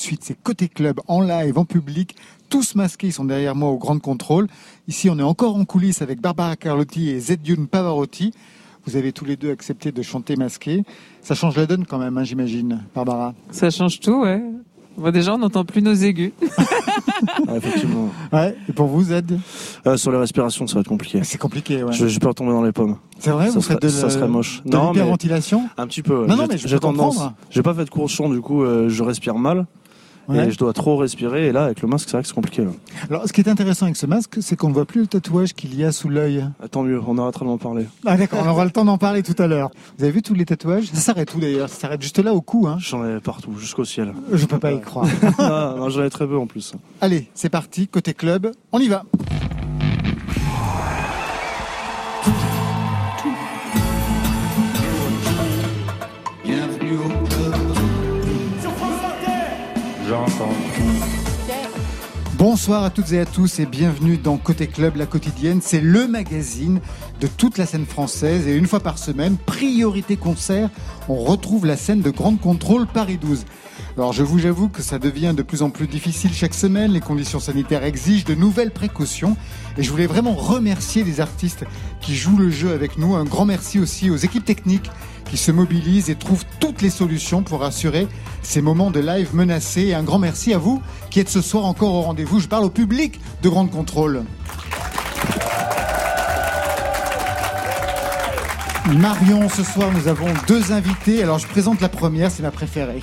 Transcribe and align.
de 0.00 0.06
suite. 0.06 0.22
C'est 0.24 0.36
Côté 0.42 0.68
Club, 0.68 1.00
en 1.08 1.20
live, 1.20 1.58
en 1.58 1.64
public, 1.64 2.16
tous 2.48 2.74
masqués, 2.74 3.08
ils 3.08 3.12
sont 3.12 3.24
derrière 3.24 3.54
moi 3.54 3.68
au 3.70 3.78
Grand 3.78 3.98
Contrôle. 3.98 4.46
Ici, 4.88 5.08
on 5.10 5.18
est 5.18 5.22
encore 5.22 5.56
en 5.56 5.64
coulisses 5.64 6.02
avec 6.02 6.20
Barbara 6.20 6.56
Carlotti 6.56 7.10
et 7.10 7.20
Zedjun 7.20 7.66
Pavarotti. 7.70 8.32
Vous 8.86 8.96
avez 8.96 9.12
tous 9.12 9.24
les 9.26 9.36
deux 9.36 9.50
accepté 9.52 9.92
de 9.92 10.02
chanter 10.02 10.36
masqué. 10.36 10.82
Ça 11.22 11.34
change 11.34 11.56
la 11.56 11.66
donne 11.66 11.84
quand 11.84 11.98
même, 11.98 12.16
hein, 12.18 12.24
j'imagine, 12.24 12.80
Barbara. 12.94 13.34
Ça 13.50 13.70
change 13.70 14.00
tout, 14.00 14.22
ouais. 14.22 14.42
Bon, 14.96 15.10
déjà, 15.12 15.34
on 15.34 15.38
n'entend 15.38 15.64
plus 15.64 15.82
nos 15.82 15.94
aigus. 15.94 16.32
Ah, 17.48 17.56
effectivement. 17.56 18.08
Ouais. 18.32 18.56
Et 18.68 18.72
pour 18.72 18.86
vous, 18.86 19.02
Zed? 19.04 19.38
Euh, 19.86 19.96
sur 19.98 20.10
les 20.10 20.16
respirations, 20.18 20.66
ça 20.66 20.74
va 20.74 20.80
être 20.80 20.88
compliqué. 20.88 21.20
C'est 21.22 21.36
compliqué, 21.38 21.82
ouais. 21.82 21.92
Je, 21.92 22.06
je 22.08 22.18
peux 22.18 22.28
retomber 22.28 22.52
dans 22.52 22.62
les 22.62 22.72
pommes. 22.72 22.96
C'est 23.18 23.30
vrai, 23.30 23.46
ça 23.48 23.52
vous 23.52 23.60
serait- 23.60 23.74
faites 23.74 23.82
de, 23.82 23.88
ça 23.88 24.08
serait 24.10 24.28
moche. 24.28 24.62
de 24.64 24.70
Non, 24.70 24.84
mais- 24.88 24.92
l'hyperventilation? 24.94 25.68
Un 25.76 25.86
petit 25.86 26.02
peu. 26.02 26.22
ouais. 26.22 26.26
Non, 26.26 26.36
non, 26.36 26.46
J'ai- 26.54 26.72
mais 26.74 26.78
tendance. 26.80 27.20
J'ai 27.50 27.62
pas 27.62 27.74
fait 27.74 27.84
de 27.84 27.90
cours 27.90 28.04
de 28.04 28.10
chant, 28.10 28.28
du 28.30 28.40
coup, 28.40 28.62
euh, 28.62 28.88
je 28.88 29.02
respire 29.02 29.34
mal. 29.36 29.66
Ouais. 30.30 30.46
Et 30.48 30.50
je 30.50 30.58
dois 30.58 30.72
trop 30.72 30.96
respirer. 30.96 31.48
Et 31.48 31.52
là, 31.52 31.64
avec 31.64 31.82
le 31.82 31.88
masque, 31.88 32.08
c'est 32.08 32.16
vrai 32.16 32.22
que 32.22 32.28
c'est 32.28 32.34
compliqué. 32.34 32.64
là. 32.64 32.70
Alors, 33.08 33.26
ce 33.26 33.32
qui 33.32 33.40
est 33.40 33.48
intéressant 33.48 33.86
avec 33.86 33.96
ce 33.96 34.06
masque, 34.06 34.38
c'est 34.40 34.56
qu'on 34.56 34.68
ne 34.68 34.74
voit 34.74 34.84
plus 34.86 35.00
le 35.02 35.06
tatouage 35.06 35.54
qu'il 35.54 35.74
y 35.74 35.84
a 35.84 35.92
sous 35.92 36.08
l'œil. 36.08 36.44
Ah, 36.62 36.68
Tant 36.68 36.82
mieux, 36.82 37.00
on 37.06 37.18
arrêtera 37.18 37.44
d'en 37.44 37.58
parler. 37.58 37.86
Ah 38.06 38.16
d'accord, 38.16 38.40
on 38.44 38.48
aura 38.48 38.64
le 38.64 38.70
temps 38.70 38.84
d'en 38.84 38.98
parler 38.98 39.22
tout 39.22 39.40
à 39.42 39.46
l'heure. 39.46 39.70
Vous 39.98 40.04
avez 40.04 40.12
vu 40.12 40.22
tous 40.22 40.34
les 40.34 40.44
tatouages? 40.44 40.86
Ça 40.92 41.00
s'arrête 41.00 41.34
où 41.34 41.40
d'ailleurs? 41.40 41.68
Ça 41.68 41.80
s'arrête 41.80 42.02
juste 42.02 42.18
là 42.18 42.32
au 42.32 42.40
cou, 42.40 42.66
hein? 42.68 42.76
J'en 42.80 43.04
ai 43.04 43.20
partout, 43.20 43.56
jusqu'au 43.58 43.84
ciel. 43.84 44.12
Je 44.32 44.46
peux 44.46 44.58
pas 44.58 44.72
y 44.72 44.80
croire. 44.80 45.06
non, 45.38 45.76
non, 45.76 45.88
j'en 45.90 46.04
ai 46.04 46.10
très 46.10 46.26
peu 46.26 46.36
en 46.38 46.46
plus. 46.46 46.72
Allez, 47.00 47.28
c'est 47.34 47.48
parti, 47.50 47.88
côté 47.88 48.14
club, 48.14 48.52
on 48.72 48.78
y 48.78 48.88
va. 48.88 49.04
Bonsoir 62.60 62.84
à 62.84 62.90
toutes 62.90 63.12
et 63.12 63.18
à 63.18 63.24
tous 63.24 63.58
et 63.58 63.64
bienvenue 63.64 64.18
dans 64.18 64.36
Côté 64.36 64.66
Club, 64.66 64.96
la 64.96 65.06
quotidienne. 65.06 65.60
C'est 65.62 65.80
le 65.80 66.06
magazine 66.06 66.82
de 67.18 67.26
toute 67.26 67.56
la 67.56 67.64
scène 67.64 67.86
française 67.86 68.46
et 68.46 68.54
une 68.54 68.66
fois 68.66 68.80
par 68.80 68.98
semaine, 68.98 69.38
priorité 69.38 70.18
concert, 70.18 70.68
on 71.08 71.24
retrouve 71.24 71.64
la 71.64 71.78
scène 71.78 72.02
de 72.02 72.10
Grande 72.10 72.38
Contrôle 72.38 72.86
Paris 72.86 73.16
12. 73.16 73.46
Alors 73.96 74.12
je 74.12 74.22
vous 74.22 74.44
avoue 74.44 74.68
que 74.68 74.82
ça 74.82 74.98
devient 74.98 75.32
de 75.34 75.42
plus 75.42 75.62
en 75.62 75.70
plus 75.70 75.86
difficile 75.86 76.34
chaque 76.34 76.52
semaine, 76.52 76.92
les 76.92 77.00
conditions 77.00 77.40
sanitaires 77.40 77.82
exigent 77.82 78.26
de 78.26 78.34
nouvelles 78.34 78.72
précautions 78.72 79.38
et 79.78 79.82
je 79.82 79.90
voulais 79.90 80.06
vraiment 80.06 80.34
remercier 80.34 81.02
les 81.02 81.22
artistes 81.22 81.64
qui 82.02 82.14
jouent 82.14 82.36
le 82.36 82.50
jeu 82.50 82.72
avec 82.72 82.98
nous. 82.98 83.14
Un 83.14 83.24
grand 83.24 83.46
merci 83.46 83.78
aussi 83.78 84.10
aux 84.10 84.16
équipes 84.16 84.44
techniques 84.44 84.90
qui 85.30 85.36
se 85.36 85.52
mobilisent 85.52 86.10
et 86.10 86.16
trouvent 86.16 86.44
toutes 86.58 86.82
les 86.82 86.90
solutions 86.90 87.42
pour 87.42 87.62
assurer 87.62 88.08
ces 88.42 88.60
moments 88.60 88.90
de 88.90 89.00
live 89.00 89.34
menacés. 89.34 89.82
Et 89.82 89.94
un 89.94 90.02
grand 90.02 90.18
merci 90.18 90.52
à 90.52 90.58
vous 90.58 90.82
qui 91.10 91.20
êtes 91.20 91.28
ce 91.28 91.40
soir 91.40 91.64
encore 91.64 91.94
au 91.94 92.02
rendez-vous. 92.02 92.40
Je 92.40 92.48
parle 92.48 92.64
au 92.64 92.70
public 92.70 93.20
de 93.42 93.48
Grande 93.48 93.70
Contrôle. 93.70 94.24
Marion, 98.96 99.48
ce 99.48 99.62
soir 99.62 99.92
nous 99.92 100.08
avons 100.08 100.26
deux 100.48 100.72
invités. 100.72 101.22
Alors 101.22 101.38
je 101.38 101.46
présente 101.46 101.80
la 101.80 101.88
première, 101.88 102.30
c'est 102.30 102.42
ma 102.42 102.50
préférée. 102.50 103.02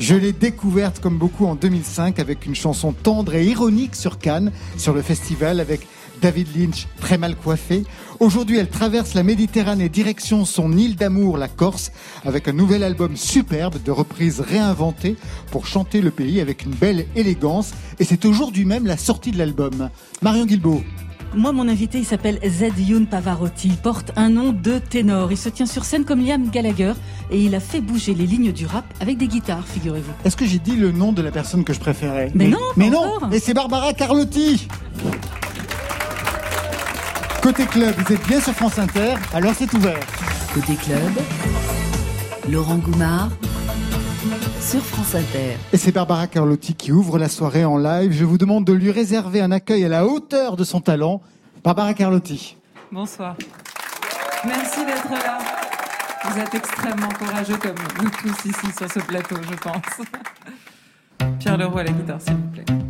Je 0.00 0.14
l'ai 0.14 0.32
découverte 0.32 1.00
comme 1.00 1.18
beaucoup 1.18 1.46
en 1.46 1.54
2005 1.54 2.18
avec 2.18 2.46
une 2.46 2.54
chanson 2.54 2.92
tendre 2.92 3.34
et 3.34 3.44
ironique 3.44 3.96
sur 3.96 4.18
Cannes, 4.18 4.50
sur 4.78 4.94
le 4.94 5.02
festival 5.02 5.60
avec 5.60 5.86
David 6.20 6.48
Lynch 6.56 6.86
très 7.00 7.18
mal 7.18 7.36
coiffé. 7.36 7.84
Aujourd'hui, 8.20 8.58
elle 8.58 8.68
traverse 8.68 9.14
la 9.14 9.22
Méditerranée 9.22 9.88
direction 9.88 10.44
son 10.44 10.72
île 10.76 10.96
d'amour, 10.96 11.36
la 11.36 11.48
Corse, 11.48 11.92
avec 12.24 12.48
un 12.48 12.52
nouvel 12.52 12.82
album 12.82 13.16
superbe 13.16 13.82
de 13.82 13.90
reprises 13.90 14.40
réinventées 14.40 15.16
pour 15.50 15.66
chanter 15.66 16.00
le 16.00 16.10
pays 16.10 16.40
avec 16.40 16.64
une 16.64 16.72
belle 16.72 17.06
élégance. 17.14 17.72
Et 17.98 18.04
c'est 18.04 18.24
aujourd'hui 18.24 18.64
même 18.64 18.86
la 18.86 18.96
sortie 18.96 19.30
de 19.30 19.38
l'album. 19.38 19.90
Marion 20.22 20.46
Guilbault. 20.46 20.82
Moi, 21.34 21.52
mon 21.52 21.68
invité, 21.68 21.98
il 21.98 22.06
s'appelle 22.06 22.38
Zed 22.46 22.78
Youn 22.78 23.06
Pavarotti. 23.06 23.68
Il 23.68 23.76
porte 23.76 24.12
un 24.16 24.30
nom 24.30 24.52
de 24.52 24.78
ténor. 24.78 25.32
Il 25.32 25.36
se 25.36 25.50
tient 25.50 25.66
sur 25.66 25.84
scène 25.84 26.04
comme 26.04 26.24
Liam 26.24 26.48
Gallagher 26.48 26.94
et 27.30 27.42
il 27.42 27.54
a 27.54 27.60
fait 27.60 27.80
bouger 27.80 28.14
les 28.14 28.26
lignes 28.26 28.52
du 28.52 28.64
rap 28.64 28.84
avec 29.00 29.18
des 29.18 29.26
guitares, 29.28 29.66
figurez-vous. 29.66 30.12
Est-ce 30.24 30.36
que 30.36 30.46
j'ai 30.46 30.60
dit 30.60 30.76
le 30.76 30.92
nom 30.92 31.12
de 31.12 31.20
la 31.20 31.32
personne 31.32 31.64
que 31.64 31.74
je 31.74 31.80
préférais? 31.80 32.30
Mais 32.34 32.48
non, 32.48 32.58
mais 32.76 32.88
non. 32.88 33.30
Et 33.32 33.40
c'est 33.40 33.52
Barbara 33.52 33.92
Carlotti. 33.92 34.66
Côté 37.46 37.64
club, 37.64 37.94
vous 37.94 38.12
êtes 38.12 38.26
bien 38.26 38.40
sur 38.40 38.52
France 38.54 38.76
Inter, 38.76 39.14
alors 39.32 39.54
c'est 39.54 39.72
ouvert. 39.72 40.00
Côté 40.52 40.74
club, 40.74 41.12
Laurent 42.50 42.74
Goumard 42.78 43.28
sur 44.60 44.80
France 44.80 45.14
Inter. 45.14 45.56
Et 45.72 45.76
c'est 45.76 45.92
Barbara 45.92 46.26
Carlotti 46.26 46.74
qui 46.74 46.90
ouvre 46.90 47.20
la 47.20 47.28
soirée 47.28 47.64
en 47.64 47.78
live. 47.78 48.10
Je 48.10 48.24
vous 48.24 48.36
demande 48.36 48.64
de 48.64 48.72
lui 48.72 48.90
réserver 48.90 49.40
un 49.40 49.52
accueil 49.52 49.84
à 49.84 49.88
la 49.88 50.06
hauteur 50.06 50.56
de 50.56 50.64
son 50.64 50.80
talent. 50.80 51.20
Barbara 51.62 51.94
Carlotti. 51.94 52.56
Bonsoir. 52.90 53.36
Merci 54.44 54.84
d'être 54.84 55.08
là. 55.08 55.38
Vous 56.24 56.40
êtes 56.40 56.52
extrêmement 56.52 57.10
courageux 57.16 57.58
comme 57.58 57.76
nous 58.02 58.10
tous 58.10 58.48
ici 58.48 58.66
sur 58.76 58.90
ce 58.90 58.98
plateau, 58.98 59.36
je 59.48 59.54
pense. 59.54 60.06
Pierre 61.38 61.58
Leroy 61.58 61.82
à 61.82 61.84
la 61.84 61.92
guitare, 61.92 62.20
s'il 62.20 62.34
vous 62.34 62.48
plaît. 62.48 62.85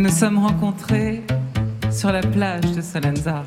Nous 0.00 0.08
sommes 0.08 0.38
rencontrés 0.38 1.22
sur 1.90 2.10
la 2.10 2.22
plage 2.22 2.72
de 2.74 2.80
Solenzar. 2.80 3.44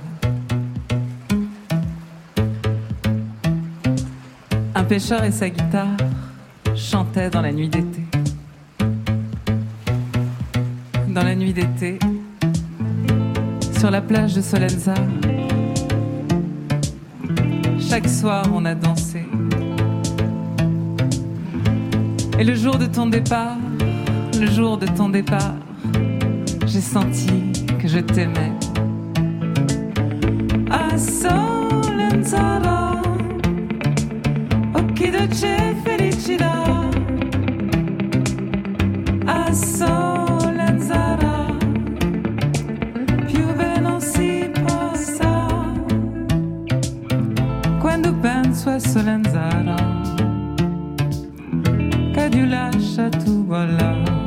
Un 4.76 4.84
pêcheur 4.84 5.24
et 5.24 5.32
sa 5.32 5.50
guitare 5.50 5.98
chantaient 6.76 7.32
dans 7.32 7.42
la 7.42 7.52
nuit 7.52 7.70
d'été. 7.70 8.04
Dans 11.08 11.24
la 11.24 11.34
nuit 11.34 11.54
d'été, 11.54 11.98
sur 13.76 13.90
la 13.90 14.02
plage 14.02 14.36
de 14.36 14.42
Solenzar, 14.42 15.08
chaque 17.80 18.08
soir 18.08 18.46
on 18.54 18.64
a 18.66 18.76
dansé. 18.76 19.26
Et 22.38 22.44
le 22.44 22.54
jour 22.54 22.78
de 22.78 22.86
ton 22.86 23.08
départ, 23.08 23.58
le 24.40 24.46
jour 24.46 24.78
de 24.78 24.86
ton 24.86 25.10
départ, 25.10 25.56
j'ai 26.74 26.82
senti 26.82 27.52
que 27.80 27.88
je 27.88 28.00
t'aimais. 28.00 28.52
A 30.72 30.98
Solenzara, 30.98 33.00
occhi 34.74 35.12
dolce 35.12 35.76
felicità. 35.84 36.64
A 39.28 39.52
più 43.28 43.54
bene 43.54 43.80
non 43.80 44.02
si 44.02 44.50
possa. 44.66 45.48
Quando 47.80 48.16
penso 48.16 48.72
a 48.72 48.80
Solenzara, 48.80 49.76
che 52.14 52.30
Dio 52.30 52.46
lascia 52.48 53.10
tu 53.10 53.46
voilà. 53.46 54.23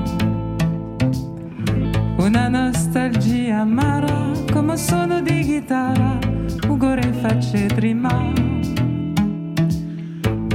Una 2.27 2.49
nostalgia 2.49 3.61
amara 3.61 4.33
come 4.51 4.77
suono 4.77 5.23
di 5.23 5.43
chitarra, 5.43 6.19
ugore 6.67 7.13
facce 7.13 7.67
prima. 7.67 8.33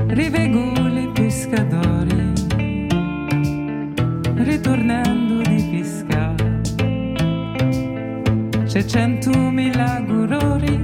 Riveguli 0.07 1.09
pescatori, 1.13 2.33
ritornando 4.35 5.41
di 5.49 5.67
pescare. 5.71 6.59
C'è 8.65 8.83
centomila 8.83 10.01
gurori, 10.01 10.80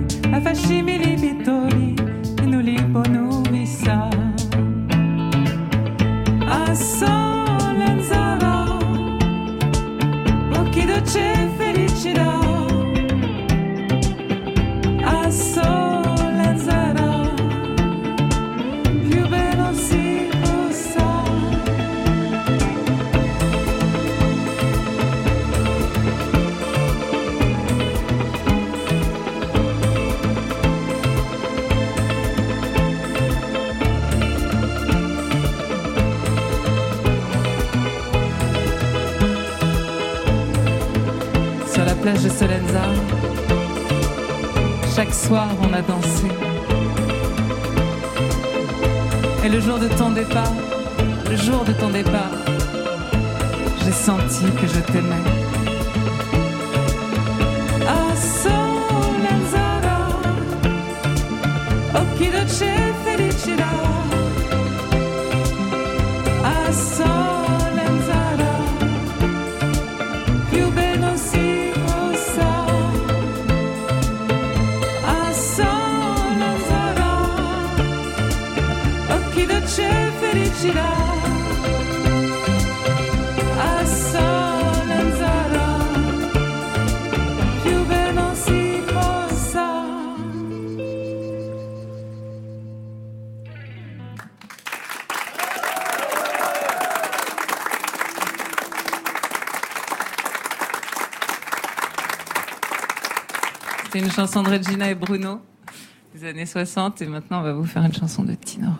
on 45.35 45.73
a 45.73 45.81
dansé. 45.81 46.27
Et 49.43 49.49
le 49.49 49.59
jour 49.59 49.77
de 49.79 49.87
ton 49.87 50.11
départ, 50.11 50.53
le 51.29 51.35
jour 51.35 51.63
de 51.65 51.73
ton 51.73 51.89
départ, 51.89 52.31
j'ai 53.83 53.91
senti 53.91 54.45
que 54.61 54.67
je 54.67 54.79
t'aimais. 54.79 55.23
Ah. 57.87 58.07
Une 103.99 104.11
chanson 104.11 104.43
de 104.43 104.49
Regina 104.49 104.89
et 104.91 104.95
Bruno 104.95 105.41
des 106.13 106.27
années 106.27 106.45
60 106.45 107.01
et 107.01 107.07
maintenant 107.07 107.39
on 107.39 107.43
va 107.43 107.53
vous 107.53 107.65
faire 107.65 107.83
une 107.83 107.93
chanson 107.93 108.23
de 108.23 108.35
Tino. 108.35 108.76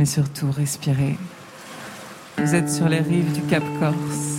Mais 0.00 0.06
surtout, 0.06 0.50
respirez. 0.50 1.18
Vous 2.38 2.54
êtes 2.54 2.70
sur 2.70 2.88
les 2.88 3.00
rives 3.00 3.34
du 3.34 3.42
Cap 3.42 3.62
Corse. 3.78 4.29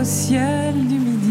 Au 0.00 0.04
ciel 0.04 0.74
du 0.88 0.94
midi, 0.94 1.29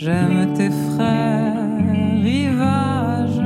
J'aime 0.00 0.54
tes 0.54 0.70
frères 0.70 1.56
rivages 2.22 3.42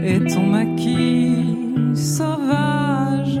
et 0.00 0.20
ton 0.32 0.46
maquis 0.46 1.56
sauvage. 1.94 3.40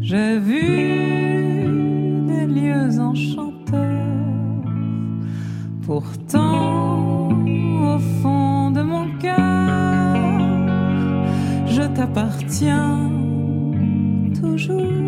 J'ai 0.00 0.40
vu 0.40 0.66
des 2.26 2.46
lieux 2.46 2.98
enchanteurs, 2.98 3.78
pourtant 5.86 7.28
au 7.28 7.98
fond 8.20 8.72
de 8.72 8.82
mon 8.82 9.06
cœur, 9.18 10.16
je 11.66 11.82
t'appartiens 11.82 13.08
toujours, 14.34 14.99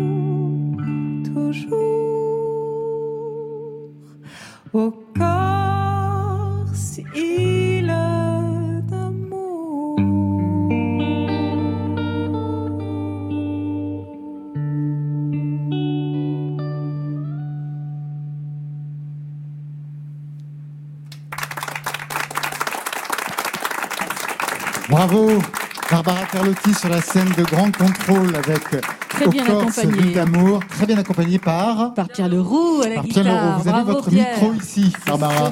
Sur 26.79 26.89
la 26.89 27.01
scène 27.01 27.29
de 27.37 27.43
Grand 27.43 27.71
Contrôle 27.75 28.35
avec 28.35 28.63
Très 29.09 29.27
bien. 29.27 29.43
Ville 29.85 30.13
d'amour, 30.13 30.59
très 30.67 30.85
bien 30.85 30.97
accompagné 30.97 31.37
par, 31.39 31.93
Par 31.93 32.07
Pierre 32.09 32.27
Leroux 32.29 32.81
à 32.83 32.89
la 32.89 32.95
par 32.95 33.03
Pierre. 33.05 33.23
Leroux. 33.25 33.61
Vous 33.61 33.69
avez 33.69 33.83
votre 33.83 34.09
Pierre. 34.09 34.27
micro 34.33 34.53
ici, 34.53 34.91
Barbara, 35.05 35.51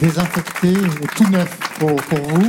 désinfecté, 0.00 0.74
tout 1.16 1.28
neuf 1.30 1.56
pour, 1.78 1.94
pour 1.96 2.18
vous. 2.18 2.48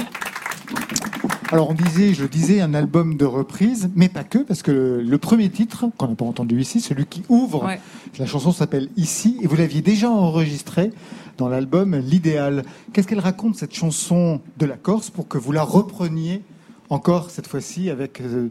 Alors 1.52 1.70
on 1.70 1.74
disait, 1.74 2.14
je 2.14 2.26
disais, 2.26 2.60
un 2.60 2.74
album 2.74 3.16
de 3.16 3.24
reprise, 3.26 3.90
mais 3.96 4.10
pas 4.10 4.24
que, 4.24 4.40
parce 4.40 4.62
que 4.64 4.72
le, 4.72 5.02
le 5.04 5.18
premier 5.18 5.50
titre, 5.50 5.86
qu'on 5.98 6.08
n'a 6.10 6.16
pas 6.16 6.26
entendu 6.26 6.60
ici, 6.60 6.82
celui 6.82 7.06
qui 7.06 7.24
ouvre, 7.30 7.64
Ouais. 7.66 7.80
la 8.20 8.26
chanson 8.26 8.52
s'appelle 8.52 8.90
Ici, 8.98 9.38
et 9.42 9.48
vous 9.48 9.56
l'aviez 9.56 9.82
déjà 9.82 10.10
enregistré 10.10 10.92
dans 11.38 11.48
l'album 11.48 11.96
L'idéal. 11.96 12.64
Qu'est-ce 12.92 13.08
qu'elle 13.08 13.20
raconte 13.20 13.56
cette 13.56 13.74
chanson 13.76 14.42
de 14.58 14.66
la 14.66 14.76
Corse 14.76 15.10
pour 15.10 15.28
que 15.30 15.38
vous 15.38 15.52
la 15.54 15.64
repreniez 15.64 16.42
encore 16.90 17.30
cette 17.30 17.48
fois-ci 17.48 17.90
avec 17.90 18.22
euh, 18.22 18.50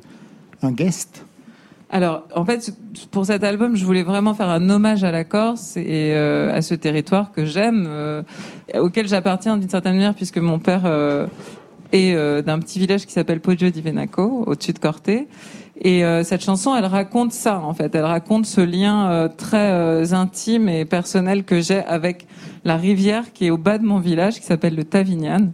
un 0.62 0.72
guest 0.72 1.24
Alors, 1.90 2.24
en 2.34 2.44
fait, 2.44 2.72
pour 3.10 3.26
cet 3.26 3.44
album, 3.44 3.76
je 3.76 3.84
voulais 3.84 4.02
vraiment 4.02 4.34
faire 4.34 4.48
un 4.48 4.68
hommage 4.70 5.04
à 5.04 5.10
la 5.10 5.24
Corse 5.24 5.76
et 5.76 6.14
euh, 6.14 6.54
à 6.54 6.62
ce 6.62 6.74
territoire 6.74 7.32
que 7.32 7.44
j'aime, 7.44 7.86
euh, 7.88 8.22
auquel 8.74 9.08
j'appartiens 9.08 9.56
d'une 9.56 9.70
certaine 9.70 9.94
manière, 9.94 10.14
puisque 10.14 10.38
mon 10.38 10.58
père 10.58 10.86
est 11.92 12.42
d'un 12.42 12.58
petit 12.58 12.78
village 12.78 13.06
qui 13.06 13.12
s'appelle 13.12 13.40
Poggio 13.40 13.70
di 13.70 13.80
Venaco, 13.80 14.44
au-dessus 14.46 14.72
de 14.72 14.78
Corté. 14.78 15.28
Et 15.78 16.02
cette 16.24 16.42
chanson, 16.42 16.74
elle 16.74 16.86
raconte 16.86 17.32
ça, 17.32 17.60
en 17.60 17.74
fait. 17.74 17.94
Elle 17.94 18.04
raconte 18.04 18.46
ce 18.46 18.62
lien 18.62 19.28
très 19.36 20.12
intime 20.12 20.68
et 20.68 20.84
personnel 20.84 21.44
que 21.44 21.60
j'ai 21.60 21.84
avec 21.84 22.26
la 22.64 22.76
rivière 22.76 23.32
qui 23.32 23.46
est 23.46 23.50
au 23.50 23.58
bas 23.58 23.78
de 23.78 23.84
mon 23.84 24.00
village, 24.00 24.40
qui 24.40 24.46
s'appelle 24.46 24.74
le 24.74 24.84
Tavignan 24.84 25.52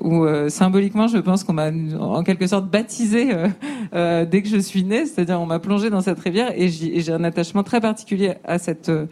où 0.00 0.24
euh, 0.24 0.48
symboliquement, 0.48 1.06
je 1.06 1.18
pense 1.18 1.44
qu'on 1.44 1.52
m'a 1.52 1.70
en 2.00 2.22
quelque 2.22 2.46
sorte 2.46 2.70
baptisé 2.70 3.32
euh, 3.32 3.48
euh, 3.94 4.24
dès 4.24 4.42
que 4.42 4.48
je 4.48 4.58
suis 4.58 4.84
née, 4.84 5.06
c'est-à-dire 5.06 5.40
on 5.40 5.46
m'a 5.46 5.58
plongé 5.60 5.90
dans 5.90 6.00
cette 6.00 6.18
rivière 6.18 6.52
et 6.56 6.68
j'ai 6.68 7.12
un 7.12 7.24
attachement 7.24 7.62
très 7.62 7.80
particulier 7.80 8.34
à 8.44 8.58
cette 8.58 8.88
euh, 8.88 9.06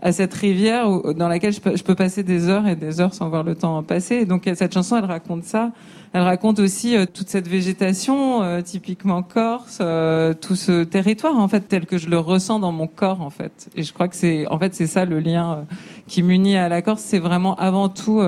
à 0.00 0.12
cette 0.12 0.32
rivière 0.32 0.88
où- 0.88 1.12
dans 1.12 1.26
laquelle 1.26 1.52
je 1.52 1.60
peux, 1.60 1.76
je 1.76 1.82
peux 1.82 1.96
passer 1.96 2.22
des 2.22 2.48
heures 2.48 2.68
et 2.68 2.76
des 2.76 3.00
heures 3.00 3.14
sans 3.14 3.28
voir 3.28 3.42
le 3.42 3.56
temps 3.56 3.82
passer. 3.82 4.26
Donc 4.26 4.48
cette 4.54 4.72
chanson, 4.72 4.96
elle 4.96 5.06
raconte 5.06 5.42
ça. 5.42 5.72
Elle 6.12 6.22
raconte 6.22 6.60
aussi 6.60 6.96
euh, 6.96 7.04
toute 7.04 7.28
cette 7.28 7.48
végétation 7.48 8.42
euh, 8.44 8.60
typiquement 8.60 9.24
corse, 9.24 9.78
euh, 9.80 10.34
tout 10.34 10.54
ce 10.54 10.84
territoire 10.84 11.36
en 11.36 11.48
fait 11.48 11.62
tel 11.62 11.84
que 11.84 11.98
je 11.98 12.08
le 12.08 12.18
ressens 12.18 12.60
dans 12.60 12.70
mon 12.70 12.86
corps 12.86 13.20
en 13.22 13.30
fait. 13.30 13.68
Et 13.74 13.82
je 13.82 13.92
crois 13.92 14.06
que 14.06 14.14
c'est 14.14 14.46
en 14.46 14.58
fait 14.60 14.72
c'est 14.72 14.86
ça 14.86 15.04
le 15.04 15.18
lien 15.18 15.66
qui 16.06 16.22
m'unit 16.22 16.56
à 16.56 16.68
la 16.68 16.80
Corse. 16.80 17.02
C'est 17.02 17.18
vraiment 17.18 17.56
avant 17.56 17.88
tout 17.88 18.22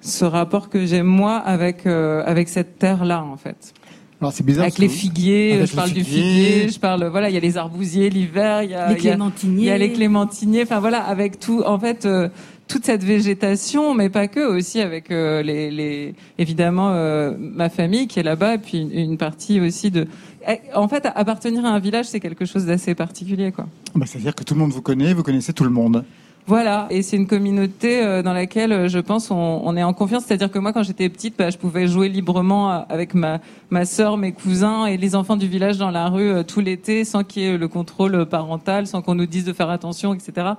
ce 0.00 0.24
rapport 0.24 0.68
que 0.68 0.84
j'ai 0.86 1.02
moi 1.02 1.36
avec 1.36 1.86
euh, 1.86 2.22
avec 2.26 2.48
cette 2.48 2.78
terre 2.78 3.04
là 3.04 3.22
en 3.22 3.36
fait. 3.36 3.72
Alors 4.20 4.32
c'est 4.34 4.44
bizarre. 4.44 4.64
Avec 4.64 4.78
les 4.78 4.88
figuiers, 4.90 5.54
Avec 5.54 5.70
je 5.70 5.74
parle 5.76 5.90
du 5.92 6.04
figuiers. 6.04 6.22
figuier, 6.22 6.68
je 6.68 6.78
parle 6.78 7.04
voilà, 7.06 7.30
il 7.30 7.34
y 7.34 7.38
a 7.38 7.40
les 7.40 7.56
arbousiers 7.56 8.10
l'hiver, 8.10 8.62
il 8.62 8.70
y 8.70 8.74
a 8.74 8.88
Les 8.88 8.94
il 8.98 9.04
y 9.04 9.08
a- 9.08 9.12
clémentiniers. 9.12 9.62
il 9.62 9.64
y 9.64 9.70
a 9.70 9.78
les 9.78 9.92
clémentiniers, 9.92 10.62
enfin 10.62 10.78
voilà, 10.78 11.02
avec 11.04 11.38
tout, 11.40 11.62
en 11.64 11.78
fait, 11.78 12.04
euh, 12.04 12.28
toute 12.68 12.84
cette 12.84 13.02
végétation, 13.02 13.94
mais 13.94 14.10
pas 14.10 14.28
que, 14.28 14.40
aussi 14.40 14.80
avec 14.82 15.10
euh, 15.10 15.42
les, 15.42 15.70
les, 15.70 16.14
évidemment 16.38 16.90
euh, 16.92 17.34
ma 17.38 17.70
famille 17.70 18.08
qui 18.08 18.20
est 18.20 18.22
là-bas, 18.22 18.56
et 18.56 18.58
puis 18.58 18.78
une, 18.82 18.92
une 18.92 19.16
partie 19.16 19.58
aussi 19.58 19.90
de. 19.90 20.06
Eh, 20.46 20.58
En 20.74 20.86
fait, 20.86 21.06
appartenir 21.14 21.64
à 21.64 21.70
un 21.70 21.78
village, 21.78 22.04
c'est 22.06 22.20
quelque 22.20 22.44
chose 22.44 22.66
d'assez 22.66 22.94
particulier, 22.94 23.52
quoi. 23.52 23.66
Bah, 23.94 24.04
C'est-à-dire 24.06 24.34
que 24.34 24.44
tout 24.44 24.52
le 24.54 24.60
monde 24.60 24.72
vous 24.72 24.82
connaît, 24.82 25.14
vous 25.14 25.22
connaissez 25.22 25.54
tout 25.54 25.64
le 25.64 25.70
monde. 25.70 26.04
Voilà, 26.50 26.88
et 26.90 27.02
c'est 27.02 27.16
une 27.16 27.28
communauté 27.28 28.04
euh, 28.04 28.24
dans 28.24 28.32
laquelle 28.32 28.72
euh, 28.72 28.88
je 28.88 28.98
pense 28.98 29.30
on, 29.30 29.76
est 29.76 29.84
en 29.84 29.92
confiance. 29.92 30.24
C'est-à-dire 30.26 30.50
que 30.50 30.58
moi, 30.58 30.72
quand 30.72 30.82
j'étais 30.82 31.08
petite, 31.08 31.38
bah, 31.38 31.48
je 31.48 31.56
pouvais 31.56 31.86
jouer 31.86 32.08
librement 32.08 32.72
euh, 32.72 32.80
avec 32.88 33.14
ma 33.14 33.38
ma 33.70 33.84
sœur, 33.84 34.16
mes 34.16 34.32
cousins 34.32 34.86
et 34.86 34.96
les 34.96 35.14
enfants 35.14 35.36
du 35.36 35.46
village 35.46 35.78
dans 35.78 35.92
la 35.92 36.08
rue 36.08 36.44
tout 36.44 36.58
l'été, 36.58 37.04
sans 37.04 37.22
qu'il 37.22 37.42
y 37.42 37.46
ait 37.46 37.56
le 37.56 37.68
contrôle 37.68 38.26
parental, 38.26 38.88
sans 38.88 39.00
qu'on 39.00 39.14
nous 39.14 39.26
dise 39.26 39.44
de 39.44 39.52
faire 39.52 39.70
attention, 39.70 40.12
etc. 40.12 40.54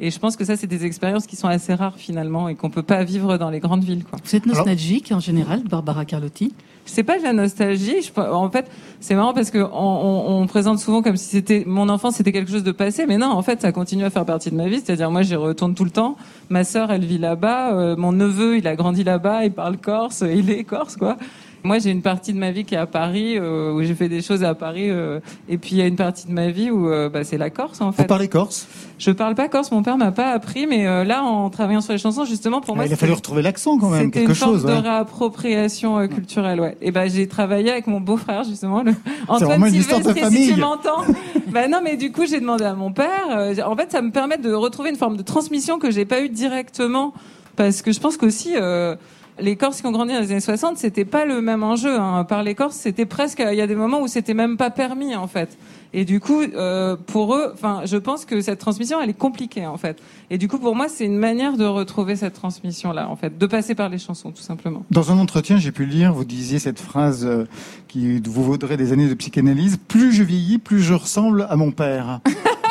Et 0.00 0.10
je 0.10 0.18
pense 0.18 0.36
que 0.36 0.44
ça, 0.44 0.56
c'est 0.56 0.66
des 0.66 0.84
expériences 0.84 1.26
qui 1.26 1.36
sont 1.36 1.48
assez 1.48 1.74
rares 1.74 1.96
finalement 1.96 2.48
et 2.48 2.54
qu'on 2.54 2.70
peut 2.70 2.82
pas 2.82 3.04
vivre 3.04 3.38
dans 3.38 3.50
les 3.50 3.60
grandes 3.60 3.84
villes, 3.84 4.04
quoi. 4.04 4.18
Vous 4.24 4.36
êtes 4.36 4.46
nostalgique 4.46 5.12
en 5.12 5.20
général, 5.20 5.62
Barbara 5.68 6.04
Carlotti? 6.04 6.52
C'est 6.84 7.04
pas 7.04 7.18
de 7.18 7.22
la 7.22 7.32
nostalgie. 7.32 8.02
Je, 8.02 8.20
en 8.20 8.50
fait, 8.50 8.68
c'est 9.00 9.14
marrant 9.14 9.32
parce 9.32 9.50
que 9.50 9.58
on, 9.58 9.68
on, 9.72 10.42
on 10.42 10.46
présente 10.48 10.80
souvent 10.80 11.00
comme 11.00 11.16
si 11.16 11.26
c'était 11.26 11.62
mon 11.66 11.88
enfance, 11.88 12.16
c'était 12.16 12.32
quelque 12.32 12.50
chose 12.50 12.64
de 12.64 12.72
passé, 12.72 13.06
mais 13.06 13.18
non, 13.18 13.28
en 13.28 13.42
fait, 13.42 13.60
ça 13.60 13.70
continue 13.70 14.04
à 14.04 14.10
faire 14.10 14.24
partie 14.24 14.50
de 14.50 14.56
ma 14.56 14.66
vie. 14.66 14.80
C'est-à-dire, 14.84 15.10
moi, 15.10 15.22
j'y 15.22 15.36
retourne 15.36 15.74
tout 15.74 15.84
le 15.84 15.90
temps. 15.90 16.16
Ma 16.48 16.64
sœur, 16.64 16.90
elle 16.90 17.04
vit 17.04 17.18
là-bas. 17.18 17.74
Euh, 17.74 17.96
mon 17.96 18.10
neveu, 18.12 18.58
il 18.58 18.66
a 18.66 18.74
grandi 18.74 19.04
là-bas. 19.04 19.44
Il 19.44 19.52
parle 19.52 19.76
corse. 19.76 20.24
Il 20.28 20.50
est 20.50 20.64
corse, 20.64 20.96
quoi. 20.96 21.16
Moi, 21.64 21.78
j'ai 21.78 21.90
une 21.90 22.02
partie 22.02 22.32
de 22.32 22.38
ma 22.38 22.50
vie 22.50 22.64
qui 22.64 22.74
est 22.74 22.78
à 22.78 22.86
Paris, 22.86 23.38
euh, 23.38 23.72
où 23.72 23.82
j'ai 23.84 23.94
fait 23.94 24.08
des 24.08 24.20
choses 24.20 24.42
à 24.42 24.54
Paris, 24.54 24.90
euh, 24.90 25.20
et 25.48 25.58
puis 25.58 25.70
il 25.72 25.78
y 25.78 25.82
a 25.82 25.86
une 25.86 25.94
partie 25.96 26.26
de 26.26 26.32
ma 26.32 26.48
vie 26.50 26.70
où 26.72 26.88
euh, 26.90 27.08
bah, 27.08 27.22
c'est 27.22 27.38
la 27.38 27.50
Corse, 27.50 27.80
en 27.80 27.86
Vous 27.90 27.92
fait. 27.92 28.04
parlez 28.06 28.26
corse 28.28 28.66
Je 28.98 29.12
parle 29.12 29.36
pas 29.36 29.48
corse. 29.48 29.70
Mon 29.70 29.82
père 29.84 29.96
m'a 29.96 30.10
pas 30.10 30.30
appris, 30.30 30.66
mais 30.66 30.86
euh, 30.88 31.04
là, 31.04 31.22
en 31.22 31.50
travaillant 31.50 31.80
sur 31.80 31.92
les 31.92 31.98
chansons, 32.00 32.24
justement, 32.24 32.60
pour 32.60 32.74
moi, 32.74 32.82
Ah, 32.84 32.86
Il 32.86 32.92
a 32.92 32.96
c'était- 32.96 33.06
fallu 33.06 33.12
retrouver 33.12 33.42
l'accent 33.42 33.78
quand 33.78 33.90
même, 33.90 34.06
c'était 34.06 34.20
quelque 34.20 34.30
une 34.30 34.34
forme 34.34 34.52
chose. 34.54 34.64
de 34.64 34.72
réappropriation 34.72 35.98
euh, 36.00 36.06
culturelle, 36.08 36.60
ouais. 36.60 36.76
Et 36.80 36.90
ben 36.90 37.08
j'ai 37.08 37.28
travaillé 37.28 37.70
avec 37.70 37.86
mon 37.86 38.00
beau-frère 38.00 38.42
justement, 38.44 38.82
le 38.82 38.92
Antoine 39.28 39.64
Sylvestre. 39.70 40.14
si 40.14 40.20
famille. 40.20 40.52
tu 40.54 40.60
m'entends, 40.60 41.02
bah 41.48 41.68
non, 41.68 41.78
mais 41.82 41.96
du 41.96 42.10
coup 42.12 42.26
j'ai 42.26 42.40
demandé 42.40 42.64
à 42.64 42.74
mon 42.74 42.92
père. 42.92 43.08
euh, 43.30 43.54
en 43.64 43.76
fait, 43.76 43.92
ça 43.92 44.02
me 44.02 44.10
permet 44.10 44.36
de 44.38 44.52
retrouver 44.52 44.90
une 44.90 44.96
forme 44.96 45.16
de 45.16 45.22
transmission 45.22 45.78
que 45.78 45.90
j'ai 45.92 46.04
pas 46.06 46.22
eu 46.22 46.28
directement, 46.28 47.12
parce 47.54 47.82
que 47.82 47.92
je 47.92 48.00
pense 48.00 48.16
qu'aussi. 48.16 48.54
Euh, 48.56 48.96
les 49.42 49.56
Corses 49.56 49.80
qui 49.80 49.86
ont 49.86 49.92
grandi 49.92 50.14
dans 50.14 50.20
les 50.20 50.30
années 50.30 50.40
60, 50.40 50.78
c'était 50.78 51.04
pas 51.04 51.24
le 51.24 51.42
même 51.42 51.62
enjeu. 51.62 51.98
Hein. 51.98 52.24
Par 52.24 52.42
les 52.42 52.54
Corses, 52.54 52.76
c'était 52.76 53.06
presque. 53.06 53.42
Il 53.46 53.56
y 53.56 53.60
a 53.60 53.66
des 53.66 53.74
moments 53.74 54.00
où 54.00 54.06
c'était 54.06 54.34
même 54.34 54.56
pas 54.56 54.70
permis 54.70 55.14
en 55.16 55.26
fait. 55.26 55.58
Et 55.94 56.04
du 56.04 56.20
coup, 56.20 56.40
euh, 56.40 56.96
pour 57.06 57.34
eux, 57.34 57.50
enfin, 57.52 57.82
je 57.84 57.96
pense 57.98 58.24
que 58.24 58.40
cette 58.40 58.58
transmission, 58.58 59.00
elle 59.02 59.10
est 59.10 59.18
compliquée 59.18 59.66
en 59.66 59.76
fait. 59.76 59.98
Et 60.30 60.38
du 60.38 60.48
coup, 60.48 60.58
pour 60.58 60.74
moi, 60.74 60.88
c'est 60.88 61.04
une 61.04 61.18
manière 61.18 61.56
de 61.56 61.64
retrouver 61.64 62.16
cette 62.16 62.32
transmission-là, 62.32 63.08
en 63.10 63.16
fait, 63.16 63.36
de 63.36 63.46
passer 63.46 63.74
par 63.74 63.90
les 63.90 63.98
chansons, 63.98 64.30
tout 64.30 64.42
simplement. 64.42 64.84
Dans 64.90 65.12
un 65.12 65.18
entretien, 65.18 65.58
j'ai 65.58 65.72
pu 65.72 65.84
lire, 65.84 66.14
vous 66.14 66.24
disiez 66.24 66.58
cette 66.58 66.80
phrase 66.80 67.26
euh, 67.26 67.44
qui 67.88 68.20
vous 68.20 68.44
vaudrait 68.44 68.78
des 68.78 68.92
années 68.92 69.08
de 69.08 69.14
psychanalyse. 69.14 69.78
Plus 69.88 70.12
je 70.12 70.22
vieillis, 70.22 70.58
plus 70.58 70.80
je 70.80 70.94
ressemble 70.94 71.46
à 71.50 71.56
mon 71.56 71.72
père. 71.72 72.20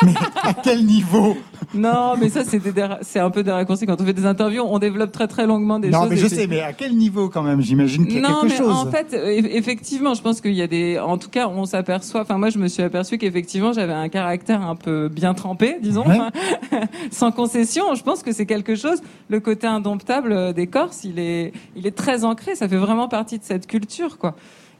Mais 0.04 0.14
à 0.42 0.54
quel 0.54 0.84
niveau? 0.84 1.36
Non, 1.74 2.14
mais 2.18 2.28
ça, 2.28 2.42
c'est 2.44 2.58
des- 2.58 2.72
c'est 3.02 3.18
un 3.20 3.30
peu 3.30 3.42
des 3.42 3.50
raccourcis. 3.52 3.86
Quand 3.86 4.00
on 4.00 4.04
fait 4.04 4.12
des 4.12 4.26
interviews, 4.26 4.62
on 4.66 4.78
développe 4.78 5.12
très 5.12 5.28
très 5.28 5.46
longuement 5.46 5.78
des 5.78 5.90
Non, 5.90 6.00
choses. 6.02 6.10
mais 6.10 6.16
et 6.16 6.18
je 6.18 6.26
sais, 6.26 6.46
mais 6.46 6.60
à 6.60 6.72
quel 6.72 6.96
niveau 6.96 7.28
quand 7.28 7.42
même? 7.42 7.60
J'imagine 7.60 8.06
qu'il 8.06 8.16
y 8.16 8.18
a 8.18 8.28
Non, 8.28 8.40
quelque 8.40 8.50
mais 8.52 8.56
chose. 8.58 8.72
en 8.74 8.90
fait, 8.90 9.12
eff- 9.12 9.48
effectivement, 9.50 10.14
je 10.14 10.22
pense 10.22 10.40
qu'il 10.40 10.54
y 10.54 10.62
a 10.62 10.66
des. 10.66 10.98
En 10.98 11.18
tout 11.18 11.30
cas, 11.30 11.48
on 11.48 11.64
s'aperçoit. 11.64 12.22
Enfin, 12.22 12.36
moi, 12.38 12.50
je 12.50 12.58
me 12.58 12.68
suis 12.68 12.82
aperçu 12.82 13.16
qu'effectivement, 13.18 13.72
j'avais 13.72 13.92
un 13.92 14.08
caractère 14.08 14.62
un 14.62 14.76
peu 14.76 15.08
bien 15.08 15.34
trempé, 15.34 15.76
disons, 15.82 16.06
Ouais. 16.06 16.18
sans 17.10 17.30
concession. 17.32 17.94
Je 17.94 18.02
pense 18.02 18.22
que 18.22 18.32
c'est 18.32 18.46
quelque 18.46 18.74
chose. 18.74 19.00
Le 19.28 19.40
côté 19.40 19.66
indomptable 19.66 20.32
euh, 20.32 20.52
des 20.52 20.66
Corses, 20.66 21.04
il 21.04 21.18
est, 21.18 21.52
il 21.76 21.86
est 21.86 21.96
très 21.96 22.24
ancré. 22.24 22.54
Ça 22.54 22.68
fait 22.68 22.76
vraiment 22.76 23.08
partie 23.08 23.38
de 23.38 23.44
cette 23.44 23.66
culture, 23.66 24.18
quoi. 24.18 24.34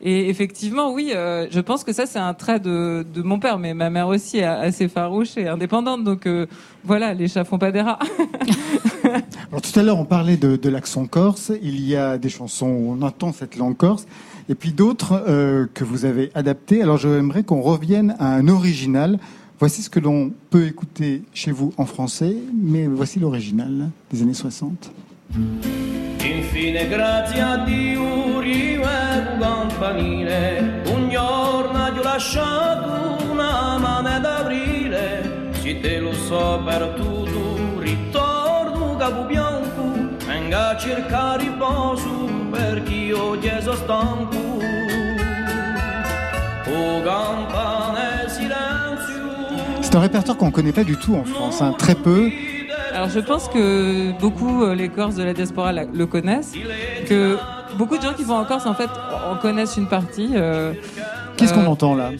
Et 0.04 0.28
effectivement, 0.28 0.92
oui, 0.92 1.12
euh, 1.14 1.46
je 1.52 1.60
pense 1.60 1.84
que 1.84 1.92
ça, 1.92 2.06
c'est 2.06 2.18
un 2.18 2.34
trait 2.34 2.58
de, 2.58 3.06
de 3.14 3.22
mon 3.22 3.38
père, 3.38 3.60
mais 3.60 3.72
ma 3.72 3.88
mère 3.88 4.08
aussi 4.08 4.38
est 4.38 4.44
assez 4.44 4.88
farouche 4.88 5.36
et 5.36 5.46
indépendante. 5.46 6.02
Donc 6.02 6.26
euh, 6.26 6.46
voilà, 6.82 7.14
les 7.14 7.28
chats 7.28 7.44
font 7.44 7.58
pas 7.58 7.70
des 7.70 7.82
rats. 7.82 8.00
Alors 9.50 9.62
tout 9.62 9.78
à 9.78 9.82
l'heure, 9.84 9.98
on 9.98 10.04
parlait 10.04 10.36
de, 10.36 10.56
de 10.56 10.68
l'accent 10.68 11.06
corse. 11.06 11.52
Il 11.62 11.80
y 11.86 11.94
a 11.94 12.18
des 12.18 12.30
chansons 12.30 12.66
où 12.66 12.96
on 12.98 13.02
entend 13.02 13.32
cette 13.32 13.56
langue 13.56 13.76
corse, 13.76 14.06
et 14.48 14.56
puis 14.56 14.72
d'autres 14.72 15.22
euh, 15.28 15.66
que 15.72 15.84
vous 15.84 16.04
avez 16.04 16.32
adaptées. 16.34 16.82
Alors 16.82 16.96
j'aimerais 16.96 17.44
qu'on 17.44 17.62
revienne 17.62 18.16
à 18.18 18.34
un 18.34 18.48
original. 18.48 19.20
Voici 19.60 19.82
ce 19.82 19.90
que 19.90 20.00
l'on 20.00 20.32
peut 20.50 20.66
écouter 20.66 21.22
chez 21.32 21.52
vous 21.52 21.72
en 21.76 21.86
français, 21.86 22.34
mais 22.52 22.88
voici 22.88 23.20
l'original 23.20 23.90
des 24.10 24.22
années 24.22 24.34
60. 24.34 24.90
Infine 25.34 26.88
grazie 26.88 27.40
a 27.40 27.56
Dio 27.58 28.40
rivedo 28.40 29.38
campanile 29.38 30.82
Un 30.86 31.08
giorno 31.08 31.92
ti 31.92 31.98
ho 31.98 32.02
lasciato 32.02 33.24
una 33.30 33.78
mano 33.78 34.20
d'aprile 34.20 35.50
Se 35.52 35.80
te 35.80 35.98
lo 35.98 36.12
so 36.12 36.60
per 36.64 36.94
tutto 36.96 37.80
ritorno 37.80 38.52
capo 39.02 39.24
bianco. 39.24 39.82
Venga 40.26 40.70
a 40.70 40.76
cercare 40.76 41.42
riposo 41.42 42.30
perché 42.50 42.94
io 42.94 43.40
sono 43.60 43.76
stanco. 43.76 44.38
O 46.66 47.02
campane 47.02 48.28
silenzio. 48.28 49.80
C'est 49.80 49.94
un 49.96 50.00
répertoire 50.00 50.36
qu'on 50.36 50.46
ne 50.46 50.52
connaît 50.52 50.72
pas 50.72 50.84
du 50.84 50.96
tout 50.96 51.16
en 51.16 51.24
France, 51.24 51.60
hein, 51.60 51.74
très 51.76 51.96
peu. 51.96 52.30
Alors 53.02 53.12
je 53.12 53.18
pense 53.18 53.48
que 53.48 54.12
beaucoup 54.20 54.62
euh, 54.62 54.76
les 54.76 54.88
Corses 54.88 55.16
de 55.16 55.24
la 55.24 55.32
diaspora 55.34 55.72
le 55.72 56.06
connaissent, 56.06 56.52
que 57.08 57.36
beaucoup 57.76 57.96
de 57.98 58.02
gens 58.02 58.12
qui 58.12 58.22
vont 58.22 58.36
en 58.36 58.44
Corse 58.44 58.64
en 58.64 58.74
fait 58.74 58.88
en 59.28 59.34
connaissent 59.38 59.76
une 59.76 59.88
partie. 59.88 60.28
euh, 60.36 60.72
Qu'est-ce 61.36 61.52
qu'on 61.52 61.62
euh, 61.64 61.66
entend 61.66 61.96
là 61.96 62.10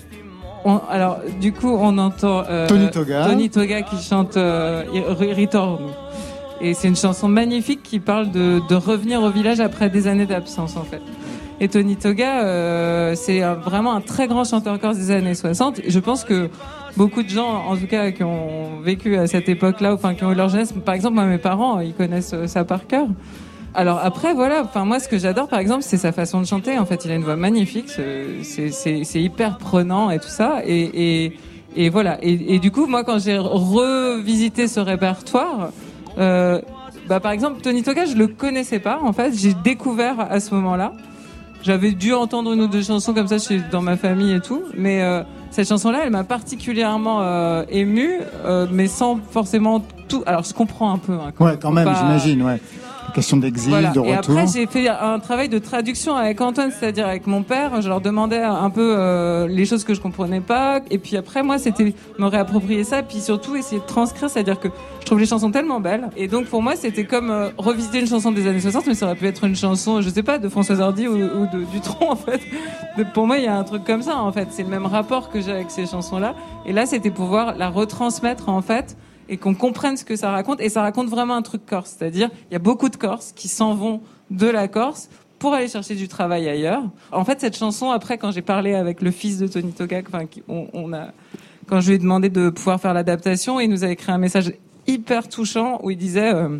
on- 0.65 0.81
alors 0.91 1.19
du 1.41 1.53
coup 1.53 1.71
on 1.71 1.97
entend 1.99 2.43
euh, 2.51 2.67
Tony 2.67 2.91
Toga. 2.91 3.27
Tony 3.29 3.49
Toga 3.49 3.83
qui 3.83 3.97
chante 4.03 4.37
euh, 4.37 4.83
Ritorno. 5.21 5.91
Et 6.61 6.75
c'est 6.75 6.89
une 6.89 6.97
chanson 6.97 7.29
magnifique 7.29 7.85
qui 7.85 8.01
parle 8.01 8.33
de, 8.33 8.61
de 8.69 8.75
revenir 8.75 9.23
au 9.23 9.31
village 9.31 9.61
après 9.61 9.89
des 9.89 10.09
années 10.09 10.27
d'absence 10.27 10.77
en 10.77 10.83
fait. 10.83 11.01
Et 11.61 11.69
Tony 11.69 11.95
Toga, 11.95 12.43
euh, 12.43 13.15
c'est 13.15 13.41
vraiment 13.65 13.93
un 13.95 14.01
très 14.01 14.27
grand 14.27 14.43
chanteur 14.43 14.81
corse 14.81 14.97
des 14.97 15.13
années 15.13 15.35
60. 15.37 15.79
Et 15.79 15.91
je 15.93 15.99
pense 16.01 16.25
que 16.25 16.51
beaucoup 16.97 17.23
de 17.23 17.29
gens, 17.29 17.65
en 17.69 17.77
tout 17.77 17.87
cas, 17.87 18.11
qui 18.11 18.23
ont 18.25 18.81
vécu 18.83 19.17
à 19.17 19.27
cette 19.27 19.49
époque-là, 19.49 19.95
enfin 19.95 20.15
qui 20.15 20.25
ont 20.25 20.33
eu 20.33 20.35
leur 20.35 20.49
jeunesse, 20.49 20.73
par 20.85 20.95
exemple, 20.95 21.15
moi, 21.15 21.25
mes 21.25 21.39
parents, 21.39 21.81
ils 21.81 21.95
connaissent 21.95 22.35
euh, 22.35 22.47
ça 22.47 22.65
par 22.65 22.87
cœur. 22.87 23.07
Alors 23.75 24.01
après, 24.03 24.35
voilà. 24.35 24.63
Enfin, 24.65 24.85
moi, 24.85 25.01
ce 25.01 25.09
que 25.09 25.17
j'adore, 25.19 25.49
par 25.49 25.59
exemple, 25.59 25.83
c'est 25.83 25.97
sa 25.97 26.13
façon 26.13 26.41
de 26.41 26.47
chanter. 26.47 26.79
En 26.79 26.85
fait, 26.85 27.05
il 27.07 27.11
a 27.11 27.15
une 27.15 27.23
voix 27.25 27.37
magnifique. 27.37 27.89
c'est- 28.43 29.23
hyper 29.23 29.57
prenant 29.57 30.11
et 30.11 30.19
tout 30.19 30.29
ça. 30.29 30.61
Et, 30.67 31.25
et, 31.25 31.39
et 31.77 31.89
voilà. 31.89 32.19
Et, 32.23 32.55
et 32.55 32.59
du 32.59 32.71
coup, 32.71 32.87
moi, 32.87 33.03
quand 33.03 33.19
j'ai 33.19 33.39
revisité 33.39 34.69
ce 34.69 34.79
répertoire, 34.81 35.71
euh, 36.19 36.61
bah, 37.09 37.19
par 37.21 37.33
exemple, 37.33 37.63
Tony 37.63 37.83
Toga, 37.83 38.05
je 38.05 38.15
le 38.15 38.27
connaissais 38.27 38.79
pas. 38.79 39.01
En 39.03 39.15
fait, 39.15 39.33
j'ai 39.35 39.55
découvert 39.55 40.21
à 40.21 40.39
ce 40.39 40.55
moment-là. 40.55 40.93
J'avais 41.63 41.93
dû 41.93 42.13
entendre 42.13 42.53
une 42.53 42.61
ou 42.63 42.67
deux 42.67 42.83
chansons 42.83 43.15
comme 43.15 43.29
ça 43.29 43.39
chez, 43.39 43.61
dans 43.71 43.81
ma 43.83 43.97
famille 43.97 44.35
et 44.35 44.41
tout, 44.41 44.63
mais 44.77 45.01
euh, 45.03 45.23
cette 45.53 45.69
chanson-là, 45.69 46.01
elle 46.05 46.11
m'a 46.11 46.25
particulièrement 46.25 47.21
euh, 47.23 47.65
émue, 47.69 48.19
euh, 48.45 48.67
mais 48.71 48.89
sans 48.89 49.19
forcément 49.31 49.85
tout. 50.09 50.23
Alors, 50.27 50.43
je 50.45 50.53
comprends 50.53 50.93
un 50.93 50.99
peu. 50.99 51.13
Hein, 51.13 51.33
Ouais, 51.39 51.57
quand 51.61 51.71
même, 51.71 51.85
pas- 51.85 51.95
j'imagine, 51.95 52.43
ouais. 52.43 52.61
Question 53.15 53.37
d'exil, 53.37 53.71
Voilà. 53.71 53.91
de 53.91 54.01
Et 54.01 54.17
retour. 54.17 54.37
après, 54.39 54.47
j'ai 54.53 54.67
fait 54.67 54.89
un 54.89 55.19
travail 55.19 55.49
de 55.51 55.59
traduction 55.59 56.15
avec 56.17 56.41
Antoine, 56.41 56.71
c'est-à-dire 56.71 57.07
avec 57.07 57.27
mon 57.27 57.43
père. 57.43 57.83
Je 57.83 57.89
leur 57.89 58.01
demandais 58.01 58.39
un 58.43 58.71
peu 58.71 58.95
euh, 58.97 59.47
les 59.49 59.67
choses 59.67 59.85
que 59.85 59.93
je 59.93 60.01
comprenais 60.01 60.41
pas. 60.41 60.81
Et 60.91 60.99
puis 60.99 61.17
après, 61.19 61.43
moi, 61.43 61.59
c'était 61.59 61.95
me 62.19 62.27
réapproprier 62.27 62.85
ça, 62.85 63.03
puis 63.03 63.21
surtout 63.21 63.55
essayer 63.55 63.81
de 63.83 63.87
transcrire, 63.87 64.31
c'est-à-dire 64.31 64.59
que 64.59 64.69
je 65.01 65.05
trouve 65.07 65.19
les 65.21 65.27
chansons 65.27 65.51
tellement 65.51 65.79
belles. 65.81 66.09
Et 66.17 66.27
donc, 66.27 66.47
pour 66.47 66.63
moi, 66.63 66.75
c'était 66.75 67.05
comme 67.05 67.31
euh, 67.31 67.49
revisiter 67.59 68.01
une 68.01 68.07
chanson 68.07 68.33
des 68.33 68.47
années 68.47 68.61
60, 68.61 68.87
mais 68.87 68.95
ça 68.95 69.07
aurait 69.07 69.15
pu 69.17 69.27
être 69.27 69.45
une 69.45 69.57
chanson, 69.57 70.01
je 70.01 70.09
sais 70.09 70.23
pas, 70.23 70.39
de 70.39 70.49
Françoise 70.49 70.81
Hardy 70.81 71.07
ou, 71.07 71.15
ou 71.15 71.47
de 71.53 71.65
Dutronc, 71.71 72.07
en 72.13 72.17
fait. 72.17 72.41
De- 72.97 73.05
pour 73.05 73.27
moi, 73.27 73.37
il 73.39 73.45
y 73.45 73.49
a 73.49 73.57
un 73.57 73.65
truc 73.65 73.85
comme 73.85 74.03
ça, 74.03 74.17
en 74.19 74.33
fait. 74.33 74.49
C'est 74.53 74.63
le 74.63 74.69
même 74.71 74.87
rapport 74.87 75.29
que 75.29 75.41
j'ai 75.41 75.53
avec 75.53 75.71
ces 75.71 75.85
chansons-là. 75.87 76.35
Et 76.65 76.73
là, 76.73 76.87
c'était 76.87 77.11
pouvoir 77.11 77.57
la 77.59 77.69
retransmettre, 77.69 78.49
en 78.49 78.63
fait 78.63 78.97
et 79.33 79.39
qu'on 79.39 79.55
comprenne 79.55 79.97
ce 79.97 80.05
que 80.05 80.15
ça 80.15 80.31
raconte. 80.31 80.61
Et 80.61 80.69
ça 80.69 80.83
raconte 80.83 81.09
vraiment 81.09 81.35
un 81.35 81.41
truc 81.41 81.65
corse. 81.65 81.97
C'est-à-dire, 81.99 82.29
il 82.51 82.53
y 82.53 82.57
a 82.57 82.61
beaucoup 82.61 82.91
de 82.91 82.97
Corses 82.97 83.33
qui 83.35 83.49
s'en 83.49 83.75
vont 83.75 84.03
de 84.31 84.47
la 84.47 84.69
Corse 84.69 85.09
pour 85.39 85.55
aller 85.55 85.69
chercher 85.69 85.95
du 85.95 86.07
travail 86.07 86.49
ailleurs. 86.49 86.85
En 87.11 87.25
fait, 87.25 87.41
cette 87.41 87.57
chanson, 87.57 87.91
après, 87.91 88.19
quand 88.19 88.31
j'ai 88.31 88.43
parlé 88.43 88.75
avec 88.75 89.01
le 89.01 89.11
fils 89.11 89.39
de 89.39 89.47
Tony 89.47 89.73
Tokak, 89.73 90.07
enfin, 90.13 90.27
on 90.49 90.93
a, 90.93 91.09
quand 91.67 91.81
je 91.81 91.89
lui 91.89 91.95
ai 91.95 91.99
demandé 91.99 92.29
de 92.29 92.51
pouvoir 92.51 92.79
faire 92.79 92.93
l'adaptation, 92.93 93.59
il 93.59 93.69
nous 93.69 93.85
a 93.85 93.89
écrit 93.89 94.13
un 94.13 94.19
message 94.19 94.53
hyper 94.87 95.31
touchant 95.31 95.81
où 95.83 95.91
il 95.91 95.97
disait, 95.97 96.35
euh, 96.35 96.59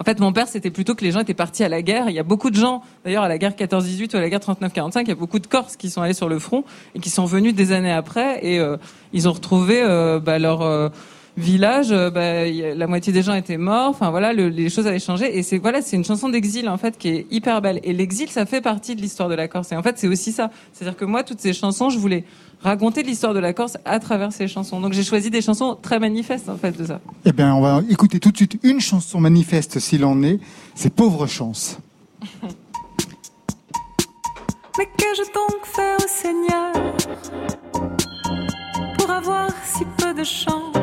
en 0.00 0.02
fait, 0.02 0.18
mon 0.18 0.32
père, 0.32 0.48
c'était 0.48 0.70
plutôt 0.70 0.94
que 0.94 1.04
les 1.04 1.10
gens 1.10 1.20
étaient 1.20 1.34
partis 1.34 1.62
à 1.62 1.68
la 1.68 1.82
guerre. 1.82 2.08
Il 2.08 2.14
y 2.14 2.18
a 2.18 2.22
beaucoup 2.22 2.48
de 2.48 2.56
gens, 2.56 2.82
d'ailleurs, 3.04 3.22
à 3.22 3.28
la 3.28 3.36
guerre 3.36 3.52
14-18 3.52 4.14
ou 4.14 4.16
à 4.16 4.20
la 4.22 4.30
guerre 4.30 4.40
39-45, 4.40 5.02
il 5.02 5.08
y 5.08 5.12
a 5.12 5.14
beaucoup 5.14 5.38
de 5.38 5.46
Corses 5.46 5.76
qui 5.76 5.90
sont 5.90 6.00
allés 6.00 6.14
sur 6.14 6.30
le 6.30 6.38
front 6.38 6.64
et 6.94 7.00
qui 7.00 7.10
sont 7.10 7.26
venus 7.26 7.54
des 7.54 7.72
années 7.72 7.92
après 7.92 8.42
et 8.42 8.58
euh, 8.58 8.78
ils 9.12 9.28
ont 9.28 9.32
retrouvé 9.32 9.82
euh, 9.82 10.18
bah, 10.18 10.38
leur 10.38 10.62
euh, 10.62 10.88
village. 11.40 11.90
euh, 11.90 12.10
bah, 12.10 12.46
y 12.46 12.62
la 12.76 12.86
moitié 12.86 13.12
des 13.12 13.22
gens 13.22 13.34
étaient 13.34 13.56
morts. 13.56 13.88
Enfin 13.88 14.10
voilà, 14.10 14.32
le- 14.32 14.48
les 14.48 14.68
choses 14.70 14.86
avaient 14.86 14.98
changé. 15.00 15.36
Et 15.38 15.42
c'est 15.42 15.58
voilà, 15.58 15.82
c'est 15.82 15.96
une 15.96 16.04
chanson 16.04 16.28
d'exil 16.28 16.68
en 16.68 16.76
fait 16.78 16.96
qui 16.98 17.08
est 17.08 17.26
hyper 17.30 17.60
belle. 17.62 17.80
Et 17.82 17.92
l'exil, 17.92 18.28
ça 18.30 18.46
fait 18.46 18.60
partie 18.60 18.94
de 18.94 19.00
l'histoire 19.00 19.28
de 19.28 19.34
la 19.34 19.48
Corse. 19.48 19.72
Et 19.72 19.76
en 19.76 19.82
fait, 19.82 19.98
c'est 19.98 20.08
aussi 20.08 20.32
ça. 20.32 20.50
C'est-à-dire 20.72 20.96
que 20.96 21.04
moi, 21.04 21.22
toutes 21.24 21.40
ces 21.40 21.52
chansons, 21.52 21.90
je 21.90 21.98
voulais 21.98 22.24
raconter 22.62 23.02
l'histoire 23.02 23.32
de 23.34 23.38
la 23.40 23.52
Corse 23.52 23.78
à 23.84 23.98
travers 23.98 24.32
ces 24.32 24.46
chansons. 24.46 24.80
Donc 24.80 24.92
j'ai 24.92 25.02
choisi 25.04 25.30
des 25.30 25.40
chansons 25.40 25.76
très 25.80 25.98
manifestes 25.98 26.48
en 26.48 26.56
fait 26.56 26.76
de 26.78 26.84
ça. 26.84 27.00
Eh 27.24 27.32
bien, 27.32 27.54
on 27.54 27.60
va 27.62 27.80
écouter 27.88 28.20
tout 28.20 28.30
de 28.30 28.36
suite 28.36 28.58
une 28.62 28.80
chanson 28.80 29.18
manifeste 29.20 29.78
s'il 29.78 30.04
en 30.04 30.22
est. 30.22 30.38
C'est 30.74 30.92
Pauvre 30.92 31.26
Chance. 31.26 31.78
Mais 34.78 34.86
qu'ai-je 34.96 35.22
donc 35.32 35.64
fait 35.64 35.96
au 35.96 36.08
Seigneur 36.08 36.72
pour 38.98 39.10
avoir 39.10 39.48
si 39.66 39.84
peu 39.98 40.14
de 40.14 40.24
chance? 40.24 40.74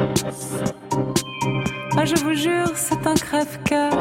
Ah, 1.97 2.05
je 2.05 2.15
vous 2.23 2.33
jure, 2.33 2.71
c'est 2.75 3.07
un 3.07 3.13
crève-cœur. 3.13 3.91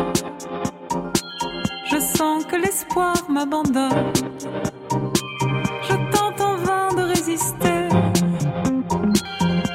Je 1.89 1.99
sens 2.01 2.45
que 2.47 2.57
l'espoir 2.57 3.15
m'abandonne. 3.29 4.13
Je 5.83 5.95
tente 6.17 6.41
en 6.41 6.57
vain 6.57 6.89
de 6.97 7.03
résister. 7.03 7.89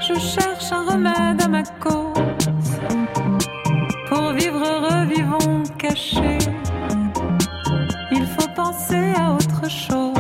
Je 0.02 0.20
cherche 0.20 0.72
un 0.72 0.92
remède 0.92 1.42
à 1.42 1.48
ma 1.48 1.64
cause. 1.64 2.12
Pour 4.10 4.34
vivre 4.34 4.60
heureux, 4.60 5.06
vivons 5.06 5.64
cachés. 5.78 6.40
Il 8.12 8.26
faut 8.26 8.50
penser 8.56 9.14
à 9.18 9.32
autre 9.32 9.70
chose. 9.70 10.11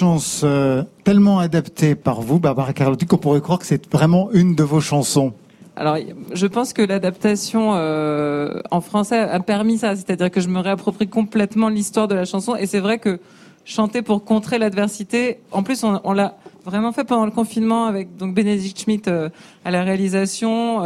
Chance, 0.00 0.40
euh, 0.44 0.82
tellement 1.04 1.40
adaptée 1.40 1.94
par 1.94 2.22
vous, 2.22 2.40
Barbara 2.40 2.72
Carlotti, 2.72 3.04
qu'on 3.04 3.18
pourrait 3.18 3.42
croire 3.42 3.58
que 3.58 3.66
c'est 3.66 3.92
vraiment 3.92 4.30
une 4.32 4.54
de 4.54 4.62
vos 4.62 4.80
chansons. 4.80 5.34
Alors, 5.76 5.98
je 6.32 6.46
pense 6.46 6.72
que 6.72 6.80
l'adaptation 6.80 7.74
euh, 7.74 8.62
en 8.70 8.80
français 8.80 9.18
a 9.18 9.40
permis 9.40 9.76
ça, 9.76 9.94
c'est-à-dire 9.96 10.30
que 10.30 10.40
je 10.40 10.48
me 10.48 10.58
réapproprie 10.58 11.06
complètement 11.06 11.68
l'histoire 11.68 12.08
de 12.08 12.14
la 12.14 12.24
chanson. 12.24 12.56
Et 12.56 12.64
c'est 12.64 12.80
vrai 12.80 12.98
que 12.98 13.20
chanter 13.66 14.00
pour 14.00 14.24
contrer 14.24 14.56
l'adversité, 14.58 15.40
en 15.52 15.62
plus, 15.62 15.84
on, 15.84 16.12
l'a 16.14 16.38
vraiment 16.64 16.92
fait 16.92 17.04
pendant 17.04 17.26
le 17.26 17.30
confinement 17.30 17.84
avec 17.84 18.16
donc 18.16 18.34
Bénédicte 18.34 18.80
Schmitt 18.80 19.06
euh, 19.06 19.28
à 19.66 19.70
la 19.70 19.82
réalisation, 19.82 20.82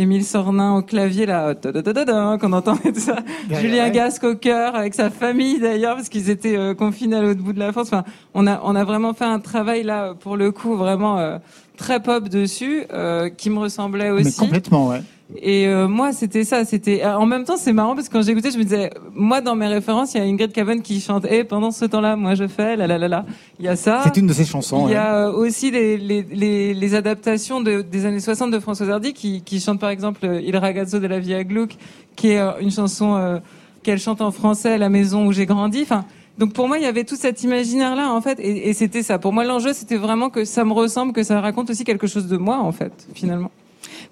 Émile 0.00 0.24
Sornin 0.24 0.76
au 0.76 0.82
clavier 0.82 1.26
là, 1.26 1.54
ta-da-da-da-da, 1.54 2.38
qu'on 2.40 2.54
entendait 2.54 2.90
tout 2.90 3.00
ça, 3.00 3.16
Julien 3.50 3.84
ouais. 3.84 3.90
Gasque 3.90 4.24
au 4.24 4.34
cœur 4.34 4.74
avec 4.74 4.94
sa 4.94 5.10
famille 5.10 5.60
d'ailleurs 5.60 5.96
parce 5.96 6.08
qu'ils 6.08 6.30
étaient 6.30 6.56
euh, 6.56 6.72
confinés 6.74 7.16
à 7.16 7.20
l'autre 7.20 7.42
bout 7.42 7.52
de 7.52 7.58
la 7.58 7.70
France. 7.70 7.88
Enfin, 7.88 8.04
on 8.32 8.46
a 8.46 8.62
on 8.64 8.74
a 8.74 8.84
vraiment 8.84 9.12
fait 9.12 9.26
un 9.26 9.40
travail 9.40 9.82
là 9.82 10.14
pour 10.18 10.38
le 10.38 10.52
coup 10.52 10.74
vraiment 10.74 11.18
euh, 11.18 11.36
très 11.76 12.00
pop 12.00 12.30
dessus, 12.30 12.84
euh, 12.94 13.28
qui 13.28 13.50
me 13.50 13.58
ressemblait 13.58 14.10
Mais 14.10 14.26
aussi. 14.26 14.38
complètement, 14.38 14.88
ouais. 14.88 15.02
Et 15.36 15.66
euh, 15.66 15.86
moi, 15.88 16.12
c'était 16.12 16.44
ça. 16.44 16.64
C'était 16.64 17.04
en 17.04 17.26
même 17.26 17.44
temps, 17.44 17.56
c'est 17.56 17.72
marrant 17.72 17.94
parce 17.94 18.08
que 18.08 18.14
quand 18.14 18.22
j'écoutais, 18.22 18.50
je 18.50 18.58
me 18.58 18.64
disais, 18.64 18.90
moi, 19.14 19.40
dans 19.40 19.54
mes 19.54 19.68
références, 19.68 20.14
il 20.14 20.18
y 20.18 20.20
a 20.20 20.24
Ingrid 20.24 20.52
Cavan 20.52 20.80
qui 20.80 21.00
chante. 21.00 21.24
Et 21.26 21.44
pendant 21.44 21.70
ce 21.70 21.84
temps-là, 21.84 22.16
moi, 22.16 22.34
je 22.34 22.46
fais 22.48 22.76
la 22.76 22.86
la 22.86 22.98
la 22.98 23.08
la. 23.08 23.26
Il 23.58 23.64
y 23.64 23.68
a 23.68 23.76
ça. 23.76 24.00
C'est 24.04 24.16
une 24.16 24.26
de 24.26 24.32
ses 24.32 24.44
chansons. 24.44 24.86
Il 24.88 24.90
y 24.90 24.94
ouais. 24.94 24.96
a 24.96 25.28
euh, 25.28 25.32
aussi 25.32 25.70
les, 25.70 25.96
les, 25.96 26.22
les, 26.22 26.74
les 26.74 26.94
adaptations 26.94 27.60
de, 27.60 27.82
des 27.82 28.06
années 28.06 28.20
60 28.20 28.50
de 28.50 28.58
Françoise 28.58 28.90
Hardy 28.90 29.12
qui, 29.12 29.42
qui 29.42 29.60
chante 29.60 29.78
par 29.78 29.90
exemple 29.90 30.24
euh, 30.24 30.40
Il 30.40 30.56
ragazzo 30.56 30.98
de 30.98 31.06
la 31.06 31.18
Via 31.20 31.44
Gluck, 31.44 31.76
qui 32.16 32.30
est 32.30 32.38
euh, 32.38 32.52
une 32.60 32.70
chanson 32.70 33.16
euh, 33.16 33.38
qu'elle 33.82 33.98
chante 33.98 34.20
en 34.20 34.30
français 34.32 34.72
à 34.72 34.78
la 34.78 34.88
maison 34.88 35.26
où 35.26 35.32
j'ai 35.32 35.46
grandi. 35.46 35.82
Enfin, 35.82 36.04
donc 36.38 36.52
pour 36.52 36.68
moi, 36.68 36.78
il 36.78 36.82
y 36.82 36.86
avait 36.86 37.04
tout 37.04 37.16
cet 37.16 37.42
imaginaire-là 37.42 38.12
en 38.12 38.20
fait, 38.20 38.40
et, 38.40 38.68
et 38.68 38.72
c'était 38.72 39.02
ça. 39.02 39.18
Pour 39.18 39.32
moi, 39.32 39.44
l'enjeu, 39.44 39.72
c'était 39.72 39.96
vraiment 39.96 40.30
que 40.30 40.44
ça 40.44 40.64
me 40.64 40.72
ressemble, 40.72 41.12
que 41.12 41.22
ça 41.22 41.40
raconte 41.40 41.70
aussi 41.70 41.84
quelque 41.84 42.06
chose 42.06 42.26
de 42.26 42.36
moi 42.36 42.58
en 42.58 42.72
fait, 42.72 43.08
finalement. 43.14 43.50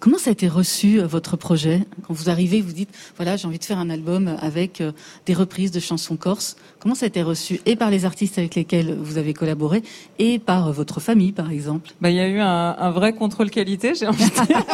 Comment 0.00 0.18
ça 0.18 0.30
a 0.30 0.32
été 0.32 0.48
reçu, 0.48 1.00
euh, 1.00 1.06
votre 1.06 1.36
projet? 1.36 1.86
Quand 2.06 2.14
vous 2.14 2.30
arrivez, 2.30 2.60
vous 2.60 2.72
dites, 2.72 2.90
voilà, 3.16 3.36
j'ai 3.36 3.46
envie 3.46 3.58
de 3.58 3.64
faire 3.64 3.78
un 3.78 3.90
album 3.90 4.36
avec 4.40 4.80
euh, 4.80 4.92
des 5.26 5.34
reprises 5.34 5.70
de 5.70 5.80
chansons 5.80 6.16
corses. 6.16 6.56
Comment 6.80 6.94
ça 6.94 7.06
a 7.06 7.08
été 7.08 7.22
reçu? 7.22 7.60
Et 7.66 7.76
par 7.76 7.90
les 7.90 8.04
artistes 8.04 8.38
avec 8.38 8.54
lesquels 8.54 8.96
vous 9.00 9.18
avez 9.18 9.34
collaboré, 9.34 9.82
et 10.18 10.38
par 10.38 10.68
euh, 10.68 10.72
votre 10.72 11.00
famille, 11.00 11.32
par 11.32 11.50
exemple? 11.50 11.90
Bah, 12.00 12.10
il 12.10 12.16
y 12.16 12.20
a 12.20 12.28
eu 12.28 12.40
un, 12.40 12.76
un 12.78 12.90
vrai 12.90 13.12
contrôle 13.12 13.50
qualité, 13.50 13.94
j'ai 13.94 14.06
envie 14.06 14.24
de 14.24 14.46
dire. 14.46 14.64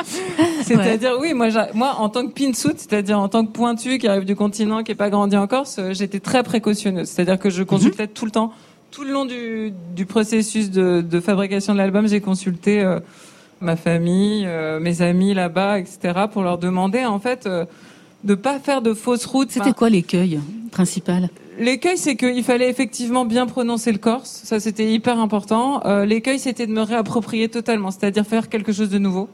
c'est-à-dire, 0.62 1.16
oui, 1.20 1.34
moi, 1.34 1.48
moi, 1.74 1.96
en 1.98 2.08
tant 2.08 2.26
que 2.26 2.32
pinsout, 2.32 2.74
c'est-à-dire 2.76 3.18
en 3.18 3.28
tant 3.28 3.44
que 3.44 3.52
pointu 3.52 3.98
qui 3.98 4.08
arrive 4.08 4.24
du 4.24 4.36
continent, 4.36 4.82
qui 4.82 4.92
est 4.92 4.96
pas 4.96 5.10
grandi 5.10 5.36
en 5.36 5.46
Corse, 5.46 5.80
j'étais 5.92 6.20
très 6.20 6.42
précautionneuse. 6.42 7.08
C'est-à-dire 7.08 7.38
que 7.38 7.50
je 7.50 7.62
consultais 7.62 8.06
tout 8.06 8.24
le 8.24 8.30
temps, 8.30 8.52
tout 8.90 9.04
le 9.04 9.12
long 9.12 9.24
du, 9.24 9.72
du 9.94 10.06
processus 10.06 10.70
de, 10.70 11.00
de 11.00 11.20
fabrication 11.20 11.72
de 11.72 11.78
l'album, 11.78 12.08
j'ai 12.08 12.20
consulté 12.20 12.80
euh, 12.80 12.98
ma 13.60 13.76
famille, 13.76 14.44
euh, 14.46 14.80
mes 14.80 15.02
amis 15.02 15.34
là-bas, 15.34 15.78
etc., 15.78 15.98
pour 16.32 16.42
leur 16.42 16.58
demander, 16.58 17.04
en 17.04 17.18
fait, 17.20 17.46
euh, 17.46 17.64
de 18.24 18.34
pas 18.34 18.58
faire 18.58 18.82
de 18.82 18.94
fausses 18.94 19.26
routes. 19.26 19.50
C'était 19.50 19.60
Enfin, 19.62 19.72
quoi 19.72 19.90
l'écueil 19.90 20.40
principal? 20.70 21.28
L'écueil, 21.58 21.98
c'est 21.98 22.16
qu'il 22.16 22.42
fallait 22.42 22.70
effectivement 22.70 23.24
bien 23.24 23.46
prononcer 23.46 23.92
le 23.92 23.98
corse. 23.98 24.40
Ça, 24.44 24.60
c'était 24.60 24.90
hyper 24.90 25.18
important. 25.18 25.82
Euh, 25.84 26.06
L'écueil, 26.06 26.38
c'était 26.38 26.66
de 26.66 26.72
me 26.72 26.80
réapproprier 26.82 27.48
totalement, 27.48 27.90
c'est-à-dire 27.90 28.24
faire 28.26 28.48
quelque 28.48 28.72
chose 28.72 28.88
de 28.88 28.98
nouveau. 28.98 29.28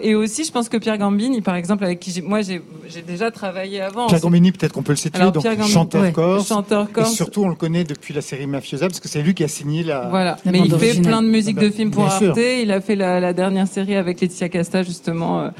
Et 0.00 0.14
aussi, 0.14 0.44
je 0.44 0.50
pense 0.52 0.68
que 0.68 0.76
Pierre 0.78 0.96
Gambini, 0.96 1.42
par 1.42 1.54
exemple, 1.54 1.84
avec 1.84 2.00
qui 2.00 2.10
j'ai, 2.10 2.22
moi, 2.22 2.40
j'ai, 2.42 2.62
j'ai 2.88 3.02
déjà 3.02 3.30
travaillé 3.30 3.80
avant. 3.80 4.06
Pierre 4.06 4.20
Gambini, 4.20 4.50
peut-être 4.50 4.72
qu'on 4.72 4.82
peut 4.82 4.92
le 4.92 4.96
situer, 4.96 5.20
Alors, 5.20 5.32
donc 5.32 5.42
Pierre 5.42 5.56
Gambini, 5.56 5.72
chanteur 5.74 6.02
ouais. 6.02 6.12
corse. 6.12 6.48
chanteur 6.48 6.88
Et 6.88 6.92
corse. 6.92 7.12
surtout, 7.12 7.42
on 7.44 7.48
le 7.48 7.54
connaît 7.54 7.84
depuis 7.84 8.14
la 8.14 8.22
série 8.22 8.46
Mafiosa, 8.46 8.86
parce 8.88 9.00
que 9.00 9.08
c'est 9.08 9.22
lui 9.22 9.34
qui 9.34 9.44
a 9.44 9.48
signé 9.48 9.82
la. 9.82 10.08
Voilà. 10.08 10.38
La 10.44 10.52
Mais 10.52 10.60
il 10.60 10.74
fait 10.78 11.00
plein 11.02 11.22
de 11.22 11.28
musiques 11.28 11.56
Ah 11.58 11.62
bah, 11.62 11.66
de 11.68 11.72
films 11.72 11.90
pour 11.90 12.04
bien 12.06 12.18
sûr. 12.18 12.28
Arte. 12.30 12.40
Il 12.62 12.72
a 12.72 12.80
fait 12.80 12.96
la, 12.96 13.20
la 13.20 13.32
dernière 13.34 13.68
série 13.68 13.94
avec 13.96 14.20
Laetitia 14.20 14.48
Casta, 14.48 14.82
justement. 14.82 15.40
euh, 15.42 15.50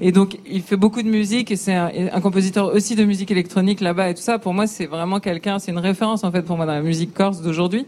Et 0.00 0.10
donc, 0.10 0.38
il 0.50 0.62
fait 0.62 0.76
beaucoup 0.78 1.02
de 1.02 1.08
musique 1.08 1.50
et 1.50 1.56
c'est 1.56 1.74
un 1.74 2.20
compositeur 2.22 2.74
aussi 2.74 2.96
de 2.96 3.04
musique 3.04 3.30
électronique 3.30 3.80
là-bas 3.82 4.08
et 4.08 4.14
tout 4.14 4.22
ça. 4.22 4.38
Pour 4.38 4.54
moi, 4.54 4.66
c'est 4.66 4.86
vraiment 4.86 5.20
quelqu'un, 5.20 5.58
c'est 5.58 5.70
une 5.70 5.78
référence 5.78 6.24
en 6.24 6.32
fait 6.32 6.42
pour 6.42 6.56
moi 6.56 6.64
dans 6.66 6.72
la 6.74 6.82
musique 6.82 7.12
corse 7.14 7.42
d'aujourd'hui. 7.42 7.84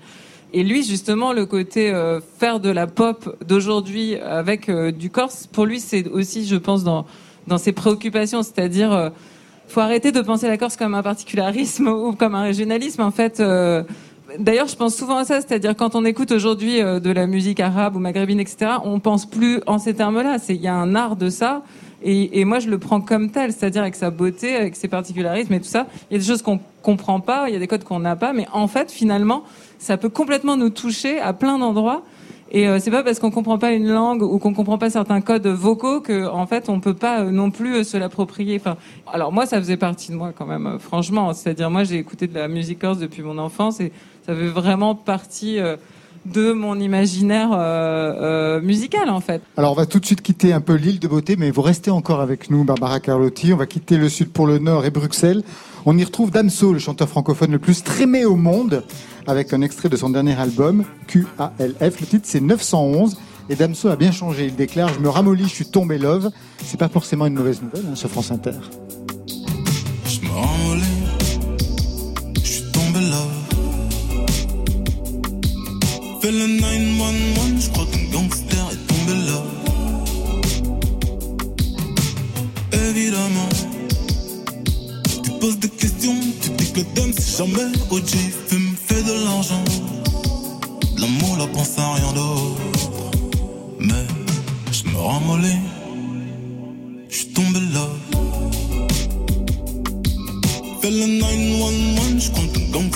Et 0.56 0.62
lui, 0.62 0.84
justement, 0.84 1.32
le 1.32 1.46
côté 1.46 1.90
euh, 1.90 2.20
faire 2.38 2.60
de 2.60 2.70
la 2.70 2.86
pop 2.86 3.36
d'aujourd'hui 3.44 4.16
avec 4.16 4.68
euh, 4.68 4.92
du 4.92 5.10
corse, 5.10 5.48
pour 5.48 5.66
lui, 5.66 5.80
c'est 5.80 6.06
aussi, 6.08 6.46
je 6.46 6.56
pense, 6.56 6.84
dans 6.84 7.04
dans 7.46 7.58
ses 7.58 7.72
préoccupations, 7.72 8.42
c'est-à-dire 8.42 8.92
euh, 8.92 9.10
faut 9.66 9.80
arrêter 9.80 10.12
de 10.12 10.20
penser 10.20 10.48
la 10.48 10.58
Corse 10.58 10.76
comme 10.76 10.94
un 10.94 11.02
particularisme 11.02 11.88
ou 12.06 12.12
comme 12.12 12.34
un 12.34 12.42
régionalisme. 12.42 13.02
En 13.02 13.10
fait, 13.10 13.40
euh, 13.40 13.82
d'ailleurs, 14.38 14.68
je 14.68 14.76
pense 14.76 14.94
souvent 14.94 15.16
à 15.16 15.24
ça, 15.24 15.40
c'est-à-dire 15.40 15.76
quand 15.76 15.94
on 15.94 16.04
écoute 16.04 16.32
aujourd'hui 16.32 16.80
euh, 16.80 17.00
de 17.00 17.10
la 17.10 17.26
musique 17.26 17.60
arabe 17.60 17.96
ou 17.96 17.98
maghrébine, 17.98 18.40
etc., 18.40 18.72
on 18.84 19.00
pense 19.00 19.26
plus 19.26 19.60
en 19.66 19.78
ces 19.78 19.94
termes-là. 19.94 20.38
C'est 20.38 20.54
il 20.54 20.60
y 20.62 20.68
a 20.68 20.74
un 20.74 20.94
art 20.94 21.16
de 21.16 21.28
ça. 21.28 21.62
Et, 22.02 22.40
et 22.40 22.44
moi, 22.44 22.58
je 22.58 22.68
le 22.68 22.78
prends 22.78 23.00
comme 23.00 23.30
tel, 23.30 23.52
c'est-à-dire 23.52 23.82
avec 23.82 23.94
sa 23.94 24.10
beauté, 24.10 24.56
avec 24.56 24.76
ses 24.76 24.88
particularismes 24.88 25.54
et 25.54 25.60
tout 25.60 25.66
ça. 25.66 25.86
Il 26.10 26.14
y 26.14 26.16
a 26.16 26.18
des 26.18 26.26
choses 26.26 26.42
qu'on 26.42 26.60
comprend 26.82 27.20
pas, 27.20 27.48
il 27.48 27.54
y 27.54 27.56
a 27.56 27.58
des 27.58 27.66
codes 27.66 27.84
qu'on 27.84 28.00
n'a 28.00 28.14
pas, 28.14 28.32
mais 28.32 28.46
en 28.52 28.68
fait, 28.68 28.92
finalement, 28.92 29.44
ça 29.78 29.96
peut 29.96 30.10
complètement 30.10 30.56
nous 30.56 30.70
toucher 30.70 31.18
à 31.18 31.32
plein 31.32 31.58
d'endroits. 31.58 32.02
Et 32.56 32.68
euh, 32.68 32.78
c'est 32.78 32.92
pas 32.92 33.02
parce 33.02 33.18
qu'on 33.18 33.32
comprend 33.32 33.58
pas 33.58 33.72
une 33.72 33.88
langue 33.88 34.22
ou 34.22 34.38
qu'on 34.38 34.54
comprend 34.54 34.78
pas 34.78 34.88
certains 34.88 35.20
codes 35.20 35.48
vocaux 35.48 36.00
que 36.00 36.28
en 36.28 36.46
fait 36.46 36.68
on 36.68 36.78
peut 36.78 36.94
pas 36.94 37.22
euh, 37.22 37.30
non 37.32 37.50
plus 37.50 37.78
euh, 37.78 37.82
se 37.82 37.96
l'approprier. 37.96 38.60
Enfin, 38.60 38.76
alors 39.12 39.32
moi 39.32 39.44
ça 39.44 39.58
faisait 39.58 39.76
partie 39.76 40.12
de 40.12 40.16
moi 40.16 40.32
quand 40.32 40.46
même, 40.46 40.68
euh, 40.68 40.78
franchement. 40.78 41.32
C'est-à-dire 41.32 41.68
moi 41.68 41.82
j'ai 41.82 41.96
écouté 41.96 42.28
de 42.28 42.34
la 42.34 42.46
musique 42.46 42.78
corse 42.78 42.98
depuis 42.98 43.22
mon 43.22 43.38
enfance 43.38 43.80
et 43.80 43.90
ça 44.24 44.36
fait 44.36 44.46
vraiment 44.46 44.94
partie 44.94 45.58
euh, 45.58 45.76
de 46.26 46.52
mon 46.52 46.78
imaginaire 46.78 47.50
euh, 47.52 47.58
euh, 47.58 48.60
musical 48.60 49.10
en 49.10 49.20
fait. 49.20 49.42
Alors, 49.56 49.72
on 49.72 49.74
va 49.74 49.86
tout 49.86 50.00
de 50.00 50.06
suite 50.06 50.22
quitter 50.22 50.52
un 50.52 50.60
peu 50.60 50.74
l'île 50.74 50.98
de 50.98 51.08
beauté, 51.08 51.36
mais 51.36 51.50
vous 51.50 51.62
restez 51.62 51.90
encore 51.90 52.20
avec 52.20 52.50
nous, 52.50 52.64
Barbara 52.64 53.00
Carlotti. 53.00 53.52
On 53.52 53.56
va 53.56 53.66
quitter 53.66 53.96
le 53.96 54.08
sud 54.08 54.30
pour 54.30 54.46
le 54.46 54.58
nord 54.58 54.84
et 54.84 54.90
Bruxelles. 54.90 55.42
On 55.86 55.96
y 55.98 56.04
retrouve 56.04 56.30
Damso, 56.30 56.72
le 56.72 56.78
chanteur 56.78 57.08
francophone 57.08 57.52
le 57.52 57.58
plus 57.58 57.74
streamé 57.74 58.24
au 58.24 58.36
monde, 58.36 58.84
avec 59.26 59.52
un 59.52 59.60
extrait 59.60 59.88
de 59.88 59.96
son 59.96 60.10
dernier 60.10 60.38
album, 60.38 60.84
QALF. 61.06 62.00
Le 62.00 62.06
titre, 62.06 62.24
c'est 62.24 62.40
911. 62.40 63.16
Et 63.50 63.56
Damso 63.56 63.88
a 63.88 63.96
bien 63.96 64.10
changé. 64.10 64.46
Il 64.46 64.56
déclare 64.56 64.88
Je 64.94 65.00
me 65.00 65.08
ramollis, 65.10 65.44
je 65.44 65.54
suis 65.54 65.66
tombé 65.66 65.98
love. 65.98 66.30
C'est 66.64 66.80
pas 66.80 66.88
forcément 66.88 67.26
une 67.26 67.34
mauvaise 67.34 67.60
nouvelle, 67.60 67.92
hein, 67.92 67.94
sur 67.94 68.08
France 68.08 68.30
Inter. 68.30 68.52
Je 70.06 70.20
me 70.20 70.30
ramollis, 70.30 70.82
je 72.42 72.48
suis 72.48 72.72
tombé 72.72 73.00
là. 73.00 73.43
Fais 76.24 76.32
le 76.32 76.46
911, 76.46 77.64
je 77.64 77.68
crois 77.68 77.84
qu'un 77.84 78.04
gangster 78.10 78.66
est 78.72 78.86
tombé 78.86 79.12
là. 79.28 79.42
Évidemment, 82.88 83.50
tu 85.22 85.30
poses 85.32 85.58
des 85.58 85.68
questions, 85.68 86.16
tu 86.40 86.48
dis 86.48 86.72
que 86.72 86.80
dame 86.94 87.12
c'est 87.12 87.36
jamais 87.36 87.70
OG, 87.90 88.08
fume, 88.48 88.74
fait 88.86 89.02
de 89.02 89.12
l'argent. 89.22 89.64
L'amour, 90.96 91.36
la 91.36 91.46
pense 91.46 91.76
à 91.76 91.92
rien 91.92 92.12
d'autre. 92.14 92.62
Mais 93.80 94.06
je 94.72 94.84
me 94.88 94.96
ramollis, 94.96 95.60
je 97.10 97.16
suis 97.16 97.28
tombé 97.34 97.60
là. 97.74 97.86
Fais 100.80 100.90
le 100.90 101.06
911, 101.20 102.24
je 102.24 102.30
compte 102.30 102.56
un 102.56 102.70
gangster 102.72 102.93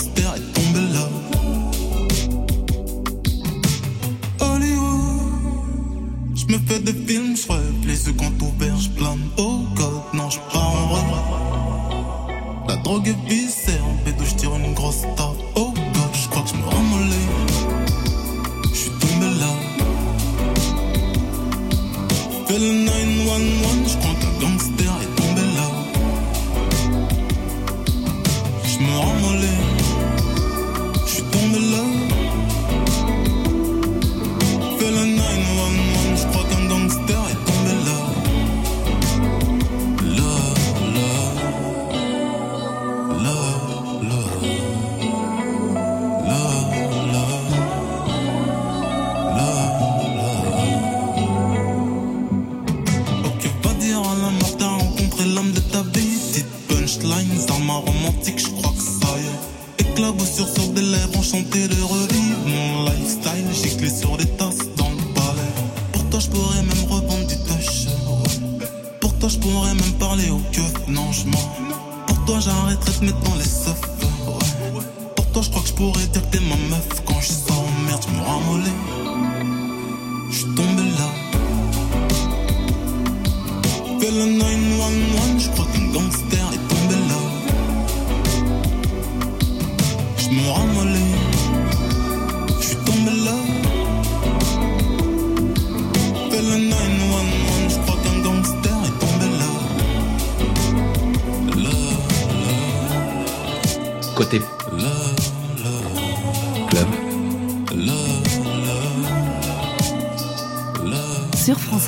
quand 8.19 8.41
ouverts, 8.41 8.79
je 8.79 8.89
plane. 8.89 9.29
Oh 9.37 9.61
God, 9.75 10.01
non, 10.13 10.29
je 10.29 10.39
pars 10.51 10.75
en. 10.91 12.67
La 12.67 12.75
drogue 12.77 13.07
est 13.07 13.27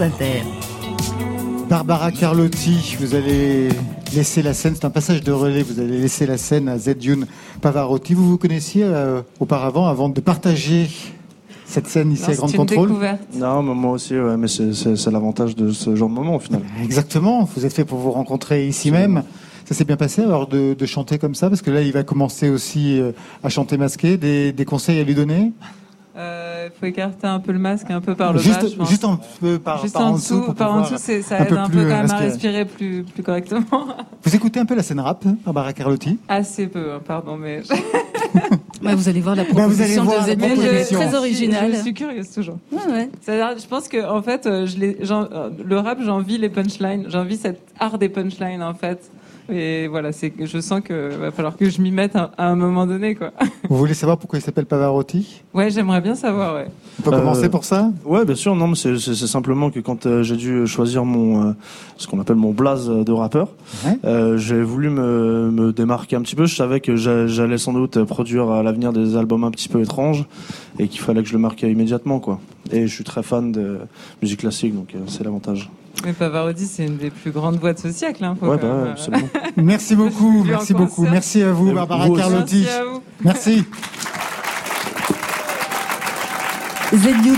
France 0.02 0.14
Inter. 0.20 0.42
Barbara 1.70 2.12
Carlotti, 2.12 2.96
vous 3.00 3.14
allez 3.14 3.70
laisser 4.16 4.42
la 4.42 4.54
scène, 4.56 4.74
c'est 4.76 4.86
un 4.86 4.90
passage 4.90 5.22
de 5.22 5.32
relais, 5.32 5.62
vous 5.62 5.80
allez 5.80 6.00
laisser 6.00 6.26
la 6.26 6.38
scène 6.40 6.68
à 6.70 6.78
Zedjun 6.80 7.22
Pavarotti. 7.62 8.16
Vous 8.16 8.28
vous 8.28 8.38
connaissiez 8.40 8.84
euh, 8.84 9.22
auparavant, 9.40 9.88
avant 9.88 10.10
de 10.10 10.20
partager 10.20 10.90
cette 11.66 11.88
scène 11.88 12.12
ici 12.14 12.24
à 12.30 12.34
Grande 12.34 12.50
C'est 12.50 12.56
une 12.56 12.66
Contrôle 12.66 12.88
découverte. 12.88 13.22
Non, 13.36 13.62
mais 13.62 13.76
moi 13.76 13.92
aussi, 13.92 14.18
ouais, 14.18 14.38
mais 14.38 14.48
c'est- 14.48 14.74
c'est 14.74 14.96
c'est 14.96 15.12
l'avantage 15.12 15.56
de 15.56 15.72
ce 15.72 15.96
genre 15.96 16.10
de 16.10 16.16
moment 16.16 16.36
au 16.38 16.40
final. 16.40 16.62
Exactement, 16.84 17.48
vous 17.56 17.66
êtes 17.66 17.74
fait 17.74 17.86
pour 17.86 18.00
vous 18.00 18.12
rencontrer 18.12 18.68
ici 18.68 18.90
même. 18.92 19.24
Ça 19.66 19.76
s'est 19.76 19.86
bien 19.86 19.98
passé 19.98 20.24
alors 20.24 20.48
de, 20.48 20.74
de 20.74 20.86
chanter 20.88 21.20
comme 21.20 21.36
ça 21.36 21.48
Parce 21.48 21.62
que 21.62 21.70
là, 21.72 21.82
il 21.82 21.92
va 21.94 22.04
commencer 22.04 22.50
aussi 22.50 23.00
euh, 23.00 23.12
à 23.44 23.50
chanter 23.50 23.78
masqué. 23.78 24.18
Des, 24.18 24.52
des 24.52 24.66
conseils 24.66 25.00
à 25.00 25.04
lui 25.04 25.14
donner? 25.16 25.54
Euh, 26.18 26.51
Il 26.66 26.80
faut 26.80 26.86
écarter 26.86 27.28
un 27.28 27.40
peu 27.40 27.52
le 27.52 27.60
masque, 27.60 27.90
un 27.92 28.02
peu 28.02 28.16
par 28.16 28.34
le 28.34 28.40
juste, 28.40 28.62
bas, 28.62 28.68
je 28.70 28.76
pense. 28.76 28.90
juste 28.90 29.04
un 29.06 29.20
peu 29.40 29.60
par, 29.60 29.82
Juste 29.82 29.94
par 29.94 30.04
en 30.04 30.10
en 30.10 30.14
dessous, 30.16 30.36
dessous. 30.36 30.46
pour 30.46 30.56
par 30.56 30.70
en 30.70 30.74
pouvoir 30.82 30.92
dessous, 30.92 31.04
c'est- 31.04 31.22
ça 31.22 31.38
un 31.38 31.44
aide 31.44 31.50
peu 31.50 31.58
un 31.58 31.70
peu 31.70 31.82
quand 31.84 31.88
même 32.02 32.12
à 32.12 32.16
respirer. 32.18 32.66
plus, 32.66 33.04
plus 33.04 33.24
correctement. 33.24 33.64
Vous 34.24 34.36
écoutez 34.36 34.60
un 34.60 34.66
peu 34.66 34.76
la 34.76 34.84
scène 34.84 35.00
rap, 35.00 35.24
Barbara 35.46 35.74
Carlotti 35.74 36.20
Assez 36.28 36.68
peu, 36.68 36.94
hein, 36.94 37.02
pardon, 37.06 37.38
mais 37.38 37.62
Ouais, 38.84 38.96
vous 38.96 39.10
allez 39.10 39.22
voir 39.22 39.36
la 39.36 39.44
Bah, 39.44 39.50
proposition 39.54 40.04
voir 40.04 40.26
de 40.26 40.36
proposition. 40.36 41.00
très 41.00 41.10
Je 41.12 41.16
originale. 41.16 41.76
suis 41.82 41.94
curieuse 41.94 42.32
toujours. 42.32 42.58
Ouais, 42.72 42.92
ouais. 42.92 43.10
C'est-à-dire, 43.22 43.58
je 43.60 43.68
pense 43.68 43.88
que 43.88 44.08
en 44.10 44.22
fait, 44.22 44.46
euh, 44.46 44.66
je 44.66 44.78
euh, 44.80 45.50
le 45.64 45.78
rap, 45.80 46.00
j'envie 46.02 46.38
les 46.38 46.50
punchlines, 46.50 47.06
j'envie 47.10 47.38
cet 47.38 47.60
art 47.80 47.98
des 47.98 48.10
punchlines 48.10 48.62
en 48.64 48.74
fait. 48.74 49.10
Et 49.52 49.88
voilà, 49.88 50.12
c'est 50.12 50.32
je 50.40 50.60
sens 50.60 50.82
que 50.82 51.14
va 51.16 51.32
falloir 51.32 51.58
que 51.58 51.70
je 51.70 51.82
m'y 51.82 51.92
mette 51.92 52.16
à, 52.16 52.32
à 52.38 52.48
un 52.48 52.56
moment 52.56 52.88
donné, 52.88 53.16
quoi. 53.16 53.32
Vous 53.70 53.78
voulez 53.78 53.94
savoir 53.94 54.18
pourquoi 54.18 54.40
il 54.40 54.42
s'appelle 54.42 54.66
Pavarotti? 54.66 55.44
Ouais, 55.54 55.70
j'aimerais 55.70 56.02
bien 56.02 56.16
savoir, 56.16 56.56
ouais. 56.56 56.68
On 57.00 57.02
peut 57.04 57.14
Euh, 57.14 57.20
commencer 57.20 57.50
pour 57.50 57.66
ça? 57.66 57.92
Ouais, 58.06 58.24
bien 58.26 58.36
sûr. 58.36 58.56
Non, 58.56 58.68
mais 58.68 58.76
c'est 58.76 58.98
simplement 59.16 59.70
que 59.70 59.80
quand 59.80 60.06
euh, 60.06 60.24
j'ai 60.24 60.36
dû 60.38 60.66
choisir 60.68 61.04
mon 61.06 61.50
euh, 61.50 61.52
ce 61.98 62.08
qu'on 62.08 62.20
appelle 62.20 62.36
mon 62.38 62.52
blaze 62.52 62.88
de 62.90 63.12
rappeur, 63.12 63.50
Ouais. 63.86 63.98
euh, 64.06 64.38
j'ai 64.38 64.62
voulu 64.62 64.90
me, 64.90 65.52
me 65.52 65.74
démarquer 65.74 66.16
un 66.16 66.22
petit 66.22 66.36
peu. 66.36 66.46
Je 66.46 66.56
savais 66.56 66.80
que 66.80 66.96
j'a- 66.96 67.28
j'allais 67.28 67.58
sans 67.58 67.74
doute 67.74 68.04
produire 68.06 68.50
à 68.50 68.64
l'avenir 68.64 68.94
des 68.94 69.16
albums 69.16 69.44
un 69.44 69.52
petit 69.52 69.68
peu 69.70 69.82
étranges 69.82 70.26
et 70.80 70.88
qu'il 70.88 71.02
fallait 71.02 71.22
que 71.24 71.28
je 71.28 71.34
le 71.34 71.40
marque 71.40 71.62
immédiatement, 71.64 72.20
quoi. 72.20 72.40
Et 72.72 72.88
je 72.88 72.94
suis 72.94 73.04
très 73.04 73.24
fan 73.24 73.52
de 73.52 73.80
musique 74.22 74.40
classique, 74.40 74.74
donc 74.76 74.96
euh, 74.96 75.00
c'est 75.08 75.24
l'avantage. 75.24 75.70
Mais 76.06 76.14
Pavarotti, 76.14 76.66
c'est 76.66 76.86
une 76.86 76.98
des 76.98 77.10
plus 77.12 77.32
grandes 77.32 77.60
voix 77.60 77.74
de 77.74 77.80
ce 77.80 77.92
siècle. 77.92 78.24
Hein, 78.24 78.36
Ouais, 78.42 78.58
bah, 78.58 78.64
même, 78.64 78.72
euh, 78.72 78.92
absolument. 78.92 79.30
Merci 79.58 79.96
beaucoup, 79.96 80.44
merci 80.44 80.74
beaucoup. 80.74 80.96
concert. 80.96 81.12
Merci 81.12 81.44
à 81.44 81.52
vous, 81.52 81.72
Barbara 81.74 82.08
vous. 82.08 82.16
Carlotti. 82.16 82.62
Merci 82.64 82.78
à 82.80 82.86
vous. 82.86 83.02
Merci. 83.24 83.66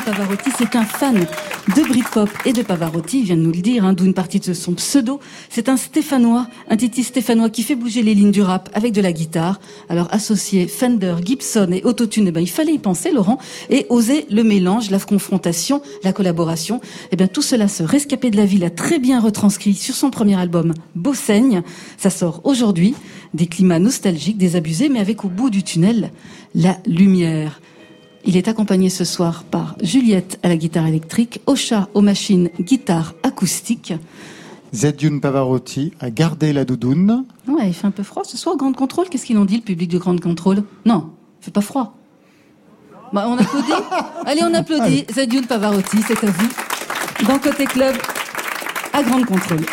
Pavarotti, 0.06 0.52
c'est 0.58 0.76
un 0.76 0.84
fan 0.84 1.26
de 1.70 1.88
Britpop 1.88 2.30
et 2.46 2.52
de 2.52 2.62
Pavarotti, 2.62 3.20
il 3.20 3.26
vient 3.26 3.38
de 3.38 3.42
nous 3.42 3.52
le 3.52 3.62
dire, 3.62 3.86
hein, 3.86 3.94
d'où 3.94 4.06
une 4.06 4.14
partie 4.14 4.40
de 4.40 4.54
son 4.54 4.74
pseudo. 4.74 5.22
C'est 5.50 5.70
un 5.70 5.78
Stéphanois, 5.78 6.48
un 6.70 6.76
titi 6.76 7.04
Stéphanois 7.04 7.50
qui 7.50 7.64
fait 7.64 7.76
bouger 7.76 8.04
les 8.04 8.14
lignes 8.14 8.32
du 8.32 8.42
rap 8.42 8.70
avec 8.74 8.92
de 8.92 9.02
la 9.02 9.14
guitare. 9.14 9.62
Alors 9.88 10.08
associer 10.12 10.68
Fender, 10.68 11.16
Gibson 11.24 11.70
et 11.72 11.82
Autotune, 11.84 12.28
eh 12.28 12.32
ben, 12.32 12.42
il 12.42 12.50
fallait 12.50 12.74
y 12.74 12.80
penser, 12.80 13.12
Laurent, 13.12 13.38
et 13.70 13.86
oser 13.90 14.26
le 14.30 14.44
mélange, 14.44 14.92
la 14.92 15.00
confrontation, 15.00 15.82
la 16.04 16.12
collaboration. 16.12 16.82
Eh 17.12 17.16
bien, 17.16 17.28
tout 17.28 17.42
cela, 17.42 17.70
ce 17.70 17.84
rescapé 17.84 18.30
de 18.30 18.38
la 18.38 18.46
ville 18.46 18.66
a 18.66 18.70
très 18.70 19.00
bien 19.00 19.22
retranscrit 19.22 19.74
sur 19.74 19.96
son 19.96 20.10
premier 20.10 20.36
album, 20.36 20.74
Beausaigne. 20.96 21.64
Ça 21.98 22.10
sort 22.10 22.42
aujourd'hui. 22.44 22.94
Des 23.34 23.48
climats 23.48 23.80
nostalgiques, 23.80 24.38
désabusés, 24.38 24.90
mais 24.90 25.00
avec 25.00 25.24
au 25.24 25.30
bout 25.30 25.50
du 25.50 25.64
tunnel, 25.64 26.12
la 26.54 26.78
lumière. 26.86 27.62
Il 28.26 28.38
est 28.38 28.48
accompagné 28.48 28.90
ce 28.90 29.04
soir 29.04 29.44
par 29.44 29.76
Juliette 29.82 30.40
à 30.44 30.48
la 30.48 30.56
guitare 30.56 30.88
électrique, 30.88 31.42
Ocha 31.46 31.90
aux 31.94 32.02
machines 32.02 32.50
guitare 32.60 33.14
acoustique. 33.24 33.94
Zedjun 34.74 35.20
Pavarotti 35.20 35.92
a 36.00 36.10
gardé 36.10 36.54
la 36.54 36.66
doudoune. 36.66 37.26
Ouais, 37.48 37.68
il 37.68 37.74
fait 37.74 37.86
un 37.86 37.92
peu 37.92 38.02
froid 38.04 38.24
ce 38.24 38.38
soir, 38.38 38.56
Grande 38.56 38.76
Contrôle. 38.76 39.10
Qu'est-ce 39.10 39.26
qu'ils 39.26 39.38
ont 39.38 39.46
dit, 39.46 39.58
le 39.58 39.62
public 39.62 39.90
de 39.90 39.98
Grande 39.98 40.22
Contrôle? 40.22 40.64
Non, 40.86 41.12
il 41.42 41.46
fait 41.46 41.52
pas 41.52 41.62
froid. 41.62 41.96
Bah, 43.12 43.26
on 43.28 43.38
applaudit 43.38 43.72
Allez, 44.26 44.42
on 44.44 44.54
applaudit. 44.54 45.06
Zedioun 45.14 45.46
Pavarotti, 45.46 45.98
c'est 46.08 46.24
à 46.24 46.32
vous. 46.32 46.50
Dans 47.28 47.38
Côté 47.38 47.66
Club, 47.66 47.96
à 48.94 49.04
Grande 49.04 49.26
Contrôle. 49.26 49.66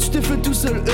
Tu 0.00 0.08
t'es 0.08 0.22
fait 0.22 0.36
tout 0.38 0.54
seul, 0.54 0.82
eh. 0.86 0.90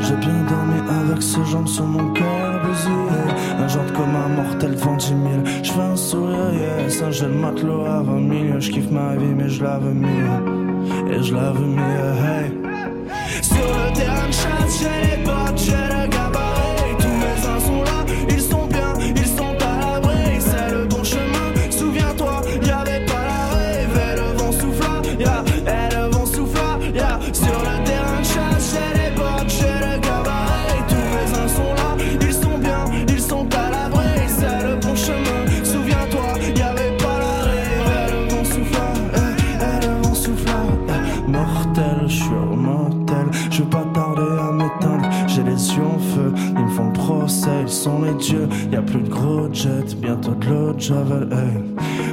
J'ai 0.00 0.16
bien 0.16 0.42
dormi 0.48 0.80
avec 0.88 1.22
ses 1.22 1.44
jambes 1.44 1.68
sur 1.68 1.84
mon 1.84 2.12
cœur 2.12 2.62
bousillé 2.64 3.62
Un 3.62 3.68
genre 3.68 3.92
comme 3.92 4.16
un 4.16 4.28
mortel 4.28 4.74
devant 4.74 4.96
10 4.96 5.06
000 5.08 5.18
Je 5.62 5.70
fais 5.70 5.80
un 5.80 5.96
sourire, 5.96 6.88
C'est 6.88 7.04
un 7.04 7.10
jeune 7.10 7.38
matelot 7.38 7.84
à 7.84 8.02
20 8.02 8.28
000 8.48 8.60
Je 8.60 8.70
kiffe 8.70 8.90
ma 8.90 9.16
vie 9.16 9.34
mais 9.36 9.48
je 9.48 9.62
la 9.62 9.78
veux 9.78 9.92
mieux. 9.92 11.12
Et 11.12 11.22
je 11.22 11.34
la 11.34 11.52
veux 11.52 11.66
mieux, 11.66 11.82
hey. 11.82 12.52
Sur 13.42 13.56
le 13.56 13.92
terrain 13.94 14.26
de 14.28 14.32
chasse, 14.32 14.80
j'ai 14.80 15.16
les 15.16 15.22
potes, 15.22 15.53
sont 47.84 48.00
les 48.00 48.14
dieux. 48.14 48.48
Y 48.72 48.76
a 48.76 48.82
plus 48.82 49.02
de 49.02 49.08
gros 49.08 49.52
jets, 49.52 49.94
bientôt 50.00 50.34
de 50.34 50.46
l'eau 50.46 50.72
de 50.72 50.80
javel. 50.80 51.28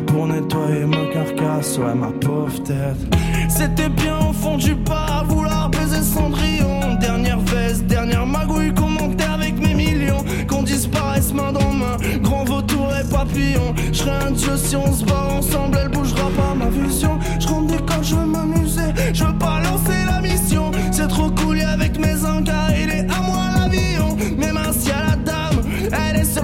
Pour 0.08 0.28
nettoyer 0.28 0.86
ma 0.86 1.06
carcasse, 1.14 1.78
ouais, 1.78 1.96
ma 1.96 2.12
pauvre 2.26 2.62
tête. 2.64 3.02
C'était 3.48 3.90
bien 3.90 4.18
au 4.30 4.34
fond 4.34 4.58
du 4.58 4.76
bar, 4.76 5.26
vouloir 5.30 5.70
baiser 5.70 6.02
Cendrillon. 6.02 6.96
Dernière 7.00 7.40
veste, 7.40 7.86
dernière 7.86 8.26
magouille, 8.26 8.74
commentaire 8.74 9.34
avec 9.34 9.60
mes 9.66 9.74
millions. 9.74 10.24
Qu'on 10.50 10.64
disparaisse 10.64 11.34
main 11.34 11.54
dans 11.54 11.72
main, 11.72 11.96
grand 12.22 12.44
vautour 12.44 12.90
et 13.00 13.10
papillon. 13.10 13.74
Je 13.94 14.04
un 14.10 14.32
dieu 14.32 14.58
si 14.58 14.76
on 14.76 14.92
se 14.92 15.06
bat 15.06 15.28
ensemble, 15.38 15.78
elle 15.82 15.92
bougera 15.92 16.30
pas 16.40 16.54
ma 16.54 16.70
vision. 16.70 17.18
Je 17.40 17.48
rentre 17.48 17.68
des 17.68 18.04
je 18.04 18.16
veux 18.16 18.26
m'amuser, 18.26 18.92
je 19.14 19.24
veux 19.24 19.38
pas 19.38 19.62
lancer 19.62 20.00
la 20.06 20.20
mission. 20.22 20.72
C'est 20.92 21.08
trop 21.08 21.30
cool 21.30 21.51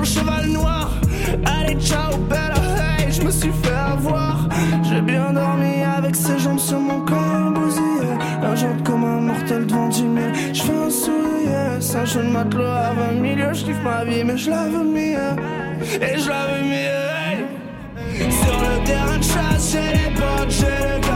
cheval 0.07 0.47
noir. 0.47 0.89
Allez, 1.45 1.77
ciao, 1.79 2.17
bella, 2.29 2.55
hey, 2.79 3.11
je 3.11 3.21
me 3.21 3.31
suis 3.31 3.51
fait 3.63 3.81
avoir. 3.93 4.47
J'ai 4.83 5.01
bien 5.01 5.33
dormi 5.33 5.83
avec 5.83 6.15
ses 6.15 6.39
jambes 6.39 6.59
sur 6.59 6.79
mon 6.79 7.01
corps 7.01 7.51
bousillé. 7.53 8.11
Un 8.43 8.55
jante 8.55 8.83
comme 8.83 9.03
un 9.03 9.21
mortel 9.21 9.65
devant 9.65 9.89
du 9.89 10.03
mille. 10.03 10.33
Je 10.53 10.61
fais 10.61 10.79
un 10.87 10.89
sourire, 10.89 11.81
ça 11.81 12.05
je 12.05 12.19
le 12.19 12.29
matelot 12.29 12.65
à 12.65 12.93
20 12.93 13.21
milieux. 13.21 13.53
Je 13.53 13.65
kiffe 13.65 13.83
ma 13.83 14.03
vie, 14.05 14.23
mais 14.23 14.37
je 14.37 14.49
la 14.49 14.63
veux 14.73 14.87
mieux. 14.97 15.31
Et 16.01 16.17
je 16.17 16.29
la 16.29 16.43
veux 16.47 16.63
mieux, 16.63 17.03
hey. 17.19 17.37
Sur 18.31 18.57
le 18.65 18.85
terrain 18.85 19.17
de 19.17 19.23
chasse, 19.23 19.73
j'ai 19.73 19.91
les 19.97 20.11
potes, 20.15 20.51
j'ai 20.51 21.01
le. 21.01 21.07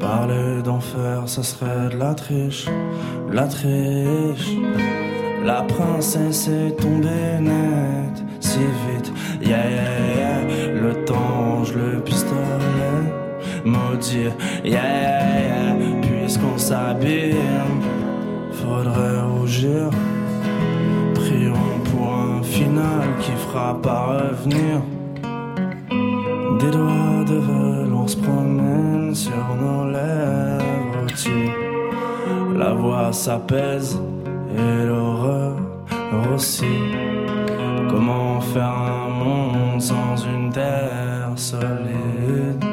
Parler 0.00 0.62
d'enfer, 0.64 1.22
ça 1.26 1.42
serait 1.42 1.90
de 1.92 1.98
la 1.98 2.14
triche, 2.14 2.66
la 3.30 3.46
triche. 3.46 4.56
La 5.44 5.62
princesse 5.62 6.48
est 6.48 6.76
tombée 6.80 7.40
nette, 7.40 8.22
si 8.40 8.58
vite, 8.58 9.12
yeah 9.40 9.68
yeah 9.68 10.14
yeah. 10.16 10.80
Le 10.80 11.04
temps, 11.04 11.62
le 11.74 12.00
pistolet, 12.00 13.02
maudit, 13.64 14.30
yeah 14.64 14.72
yeah 14.72 15.40
yeah. 15.40 16.00
Puisqu'on 16.00 16.58
s'abîme, 16.58 17.82
faudrait 18.52 19.20
rougir. 19.22 19.90
Prions 21.14 21.80
pour 21.90 22.14
un 22.14 22.42
final 22.42 23.16
qui 23.20 23.32
fera 23.32 23.80
pas 23.80 24.18
revenir 24.18 24.80
des 26.60 26.70
doigts 26.70 27.01
de 27.24 27.36
velours 27.36 28.10
se 28.10 28.16
sur 29.14 29.56
nos 29.60 29.90
lèvres 29.90 31.06
tu, 31.16 31.50
La 32.56 32.72
voix 32.72 33.12
s'apaise 33.12 34.00
et 34.56 34.86
l'horreur 34.86 35.56
aussi. 36.34 36.74
Comment 37.90 38.40
faire 38.40 38.74
un 38.74 39.08
monde 39.08 39.80
sans 39.80 40.16
une 40.26 40.50
terre 40.50 41.32
solide? 41.36 42.71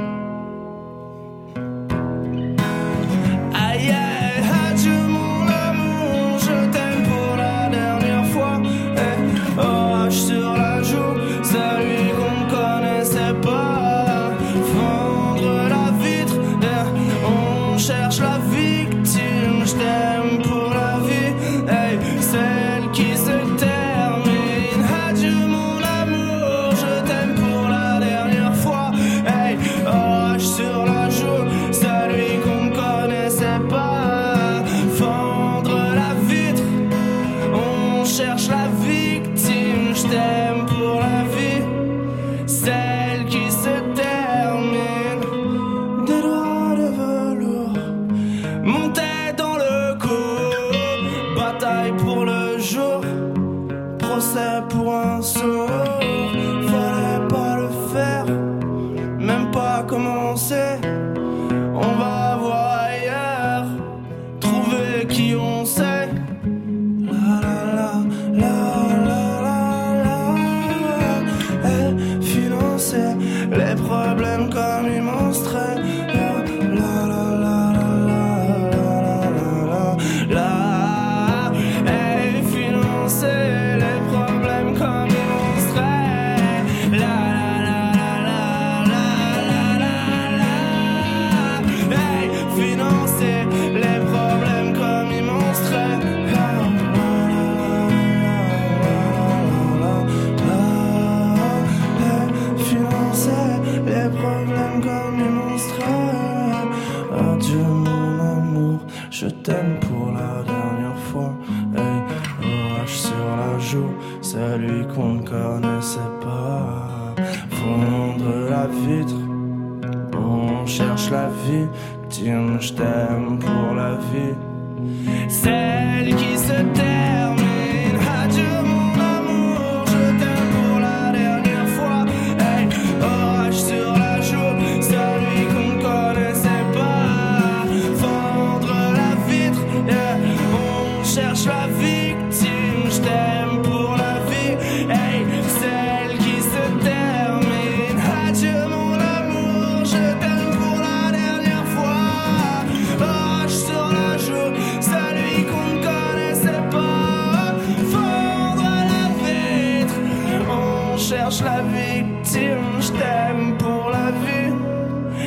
Cherche 161.09 161.41
la 161.41 161.61
victime. 161.61 162.79
Je 162.79 162.91
t'aime 162.91 163.57
pour 163.57 163.89
la 163.89 164.11
vie, 164.23 164.53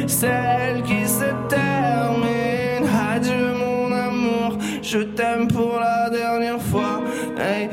celle 0.06 0.82
qui 0.82 1.06
se 1.06 1.30
termine. 1.48 2.86
Adieu 3.12 3.54
mon 3.54 3.92
amour, 3.92 4.58
je 4.80 5.00
t'aime 5.16 5.48
pour 5.48 5.80
la 5.80 6.08
dernière 6.08 6.62
fois. 6.62 7.00
Hey, 7.36 7.68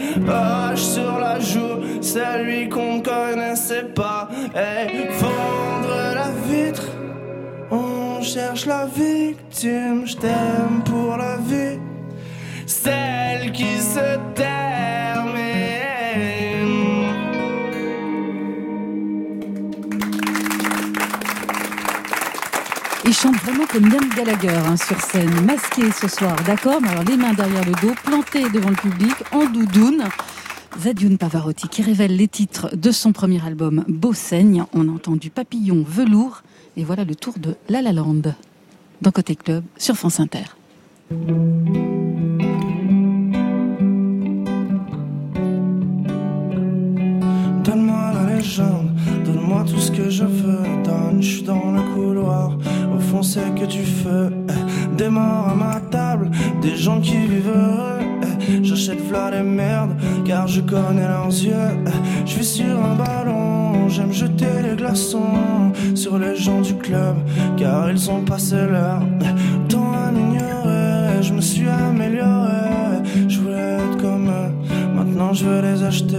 sur 0.75 1.19
la 1.19 1.39
joue, 1.39 2.01
celui 2.01 2.67
qu'on 2.67 3.01
connaissait 3.01 3.89
pas. 4.01 4.27
Hey, 4.55 5.09
fendre 5.21 5.95
la 6.15 6.29
vitre. 6.47 6.87
On 7.69 8.21
cherche 8.23 8.65
la 8.65 8.85
victime, 8.87 10.07
je 10.07 10.15
t'aime 10.15 10.81
pour 10.83 11.15
la 11.15 11.37
comme 23.71 23.87
Liam 23.87 24.09
Gallagher 24.15 24.49
hein, 24.49 24.77
sur 24.77 24.99
scène, 24.99 25.45
masqué 25.45 25.91
ce 25.91 26.07
soir, 26.07 26.35
d'accord 26.45 26.81
alors 26.87 27.03
les 27.03 27.17
mains 27.17 27.33
derrière 27.33 27.63
le 27.65 27.73
dos, 27.73 27.93
plantées 28.03 28.49
devant 28.49 28.69
le 28.69 28.75
public, 28.75 29.13
en 29.31 29.45
doudoune. 29.45 30.05
Zadioun 30.79 31.17
Pavarotti 31.17 31.67
qui 31.67 31.81
révèle 31.81 32.15
les 32.15 32.27
titres 32.27 32.75
de 32.75 32.91
son 32.91 33.11
premier 33.11 33.45
album 33.45 33.83
Beau 33.87 34.13
Saigne. 34.13 34.65
On 34.73 34.87
a 34.87 34.91
entendu 34.91 35.29
Papillon 35.29 35.83
Velours 35.87 36.41
et 36.77 36.83
voilà 36.83 37.03
le 37.03 37.15
tour 37.15 37.35
de 37.37 37.55
La 37.67 37.81
La 37.81 37.91
Land 37.91 38.33
dans 39.01 39.11
Côté 39.11 39.35
Club 39.35 39.63
sur 39.77 39.95
France 39.95 40.19
Inter. 40.19 40.45
Donne-moi 47.63 48.13
la 48.13 48.35
légende, 48.35 48.88
donne-moi 49.49 49.65
tout 49.67 49.79
ce 49.79 49.91
que 49.91 50.09
je 50.09 50.23
veux. 50.23 50.63
Donne, 50.83 51.21
je 51.21 51.27
suis 51.35 51.43
dans 51.43 51.71
le 51.71 51.81
couloir, 51.95 52.51
au 52.95 52.99
fond 52.99 53.23
c'est 53.23 53.53
que 53.55 53.65
du 53.65 53.83
feu. 53.83 54.31
Eh, 54.49 54.95
Des 54.95 55.09
morts 55.09 55.49
à 55.51 55.55
ma 55.55 55.79
table, 55.91 56.29
des 56.61 56.75
gens 56.75 56.99
qui 57.01 57.15
vivent 57.17 57.49
heureux. 57.55 57.99
Eh, 58.23 58.63
J'achète 58.63 59.01
v'là 59.07 59.31
les 59.31 59.43
merdes, 59.43 59.95
car 60.25 60.47
je 60.47 60.61
connais 60.61 61.07
leurs 61.07 61.27
yeux. 61.27 61.53
Eh, 61.87 61.89
Je 62.25 62.31
suis 62.31 62.45
sur 62.45 62.65
un 62.85 62.95
ballon, 62.95 63.89
j'aime 63.89 64.11
jeter 64.13 64.53
les 64.63 64.75
glaçons 64.75 65.71
sur 65.95 66.17
les 66.19 66.35
gens 66.35 66.61
du 66.61 66.75
club, 66.75 67.15
car 67.57 67.89
ils 67.91 68.09
ont 68.11 68.21
passé 68.21 68.55
l'heure. 68.55 69.01
Eh, 69.21 69.69
Temps 69.69 69.91
à 69.93 70.11
m'ignorer, 70.11 71.21
je 71.21 71.33
me 71.33 71.41
suis 71.41 71.67
amélioré. 71.67 73.03
Je 73.27 73.39
voulais 73.39 73.77
être 73.83 73.97
comme 74.01 74.27
eux, 74.27 74.51
maintenant 74.95 75.33
je 75.33 75.45
veux 75.45 75.61
les 75.61 75.83
acheter. 75.83 76.17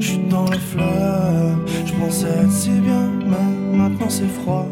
Je 0.00 0.06
suis 0.06 0.18
dans 0.30 0.44
le 0.44 0.58
fleuve, 0.58 1.56
pensais 2.02 2.26
être 2.26 2.50
si 2.50 2.70
bien, 2.70 3.08
mais 3.30 3.76
maintenant 3.76 4.10
c'est 4.10 4.32
froid. 4.40 4.66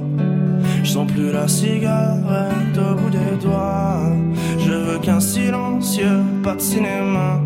Je 0.83 0.91
sens 0.91 1.07
plus 1.13 1.31
la 1.33 1.47
cigarette 1.47 2.77
au 2.77 2.95
bout 2.97 3.11
des 3.11 3.37
doigts. 3.45 4.13
Je 4.59 4.73
veux 4.73 4.99
qu'un 4.99 5.21
silencieux, 5.21 6.21
pas 6.43 6.55
de 6.55 6.61
cinéma, 6.61 7.41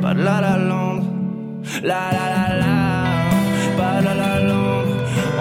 pas 0.00 0.14
de 0.14 0.22
la 0.22 0.40
la 0.40 0.56
land, 0.70 1.00
la 1.82 2.04
la 2.16 2.26
la 2.34 2.46
la, 2.62 2.74
pas 3.78 4.00
de 4.00 4.04
la 4.06 4.14
la 4.22 4.34
land. 4.48 4.88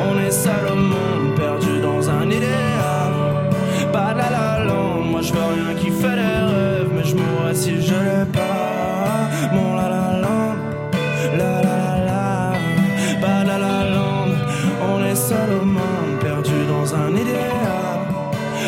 On 0.06 0.14
est 0.26 0.36
seul 0.46 0.64
au 0.74 0.76
monde, 0.76 1.23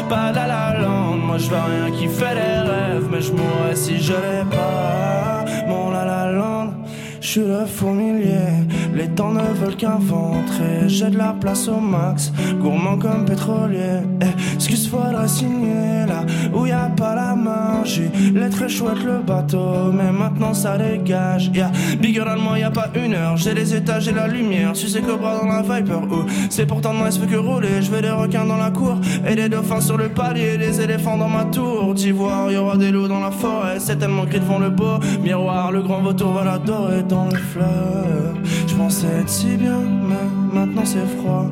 Pas 0.09 0.31
la 0.31 0.45
la 0.45 0.79
land, 0.79 1.17
moi 1.17 1.37
je 1.37 1.49
veux 1.49 1.55
rien 1.55 1.91
qui 1.91 2.07
fait 2.07 2.35
les 2.35 2.59
rêves, 2.69 3.07
mais 3.11 3.21
je 3.21 3.31
mourrais 3.31 3.75
si 3.75 3.99
je 3.99 4.13
l'ai 4.13 4.45
pas. 4.51 5.45
Mon 5.67 5.89
la 5.89 6.05
la 6.05 6.31
land, 6.31 6.73
je 7.19 7.27
suis 7.27 7.41
le 7.41 7.65
fourmilier. 7.65 8.64
Les 8.95 9.09
temps 9.09 9.31
ne 9.31 9.41
veulent 9.41 9.75
qu'un 9.75 9.97
ventre 9.99 10.53
j'ai 10.87 11.09
de 11.09 11.17
la 11.17 11.33
place 11.33 11.67
au 11.67 11.79
max. 11.79 12.31
Gourmand 12.61 12.97
comme 12.97 13.25
pétrolier. 13.25 14.01
Eh, 14.21 14.55
excuse, 14.55 14.87
faudrait 14.87 15.27
signer 15.27 16.05
là 16.07 16.23
où 16.53 16.65
y 16.65 16.71
a 16.71 16.89
pas 16.95 17.15
la 17.15 17.35
magie. 17.35 18.09
Les 18.33 18.49
très 18.49 18.69
chouette 18.69 19.03
le 19.03 19.19
bateau, 19.19 19.91
mais 19.91 20.11
maintenant 20.11 20.53
ça 20.53 20.77
dégage. 20.77 21.51
Yeah. 21.53 21.71
Bigger 21.99 22.23
than 22.25 22.39
moi, 22.39 22.59
y 22.59 22.63
a 22.63 22.71
pas 22.71 22.89
une 22.95 23.13
heure. 23.13 23.37
J'ai 23.37 23.53
les 23.53 23.75
étages 23.75 24.07
et 24.07 24.13
la 24.13 24.27
lumière. 24.27 24.73
Tu 24.73 24.87
sais 24.87 25.01
Cobra 25.01 25.39
dans 25.39 25.47
la 25.47 25.61
Viper. 25.61 25.99
Oh, 26.11 26.25
c'est 26.49 26.65
pourtant 26.65 26.93
moi, 26.93 27.09
je 27.09 27.19
fais 27.19 27.27
que 27.27 27.35
rouler. 27.35 27.81
Je 27.81 27.91
veux 27.91 28.01
des 28.01 28.11
requins 28.11 28.45
dans 28.45 28.57
la 28.57 28.71
cour 28.71 28.97
et 29.27 29.35
des 29.35 29.49
dauphins 29.49 29.81
sur 29.81 29.97
le 29.97 30.09
palier. 30.09 30.57
Des 30.57 30.81
éléphants 30.81 31.17
dans 31.17 31.29
ma 31.29 31.45
tour 31.45 31.93
d'ivoire. 31.93 32.51
Y 32.51 32.57
aura 32.57 32.77
des 32.77 32.91
loups 32.91 33.07
dans 33.07 33.19
la 33.19 33.31
forêt. 33.31 33.79
C'est 33.79 33.97
tellement 33.97 34.25
gris 34.25 34.39
devant 34.39 34.59
le 34.59 34.69
beau 34.69 34.99
miroir. 35.21 35.71
Le 35.71 35.81
grand 35.81 36.01
vautour 36.01 36.33
va 36.33 36.45
l'adorer 36.45 37.03
dans 37.03 37.25
le 37.25 37.37
fleuve. 37.37 38.35
Je 38.75 38.81
pensais 38.81 39.07
être 39.21 39.29
si 39.29 39.55
bien, 39.55 39.79
mais 39.79 40.59
maintenant 40.59 40.83
c'est 40.83 41.07
froid. 41.17 41.45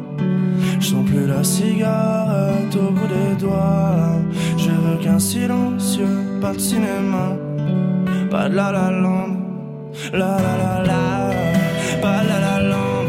Je 0.78 0.88
sens 0.88 1.06
plus 1.06 1.26
la 1.26 1.42
cigarette 1.42 2.76
au 2.76 2.92
bout 2.92 3.08
des 3.08 3.36
doigts. 3.40 4.20
Je 4.58 4.72
veux 4.72 4.98
qu'un 5.02 5.20
silencieux, 5.20 6.18
pas 6.42 6.52
de 6.52 6.60
cinéma, 6.60 7.38
pas 8.30 8.50
de 8.50 8.56
la 8.58 8.74
la 8.74 8.92
land, 8.92 9.38
la 10.12 10.36
la 10.46 10.54
la 10.64 10.84
la, 10.84 11.30
pas 12.02 12.24
de 12.24 12.28
la 12.28 12.40
la 12.42 12.70
land. 12.72 13.08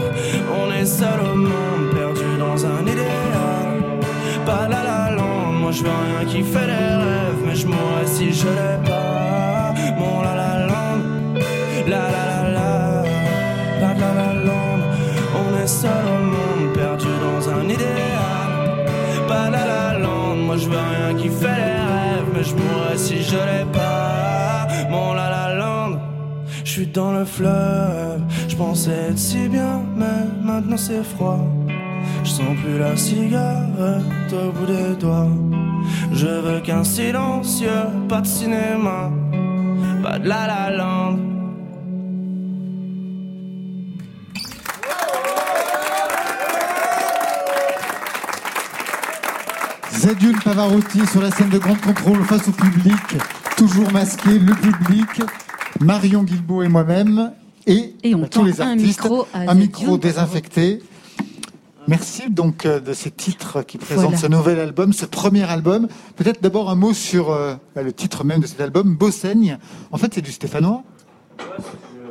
On 0.60 0.72
est 0.72 0.86
seul 0.86 1.18
au 1.20 1.34
monde, 1.34 1.90
perdu 1.92 2.38
dans 2.38 2.64
un 2.64 2.82
idéal, 2.82 3.68
pas 4.46 4.66
de 4.66 4.70
la 4.70 4.82
la 4.84 5.10
land. 5.16 5.50
Moi 5.60 5.72
je 5.72 5.82
veux 5.82 5.90
rien 5.90 6.24
qui 6.24 6.42
fait 6.44 6.68
les 6.68 6.94
rêves, 7.04 7.42
mais 7.44 7.56
je 7.56 7.66
mourrais 7.66 8.06
si 8.06 8.32
je 8.32 8.46
l'ai 8.46 8.78
pas. 8.88 9.74
Mon 9.98 10.22
la 10.22 10.36
la 10.36 10.66
land, 10.68 11.02
la 11.88 12.02
la 12.14 12.24
la 12.30 12.33
seul 15.84 16.04
au 16.16 16.20
monde, 16.34 16.72
perdu 16.74 17.12
dans 17.26 17.42
un 17.56 17.64
idéal. 17.76 18.50
Pas 19.28 19.46
la 19.54 19.64
la 19.72 19.98
land, 20.04 20.36
moi 20.46 20.56
je 20.62 20.66
veux 20.70 20.84
rien 20.94 21.10
qui 21.20 21.28
fait 21.40 21.58
les 21.62 21.80
rêves, 21.92 22.28
mais 22.34 22.44
je 22.48 22.54
mourrais 22.60 22.98
si 23.06 23.16
je 23.30 23.40
l'ai 23.48 23.66
pas. 23.72 24.66
Mon 24.90 25.12
la 25.18 25.28
la 25.36 25.46
land, 25.60 25.92
je 26.64 26.70
suis 26.74 26.86
dans 26.98 27.12
le 27.18 27.24
fleuve. 27.24 28.20
Je 28.50 28.56
pensais 28.56 28.98
être 29.10 29.18
si 29.18 29.48
bien, 29.56 29.76
mais 30.00 30.20
maintenant 30.48 30.80
c'est 30.86 31.04
froid. 31.14 31.42
Je 32.26 32.30
sens 32.38 32.54
plus 32.62 32.78
la 32.78 32.96
cigarette 32.96 34.32
au 34.42 34.48
bout 34.56 34.68
des 34.74 34.90
doigts. 35.02 35.36
Je 36.12 36.32
veux 36.44 36.60
qu'un 36.60 36.84
silencieux, 36.84 37.84
pas 38.08 38.22
de 38.22 38.26
cinéma, 38.26 39.00
pas 40.02 40.18
de 40.18 40.28
la 40.28 40.42
la 40.46 40.70
land. 40.78 41.33
Zadune 50.14 50.38
Pavarotti 50.44 51.04
sur 51.08 51.20
la 51.20 51.30
scène 51.32 51.48
de 51.48 51.58
Grande 51.58 51.80
Contrôle 51.80 52.22
face 52.24 52.46
au 52.46 52.52
public, 52.52 52.94
toujours 53.56 53.90
masqué, 53.90 54.38
le 54.38 54.54
public, 54.54 55.08
Marion 55.80 56.22
Guilbault 56.22 56.62
et 56.62 56.68
moi-même, 56.68 57.32
et, 57.66 57.94
Et 58.04 58.14
on 58.14 58.20
tend 58.20 58.40
tous 58.40 58.44
les 58.44 58.60
un 58.60 58.68
artistes, 58.72 58.86
micro 59.02 59.26
un 59.34 59.54
micro 59.54 59.98
désinfecté. 59.98 60.82
Merci 61.88 62.30
donc 62.30 62.64
euh, 62.64 62.78
de 62.78 62.92
ces 62.92 63.10
titres 63.10 63.62
qui 63.62 63.76
présentent 63.76 64.02
Voilà. 64.04 64.18
ce 64.18 64.26
nouvel 64.28 64.60
album, 64.60 64.92
ce 64.92 65.04
premier 65.04 65.42
album. 65.42 65.88
Peut-être 66.16 66.40
d'abord 66.42 66.70
un 66.70 66.76
mot 66.76 66.92
sur 66.92 67.30
euh, 67.32 67.54
bah, 67.74 67.82
le 67.82 67.92
titre 67.92 68.22
même 68.24 68.40
de 68.40 68.46
cet 68.46 68.60
album, 68.60 68.94
Beau 68.94 69.10
Saigne. 69.10 69.58
En 69.90 69.96
fait, 69.98 70.14
c'est 70.14 70.22
du 70.22 70.30
stéphanois. 70.32 70.84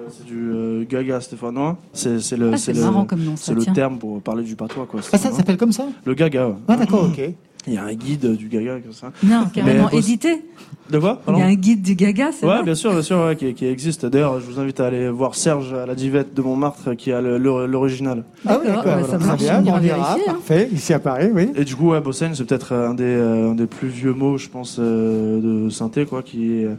C'est 0.09 0.25
du 0.25 0.51
euh, 0.51 0.85
gaga 0.89 1.21
stéphanois. 1.21 1.77
C'est 1.93 2.09
le, 2.35 2.51
Ah, 2.53 2.57
c'est 2.57 2.73
c'est 2.73 2.73
le, 2.73 2.81
marrant 2.81 3.05
comme 3.05 3.23
nom, 3.23 3.35
ça, 3.37 3.45
c'est 3.45 3.53
le 3.53 3.61
tiens. 3.63 3.73
terme 3.73 3.97
pour 3.97 4.21
parler 4.21 4.43
du 4.43 4.55
patois. 4.57 4.85
Quoi, 4.87 4.99
Ah, 5.13 5.17
ça 5.17 5.31
s'appelle 5.31 5.57
comme 5.57 5.71
ça 5.71 5.85
Le 6.03 6.13
gaga, 6.13 6.49
ouais. 6.49 6.55
Ah, 6.67 6.75
d'accord, 6.75 7.05
ok. 7.05 7.21
Il 7.67 7.73
y 7.73 7.77
a 7.77 7.83
un 7.83 7.93
guide 7.93 8.35
du 8.35 8.49
gaga 8.49 8.79
comme 8.81 8.91
ça. 8.91 9.11
Non, 9.23 9.45
carrément 9.53 9.87
Mais- 9.91 9.99
édité. 9.99 10.43
De 10.89 10.99
quoi 10.99 11.21
Il 11.29 11.37
y 11.37 11.41
a 11.41 11.45
un 11.45 11.53
guide 11.53 11.81
du 11.81 11.95
gaga, 11.95 12.31
c'est 12.33 12.45
Ouais, 12.45 12.55
vrai 12.55 12.63
bien 12.63 12.75
sûr, 12.75 12.91
bien 12.91 13.01
sûr, 13.01 13.17
ouais, 13.25 13.37
qui, 13.37 13.53
qui 13.53 13.65
existe. 13.65 14.05
D'ailleurs, 14.05 14.41
je 14.41 14.45
vous 14.45 14.59
invite 14.59 14.81
à 14.81 14.87
aller 14.87 15.09
voir 15.09 15.33
Serge 15.33 15.73
à 15.73 15.85
la 15.85 15.95
Divette 15.95 16.33
de 16.33 16.41
Montmartre, 16.41 16.93
qui 16.97 17.13
a 17.13 17.21
l'original. 17.21 18.25
Ah 18.45 18.59
oui, 18.61 18.67
D'accord, 18.67 19.05
ça 19.07 19.17
Très 19.17 19.27
marche, 19.27 19.39
bien, 19.41 19.63
on 19.65 19.77
on 19.77 19.79
verra. 19.79 20.13
hein. 20.15 20.17
Parfait, 20.25 20.69
ici 20.73 20.93
à 20.93 20.99
Paris, 20.99 21.29
oui. 21.33 21.49
Et 21.55 21.63
du 21.63 21.75
coup, 21.77 21.91
ouais, 21.91 22.01
Bossen, 22.01 22.35
c'est 22.35 22.43
peut-être 22.43 22.73
un 22.73 22.93
des, 22.95 23.03
euh, 23.05 23.51
un 23.51 23.55
des 23.55 23.65
plus 23.65 23.87
vieux 23.87 24.13
mots, 24.13 24.37
je 24.37 24.49
pense, 24.49 24.75
euh, 24.79 25.39
de 25.65 25.69
synthé, 25.69 26.05
quoi, 26.05 26.21
qui, 26.21 26.65
euh, 26.65 26.73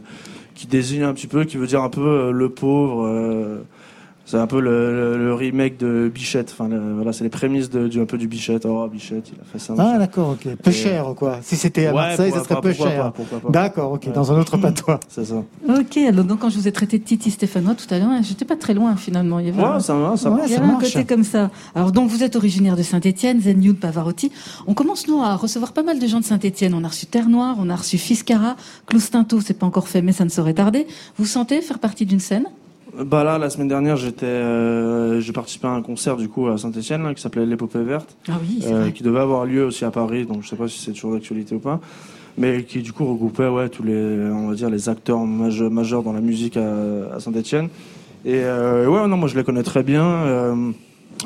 qui 0.53 0.67
désigne 0.67 1.01
un 1.03 1.13
petit 1.13 1.27
peu, 1.27 1.43
qui 1.45 1.57
veut 1.57 1.67
dire 1.67 1.81
un 1.81 1.89
peu 1.89 2.01
euh, 2.07 2.31
le 2.31 2.49
pauvre. 2.49 3.09
C'est 4.25 4.37
un 4.37 4.47
peu 4.47 4.59
le, 4.59 4.91
le- 4.91 5.17
le 5.17 5.33
remake 5.33 5.77
de 5.77 6.09
Bichette. 6.13 6.49
Enfin, 6.51 6.67
le- 6.67 6.93
voilà, 6.95 7.13
c'est 7.13 7.23
les 7.23 7.29
prémices 7.29 7.69
de, 7.69 7.87
du, 7.87 8.01
un 8.01 8.05
peu 8.05 8.17
du 8.17 8.27
Bichette. 8.27 8.65
Oh, 8.65 8.87
Bichette, 8.91 9.29
il 9.33 9.39
a 9.39 9.43
fait 9.45 9.59
ça. 9.59 9.73
Ah, 9.77 9.97
d'accord, 9.97 10.29
ok. 10.31 10.55
Peu 10.55 10.69
Et- 10.71 10.73
cher, 10.73 11.05
quoi. 11.15 11.37
Si 11.41 11.55
c'était 11.55 11.85
à 11.87 11.89
Ouais, 11.93 11.95
Marseille, 12.07 12.31
ça 12.31 12.43
serait 12.43 12.55
pas, 12.55 12.61
peu 12.61 12.69
pourquoi 12.71 12.89
cher. 12.89 13.03
pas, 13.03 13.11
pourquoi 13.11 13.39
pas. 13.39 13.49
D'accord, 13.49 13.91
ok, 13.93 14.11
dans 14.13 14.31
un 14.31 14.39
autre 14.39 14.57
patois. 14.57 14.99
C'est 15.09 15.25
ça. 15.25 15.43
Ok, 15.69 15.97
alors 15.97 16.25
donc 16.25 16.39
quand 16.39 16.49
je 16.49 16.57
vous 16.57 16.67
ai 16.67 16.71
traité 16.71 16.97
de 16.97 17.03
Titi 17.03 17.29
Stéphanois 17.31 17.75
tout 17.75 17.91
à 17.93 17.99
l'heure, 17.99 18.09
j'étais 18.23 18.45
pas 18.45 18.55
très 18.55 18.73
loin 18.73 18.95
finalement. 18.95 19.39
Il 19.39 19.45
y 19.47 19.49
avait 19.49 19.61
un- 19.63 19.75
Ouais, 19.75 19.79
ça, 19.79 19.93
va, 19.95 20.17
ça 20.17 20.29
Ouais, 20.29 20.37
marche. 20.37 20.47
Il 20.49 20.51
y 20.51 20.55
ça 20.55 20.61
avait 20.61 20.69
un 20.69 20.73
marche. 20.73 20.93
côté 20.93 21.05
comme 21.05 21.23
ça. 21.23 21.51
Alors 21.75 21.91
donc 21.91 22.09
vous 22.09 22.23
êtes 22.23 22.35
originaire 22.35 22.75
de 22.75 22.83
Saint-Étienne, 22.83 23.39
Zen 23.41 23.61
Youth 23.63 23.79
Pavarotti. 23.79 24.31
On 24.67 24.73
commence 24.73 25.07
nous 25.07 25.21
à 25.21 25.35
recevoir 25.35 25.71
pas 25.73 25.83
mal 25.83 25.99
de 25.99 26.07
gens 26.07 26.19
de 26.19 26.25
Saint-Étienne. 26.25 26.73
On 26.73 26.83
a 26.83 26.87
reçu 26.87 27.05
Terre 27.05 27.29
Noire, 27.29 27.55
on 27.59 27.69
a 27.69 27.75
reçu 27.75 27.97
Fiscara, 27.97 28.55
Cloustinto, 28.87 29.39
c'est 29.41 29.53
pas 29.53 29.65
encore 29.65 29.87
fait 29.87 30.01
mais 30.01 30.11
ça 30.13 30.25
ne 30.25 30.29
saurait 30.29 30.53
tarder. 30.53 30.87
Vous 31.17 31.25
sentez 31.25 31.61
faire 31.61 31.79
partie 31.79 32.05
d'une 32.05 32.19
scène? 32.19 32.45
Bah 33.03 33.25
là, 33.25 33.37
la 33.37 33.49
semaine 33.49 33.67
dernière, 33.67 33.97
j'étais, 33.97 34.25
euh, 34.25 35.19
j'ai 35.19 35.33
participé 35.33 35.67
à 35.67 35.71
un 35.71 35.81
concert 35.81 36.15
du 36.15 36.29
coup 36.29 36.47
à 36.47 36.57
Saint-Etienne 36.57 37.13
qui 37.13 37.21
s'appelait 37.21 37.45
l'épopée 37.45 37.83
verte. 37.83 38.15
Ah 38.29 38.33
oui, 38.41 38.59
c'est 38.61 38.71
euh, 38.71 38.81
vrai. 38.81 38.93
qui 38.93 39.03
devait 39.03 39.19
avoir 39.19 39.45
lieu 39.45 39.65
aussi 39.65 39.83
à 39.83 39.91
Paris, 39.91 40.25
donc 40.25 40.43
je 40.43 40.49
sais 40.49 40.55
pas 40.55 40.69
si 40.69 40.79
c'est 40.79 40.93
toujours 40.93 41.11
d'actualité 41.11 41.55
ou 41.55 41.59
pas, 41.59 41.81
mais 42.37 42.63
qui 42.63 42.81
du 42.81 42.93
coup 42.93 43.05
regroupait 43.05 43.47
ouais 43.47 43.67
tous 43.67 43.83
les, 43.83 44.29
on 44.31 44.47
va 44.47 44.55
dire 44.55 44.69
les 44.69 44.87
acteurs 44.87 45.19
majeurs, 45.19 45.69
majeurs 45.71 46.03
dans 46.03 46.13
la 46.13 46.21
musique 46.21 46.55
à, 46.55 47.15
à 47.15 47.19
Saint-Etienne. 47.19 47.67
Et 48.23 48.35
euh, 48.43 48.87
ouais, 48.87 49.07
non, 49.07 49.17
moi 49.17 49.27
je 49.27 49.35
les 49.35 49.43
connais 49.43 49.63
très 49.63 49.83
bien. 49.83 50.05
euh, 50.05 50.71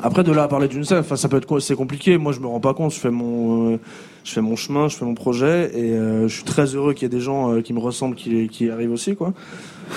après 0.02 0.24
de 0.24 0.32
là 0.32 0.44
à 0.44 0.48
parler 0.48 0.68
d'une 0.68 0.84
scène, 0.84 1.02
ça 1.02 1.28
peut 1.28 1.36
être 1.36 1.60
c'est 1.60 1.76
compliqué. 1.76 2.18
Moi 2.18 2.32
je 2.32 2.40
me 2.40 2.46
rends 2.46 2.60
pas 2.60 2.74
compte. 2.74 2.92
Je 2.92 2.98
fais 2.98 3.10
mon, 3.10 3.74
euh, 3.74 3.78
je 4.30 4.34
fais 4.36 4.40
mon 4.40 4.54
chemin, 4.54 4.86
je 4.86 4.96
fais 4.96 5.04
mon 5.04 5.14
projet, 5.14 5.72
et 5.74 5.90
euh, 5.90 6.28
je 6.28 6.34
suis 6.34 6.44
très 6.44 6.66
heureux 6.66 6.92
qu'il 6.94 7.02
y 7.02 7.06
ait 7.06 7.08
des 7.08 7.20
gens 7.20 7.52
euh, 7.52 7.62
qui 7.62 7.72
me 7.72 7.80
ressemblent 7.80 8.14
qui, 8.14 8.70
arrivent 8.70 8.92
aussi 8.92 9.16
quoi. 9.16 9.32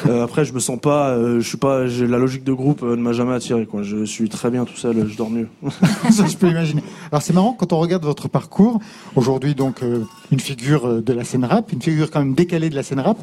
Euh, 0.07 0.23
après, 0.23 0.43
je 0.43 0.53
me 0.53 0.59
sens 0.59 0.79
pas, 0.79 1.15
je 1.39 1.47
suis 1.47 1.57
pas, 1.57 1.83
la 1.83 2.17
logique 2.17 2.43
de 2.43 2.51
groupe 2.51 2.81
ne 2.81 2.95
m'a 2.95 3.13
jamais 3.13 3.35
attiré 3.35 3.67
quoi. 3.67 3.83
Je 3.83 4.05
suis 4.05 4.29
très 4.29 4.49
bien 4.49 4.65
tout 4.65 4.75
seul, 4.75 5.07
je 5.07 5.15
dors 5.15 5.29
mieux. 5.29 5.47
ça, 6.09 6.25
je 6.25 6.35
peux 6.35 6.49
imaginer. 6.49 6.81
Alors, 7.11 7.21
c'est 7.21 7.33
marrant, 7.33 7.53
quand 7.53 7.73
on 7.73 7.79
regarde 7.79 8.03
votre 8.03 8.27
parcours, 8.27 8.79
aujourd'hui, 9.15 9.53
donc, 9.53 9.81
une 10.31 10.39
figure 10.39 11.03
de 11.03 11.13
la 11.13 11.23
scène 11.23 11.45
rap, 11.45 11.71
une 11.71 11.81
figure 11.83 12.09
quand 12.09 12.19
même 12.19 12.33
décalée 12.33 12.71
de 12.71 12.75
la 12.75 12.81
scène 12.81 13.01
rap, 13.01 13.19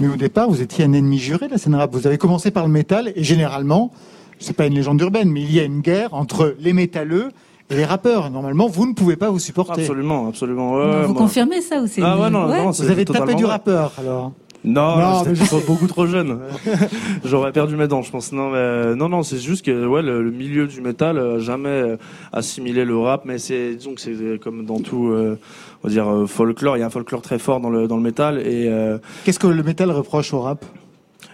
mais 0.00 0.06
au 0.06 0.16
départ, 0.16 0.48
vous 0.48 0.62
étiez 0.62 0.84
un 0.84 0.92
ennemi 0.92 1.18
juré 1.18 1.48
de 1.48 1.52
la 1.52 1.58
scène 1.58 1.74
rap. 1.74 1.92
Vous 1.92 2.06
avez 2.06 2.18
commencé 2.18 2.52
par 2.52 2.64
le 2.64 2.72
métal, 2.72 3.12
et 3.16 3.24
généralement, 3.24 3.90
c'est 4.38 4.56
pas 4.56 4.66
une 4.66 4.74
légende 4.74 5.00
urbaine, 5.00 5.28
mais 5.28 5.42
il 5.42 5.52
y 5.52 5.58
a 5.58 5.64
une 5.64 5.80
guerre 5.80 6.14
entre 6.14 6.54
les 6.60 6.72
métalleux 6.72 7.30
les 7.74 7.84
rappeurs. 7.84 8.30
Normalement, 8.30 8.68
vous 8.68 8.86
ne 8.86 8.92
pouvez 8.94 9.16
pas 9.16 9.30
vous 9.30 9.38
supporter. 9.38 9.80
Absolument, 9.80 10.28
absolument. 10.28 10.74
Ouais, 10.74 11.02
vous 11.06 11.12
moi- 11.12 11.22
confirmez 11.22 11.60
ça 11.60 11.80
ou 11.80 11.86
c'est 11.86 12.02
Ah 12.02 12.18
ouais, 12.18 12.30
non, 12.30 12.46
non, 12.48 12.66
Vous 12.66 12.72
c'est 12.72 12.90
avez 12.90 13.04
tapé 13.04 13.34
du 13.34 13.44
rappeur, 13.44 13.92
alors. 13.98 14.32
Non, 14.64 14.96
Non, 14.96 15.24
j'étais 15.24 15.34
je 15.60 15.66
beaucoup 15.66 15.88
trop 15.88 16.06
jeune. 16.06 16.38
J'aurais 17.24 17.50
perdu 17.50 17.74
mes 17.76 17.88
dents, 17.88 18.02
je 18.02 18.12
pense. 18.12 18.30
Non, 18.32 18.50
mais, 18.50 18.94
non, 18.94 19.08
non, 19.08 19.24
c'est 19.24 19.38
juste 19.38 19.64
que 19.64 19.86
ouais, 19.86 20.02
le, 20.02 20.22
le 20.22 20.30
milieu 20.30 20.68
du 20.68 20.80
métal 20.80 21.18
a 21.18 21.38
jamais 21.40 21.68
euh, 21.68 21.96
assimilé 22.32 22.84
le 22.84 22.96
rap, 22.96 23.22
mais 23.24 23.38
c'est 23.38 23.74
disons 23.74 23.94
que 23.94 24.00
c'est 24.00 24.38
comme 24.40 24.64
dans 24.64 24.78
tout, 24.78 25.08
euh, 25.08 25.36
on 25.82 25.88
va 25.88 25.92
dire 25.92 26.08
euh, 26.08 26.26
folklore. 26.26 26.76
Il 26.76 26.80
y 26.80 26.82
a 26.84 26.86
un 26.86 26.90
folklore 26.90 27.22
très 27.22 27.40
fort 27.40 27.58
dans 27.58 27.70
le 27.70 27.88
dans 27.88 27.96
le 27.96 28.04
métal 28.04 28.38
et 28.38 28.68
euh, 28.68 28.98
Qu'est-ce 29.24 29.40
que 29.40 29.48
le 29.48 29.64
métal 29.64 29.90
reproche 29.90 30.32
au 30.32 30.40
rap? 30.42 30.64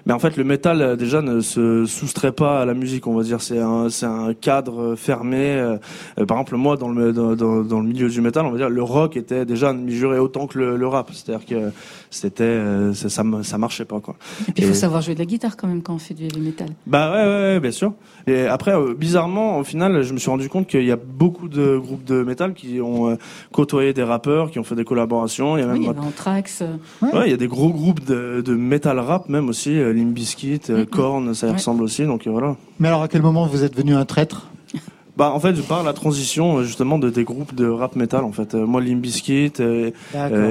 Mais 0.08 0.14
en 0.14 0.18
fait, 0.18 0.38
le 0.38 0.44
métal 0.44 0.80
euh, 0.80 0.96
déjà 0.96 1.20
ne 1.20 1.40
se 1.40 1.84
soustrait 1.84 2.32
pas 2.32 2.62
à 2.62 2.64
la 2.64 2.72
musique. 2.72 3.06
On 3.06 3.14
va 3.14 3.22
dire, 3.22 3.42
c'est 3.42 3.58
un, 3.58 3.90
c'est 3.90 4.06
un 4.06 4.32
cadre 4.32 4.80
euh, 4.80 4.96
fermé. 4.96 5.50
euh, 5.50 5.76
par 6.26 6.38
exemple, 6.38 6.56
moi, 6.56 6.78
dans 6.78 6.88
le 6.88 7.12
dans, 7.12 7.80
le 7.80 7.86
milieu 7.86 8.08
du 8.08 8.22
métal, 8.22 8.46
on 8.46 8.50
va 8.50 8.56
dire, 8.56 8.70
le 8.70 8.82
rock 8.82 9.18
était 9.18 9.44
déjà 9.44 9.74
mesuré 9.74 10.18
autant 10.18 10.46
que 10.46 10.58
le, 10.58 10.76
le 10.78 10.88
rap. 10.88 11.10
C'est-à-dire 11.12 11.44
que 11.44 11.70
c'était, 12.10 12.58
ça, 12.94 13.10
ça, 13.42 13.58
marchait 13.58 13.84
pas 13.84 14.00
quoi. 14.00 14.16
Et 14.48 14.52
puis 14.52 14.62
il 14.62 14.68
faut 14.68 14.72
savoir 14.74 15.02
jouer 15.02 15.12
de 15.12 15.18
la 15.18 15.26
guitare 15.26 15.58
quand 15.58 15.68
même 15.68 15.82
quand 15.82 15.94
on 15.94 15.98
fait 15.98 16.14
du 16.14 16.24
heavy 16.24 16.40
metal. 16.40 16.68
Bah 16.86 17.12
ouais, 17.12 17.18
ouais, 17.18 17.54
ouais, 17.54 17.60
bien 17.60 17.70
sûr. 17.70 17.92
Et 18.26 18.46
après, 18.46 18.72
bizarrement, 18.94 19.58
au 19.58 19.64
final, 19.64 20.00
je 20.02 20.14
me 20.14 20.18
suis 20.18 20.30
rendu 20.30 20.48
compte 20.48 20.66
qu'il 20.66 20.84
y 20.84 20.90
a 20.90 20.96
beaucoup 20.96 21.48
de 21.48 21.76
groupes 21.76 22.04
de 22.04 22.22
métal 22.22 22.54
qui 22.54 22.80
ont 22.80 23.18
côtoyé 23.52 23.92
des 23.92 24.04
rappeurs, 24.04 24.50
qui 24.50 24.58
ont 24.58 24.64
fait 24.64 24.74
des 24.74 24.84
collaborations. 24.84 25.58
Il 25.58 25.60
y 25.60 25.64
a 25.64 25.66
Oui, 25.66 25.72
même 25.80 25.82
il 25.82 25.84
y 25.84 27.14
Ouais, 27.14 27.26
il 27.26 27.30
y 27.30 27.34
a 27.34 27.38
des 27.38 27.46
gros 27.46 27.68
groupes 27.68 28.04
de, 28.06 28.40
de 28.40 28.54
metal 28.54 28.98
rap 29.00 29.28
même 29.28 29.50
aussi, 29.50 29.78
Limp 29.98 30.14
Bizkit, 30.14 30.60
euh, 30.70 30.78
Mhm. 30.80 30.86
Korn, 30.86 31.34
ça 31.34 31.46
y 31.46 31.50
Ouais. 31.50 31.56
ressemble 31.56 31.82
aussi, 31.82 32.04
donc 32.06 32.26
euh, 32.26 32.30
voilà. 32.30 32.56
Mais 32.78 32.88
alors, 32.88 33.02
à 33.02 33.08
quel 33.08 33.22
moment 33.22 33.46
vous 33.46 33.64
êtes 33.64 33.74
devenu 33.74 33.94
un 33.94 34.04
traître? 34.04 34.46
Bah 35.16 35.32
en 35.34 35.40
fait, 35.40 35.56
je 35.56 35.62
parle 35.62 35.84
la 35.84 35.92
transition 35.94 36.58
euh, 36.58 36.62
justement 36.62 36.96
de 36.96 37.10
des 37.10 37.24
groupes 37.24 37.52
de 37.52 37.66
rap 37.66 37.96
metal 37.96 38.22
en 38.22 38.30
fait. 38.30 38.54
Moi, 38.54 38.80
Limp 38.80 39.00
Bizkit, 39.02 39.54
euh, 39.58 39.90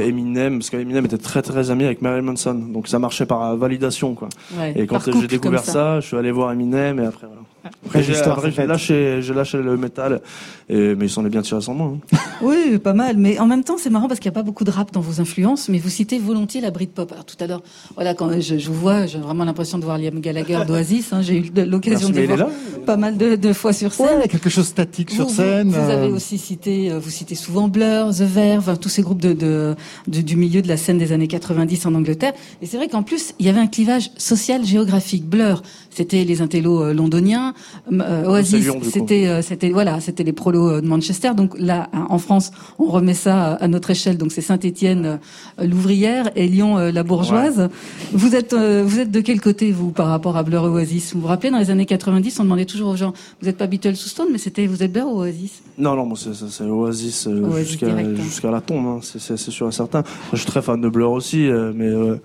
Eminem, 0.02 0.60
parce 0.60 0.70
qu'Eminem 0.70 1.06
était 1.06 1.18
très 1.18 1.42
très 1.42 1.72
ami 1.72 1.86
avec 1.86 2.02
Marilyn 2.02 2.24
Manson, 2.24 2.54
donc 2.54 2.90
ça 2.90 3.00
marchait 3.00 3.26
par 3.26 3.56
validation 3.56 4.14
quoi. 4.14 4.28
ouais, 4.60 4.74
Et 4.76 4.86
quand 4.86 5.02
par 5.06 5.22
j'ai 5.22 5.28
découvert 5.28 5.64
comme 5.64 5.74
ça. 5.74 6.00
je 6.02 6.08
suis 6.08 6.18
allé 6.18 6.32
voir 6.32 6.52
Eminem 6.52 7.00
et 7.00 7.06
après 7.06 7.28
voilà. 7.28 7.44
Après, 7.86 8.04
j'ai 8.04 8.16
après, 8.16 8.68
lâché, 8.68 9.22
j'ai 9.22 9.34
lâché 9.34 9.58
le 9.58 9.78
métal, 9.78 10.22
et, 10.70 10.96
mais 10.96 11.06
il 11.06 11.10
s'en 11.10 11.26
est 11.26 11.30
bien 11.30 11.42
tiré 11.42 11.62
sans 11.62 11.74
moi. 11.74 11.94
hein. 12.14 12.18
Oui, 12.42 12.78
pas 12.78 12.94
mal. 12.94 13.18
Mais 13.18 13.40
en 13.40 13.48
même 13.48 13.64
temps, 13.64 13.78
c'est 13.80 13.90
marrant 13.90 14.08
parce 14.08 14.20
qu'il 14.20 14.30
n'y 14.30 14.36
a 14.36 14.40
pas 14.40 14.44
beaucoup 14.44 14.64
de 14.64 14.70
rap 14.70 14.92
dans 14.94 15.02
vos 15.02 15.20
influences, 15.22 15.70
mais 15.70 15.80
vous 15.80 15.90
citez 15.90 16.20
volontiers 16.20 16.62
la 16.62 16.70
Britpop. 16.72 17.12
Alors 17.12 17.26
tout 17.26 17.36
à 17.40 17.48
l'heure, 17.48 17.64
voilà, 17.96 18.14
quand 18.14 18.30
je, 18.40 18.58
je 18.60 18.68
vous 18.68 18.76
vois, 18.80 19.06
j'ai 19.08 19.18
vraiment 19.18 19.44
l'impression 19.44 19.80
de 19.80 19.84
voir 19.86 19.98
Liam 19.98 20.20
Gallagher 20.20 20.60
d'Oasis. 20.68 21.14
Hein, 21.14 21.22
j'ai 21.24 21.38
eu 21.38 21.52
l'occasion 21.66 22.10
de 22.10 22.22
voir 22.22 22.38
là. 22.38 22.50
pas 22.86 22.96
mal 22.98 23.18
de, 23.18 23.36
de 23.36 23.54
fois 23.54 23.74
sur 23.74 23.92
scène. 23.94 24.06
Ouais, 24.06 24.12
il 24.18 24.22
y 24.22 24.26
a 24.26 24.28
quelque 24.28 24.50
chose 24.52 24.66
de 24.66 24.70
statique 24.70 25.10
sur 25.12 25.26
Vous- 25.28 25.34
scène. 25.34 25.70
Vous, 25.70 25.82
vous 25.82 25.90
avez 25.90 26.08
euh, 26.10 26.16
aussi 26.16 26.38
cité, 26.38 26.92
euh, 26.92 27.00
vous 27.00 27.10
citez 27.10 27.34
souvent 27.36 27.68
Blur, 27.70 28.10
The 28.16 28.22
Verve, 28.22 28.78
tous 28.78 28.90
ces 28.90 29.02
groupes 29.02 29.22
de, 29.22 29.34
de, 29.34 29.76
de- 30.08 30.22
du 30.22 30.36
milieu 30.36 30.62
de 30.62 30.68
la 30.68 30.78
scène 30.78 31.00
des 31.00 31.12
années 31.12 31.28
90 31.28 31.86
en 31.88 31.96
Angleterre. 31.96 32.34
Et 32.62 32.68
c'est 32.68 32.78
vrai 32.78 32.88
qu'en 32.88 33.02
plus, 33.04 33.34
il 33.40 33.48
y 33.48 33.50
avait 33.50 33.60
un 33.60 33.68
clivage 33.68 34.12
social 34.18 34.64
géographique. 34.64 35.26
Blur, 35.26 35.64
c'était 35.90 36.24
les 36.24 36.42
intellos 36.42 36.84
euh, 36.84 36.94
londoniens. 36.94 37.56
Euh, 37.92 38.26
Oasis, 38.26 38.68
c'était, 38.84 39.28
euh, 39.28 39.42
c'était 39.42 39.70
voilà, 39.70 40.00
c'était 40.00 40.24
les 40.24 40.34
prolos 40.34 40.70
euh, 40.70 40.82
de 40.82 40.88
Manchester. 40.88 41.32
Donc 41.36 41.58
là, 41.58 41.90
en 42.10 42.18
France, 42.18 42.52
on 42.80 42.86
remet 42.86 43.14
ça 43.14 43.54
à 43.54 43.68
notre 43.68 43.90
échelle. 43.92 44.18
Donc 44.18 44.32
c'est 44.32 44.42
Saint-Étienne, 44.42 45.20
l'ouvrière, 45.62 46.30
et 46.36 46.48
Lyon, 46.48 46.78
la 46.78 47.04
bourgeoise. 47.04 47.70
Vous 48.14 48.36
êtes, 48.36 48.54
vous 48.54 49.00
êtes 49.00 49.12
de 49.12 49.22
quel 49.22 49.42
côté 49.42 49.72
vous 49.72 49.92
par 49.92 50.08
rapport 50.08 50.38
à 50.38 50.44
Blur 50.44 50.66
et 50.66 50.70
Oasis? 50.70 51.14
Vous 51.14 51.22
vous 51.22 51.28
rappelez 51.28 51.52
dans 51.52 51.60
les 51.60 51.70
années 51.70 51.86
90, 51.86 52.40
on 52.40 52.44
demandait 52.44 52.66
toujours 52.66 52.90
aux 52.90 52.96
gens, 52.96 53.14
vous 53.42 53.48
n'êtes 53.48 53.58
pas 53.58 53.68
Beatles 53.68 53.92
ou 53.92 53.96
Stone, 53.96 54.28
mais 54.32 54.38
c'était, 54.38 54.68
vous 54.68 54.84
êtes 54.84 54.92
Blur 54.92 55.08
ou 55.08 55.20
Oasis? 55.22 55.62
Non, 55.78 55.96
non, 55.96 56.16
c'est 56.16 56.64
Oasis, 56.64 57.28
Oasis 57.28 57.68
jusqu'à 57.68 57.88
direct, 57.88 58.10
hein. 58.10 58.24
jusqu'à 58.24 58.52
la 58.52 58.62
tombe, 58.62 58.86
hein, 58.86 59.00
c'est- 59.02 59.38
sûr 59.38 59.68
et 59.68 59.72
certain. 59.72 60.00
Moi, 60.00 60.34
je 60.34 60.38
suis 60.38 60.48
très 60.48 60.62
fan 60.62 60.82
de 60.82 60.90
Blur 60.90 61.12
aussi, 61.12 61.50
mais 61.76 61.88
euh, 61.88 62.18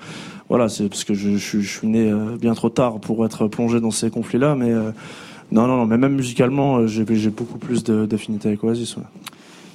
voilà, 0.52 0.68
c'est 0.68 0.86
parce 0.88 1.04
que 1.04 1.14
je, 1.14 1.36
je, 1.38 1.60
je 1.60 1.78
suis 1.78 1.88
né 1.88 2.10
euh, 2.10 2.36
bien 2.38 2.52
trop 2.54 2.68
tard 2.68 3.00
pour 3.00 3.24
être 3.24 3.48
plongé 3.48 3.80
dans 3.80 3.90
ces 3.90 4.10
conflits-là, 4.10 4.54
mais 4.54 4.70
euh, 4.70 4.90
non, 5.50 5.66
non, 5.66 5.78
non, 5.78 5.86
mais 5.86 5.96
même 5.96 6.14
musicalement, 6.14 6.76
euh, 6.76 6.86
j'ai 6.86 7.04
beaucoup 7.30 7.56
plus 7.58 7.82
de- 7.84 8.04
d'affinité 8.04 8.48
avec 8.48 8.62
Oasis. 8.62 8.96
ouais. 8.98 9.02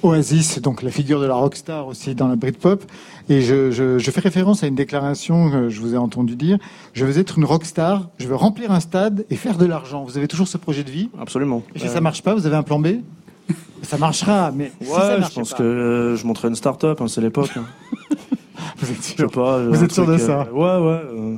Oasis, 0.04 0.60
donc 0.62 0.82
la 0.82 0.92
figure 0.92 1.20
de 1.20 1.26
la 1.26 1.34
rockstar 1.34 1.88
aussi 1.88 2.14
dans 2.14 2.28
la 2.28 2.36
Britpop. 2.36 2.84
Et 3.28 3.40
je, 3.42 3.72
je, 3.72 3.98
je 3.98 4.10
fais 4.12 4.20
référence 4.20 4.62
à 4.62 4.68
une 4.68 4.76
déclaration 4.76 5.50
que 5.50 5.68
je 5.68 5.80
vous 5.80 5.94
ai 5.94 5.96
entendu 5.96 6.36
dire. 6.36 6.58
Je 6.94 7.04
veux 7.04 7.18
être 7.18 7.36
une 7.38 7.44
rockstar, 7.44 8.08
je 8.18 8.28
veux 8.28 8.36
remplir 8.36 8.70
un 8.70 8.78
stade 8.78 9.26
et 9.30 9.34
faire 9.34 9.58
de 9.58 9.66
l'argent. 9.66 10.04
Vous 10.04 10.16
avez 10.16 10.28
toujours 10.28 10.46
ce 10.46 10.56
projet 10.56 10.84
de 10.84 10.90
vie? 10.92 11.10
Absolument. 11.20 11.64
Et 11.74 11.80
si 11.80 11.86
Euh, 11.86 11.88
ça 11.88 12.00
marche 12.00 12.22
pas, 12.22 12.34
vous 12.36 12.46
avez 12.46 12.54
un 12.56 12.62
plan 12.62 12.78
B? 12.78 12.86
Ça 13.82 13.98
marchera, 13.98 14.52
mais 14.54 14.70
si 14.80 14.86
ça 14.88 15.16
je 15.16 15.20
marche 15.20 15.34
pense 15.34 15.50
pas, 15.50 15.56
que 15.58 15.62
euh, 15.64 16.16
je 16.16 16.24
montrerai 16.26 16.48
une 16.48 16.54
start-up, 16.54 17.00
hein, 17.00 17.08
c'est 17.08 17.20
l'époque. 17.20 17.50
hein. 17.56 17.64
vous 18.78 18.90
êtes 18.90 18.96
Je 18.96 19.02
sais 19.02 19.16
sûr. 19.16 19.30
pas. 19.30 19.58
Vous 19.66 19.84
êtes 19.84 19.92
sûr 19.92 20.06
de 20.06 20.18
ça 20.18 20.46
euh, 20.52 20.52
Ouais, 20.52 20.86
ouais. 20.86 21.02
euh, 21.12 21.36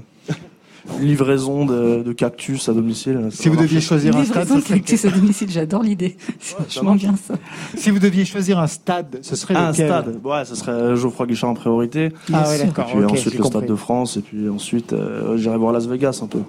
livraison 0.98 1.64
de, 1.66 2.02
de 2.02 2.12
cactus 2.12 2.68
à 2.68 2.72
domicile. 2.72 3.28
Si 3.30 3.48
vous 3.48 3.56
deviez 3.56 3.80
choisir 3.80 4.16
un 4.16 4.24
stade, 4.24 4.38
Livraison 4.48 4.58
de 4.58 4.64
cactus 4.64 5.04
à 5.04 5.10
domicile, 5.10 5.48
j'adore 5.50 5.82
l'idée. 5.82 6.16
C'est 6.40 6.56
ça 6.56 6.62
vachement 6.62 6.94
bien 6.94 7.14
ça. 7.16 7.34
si 7.76 7.90
vous 7.90 7.98
deviez 7.98 8.24
choisir 8.24 8.58
un 8.58 8.66
stade, 8.66 9.18
ce 9.22 9.36
serait 9.36 9.54
un 9.54 9.70
lequel 9.70 9.86
stade. 9.86 10.20
Ouais, 10.24 10.44
ce 10.44 10.54
serait 10.54 10.96
Geoffroy 10.96 11.26
Guichard 11.26 11.50
en 11.50 11.54
priorité. 11.54 12.12
Ah 12.32 12.48
ouais, 12.48 12.58
d'accord. 12.58 12.86
Puis 12.86 13.04
ok, 13.04 13.12
ensuite 13.12 13.34
le 13.34 13.42
compris. 13.42 13.58
Stade 13.58 13.68
de 13.68 13.74
France 13.76 14.16
et 14.16 14.20
puis 14.20 14.48
ensuite 14.48 14.92
euh, 14.92 15.36
j'irai 15.36 15.56
voir 15.58 15.72
Las 15.72 15.86
Vegas 15.86 16.20
un 16.22 16.26
peu. 16.26 16.40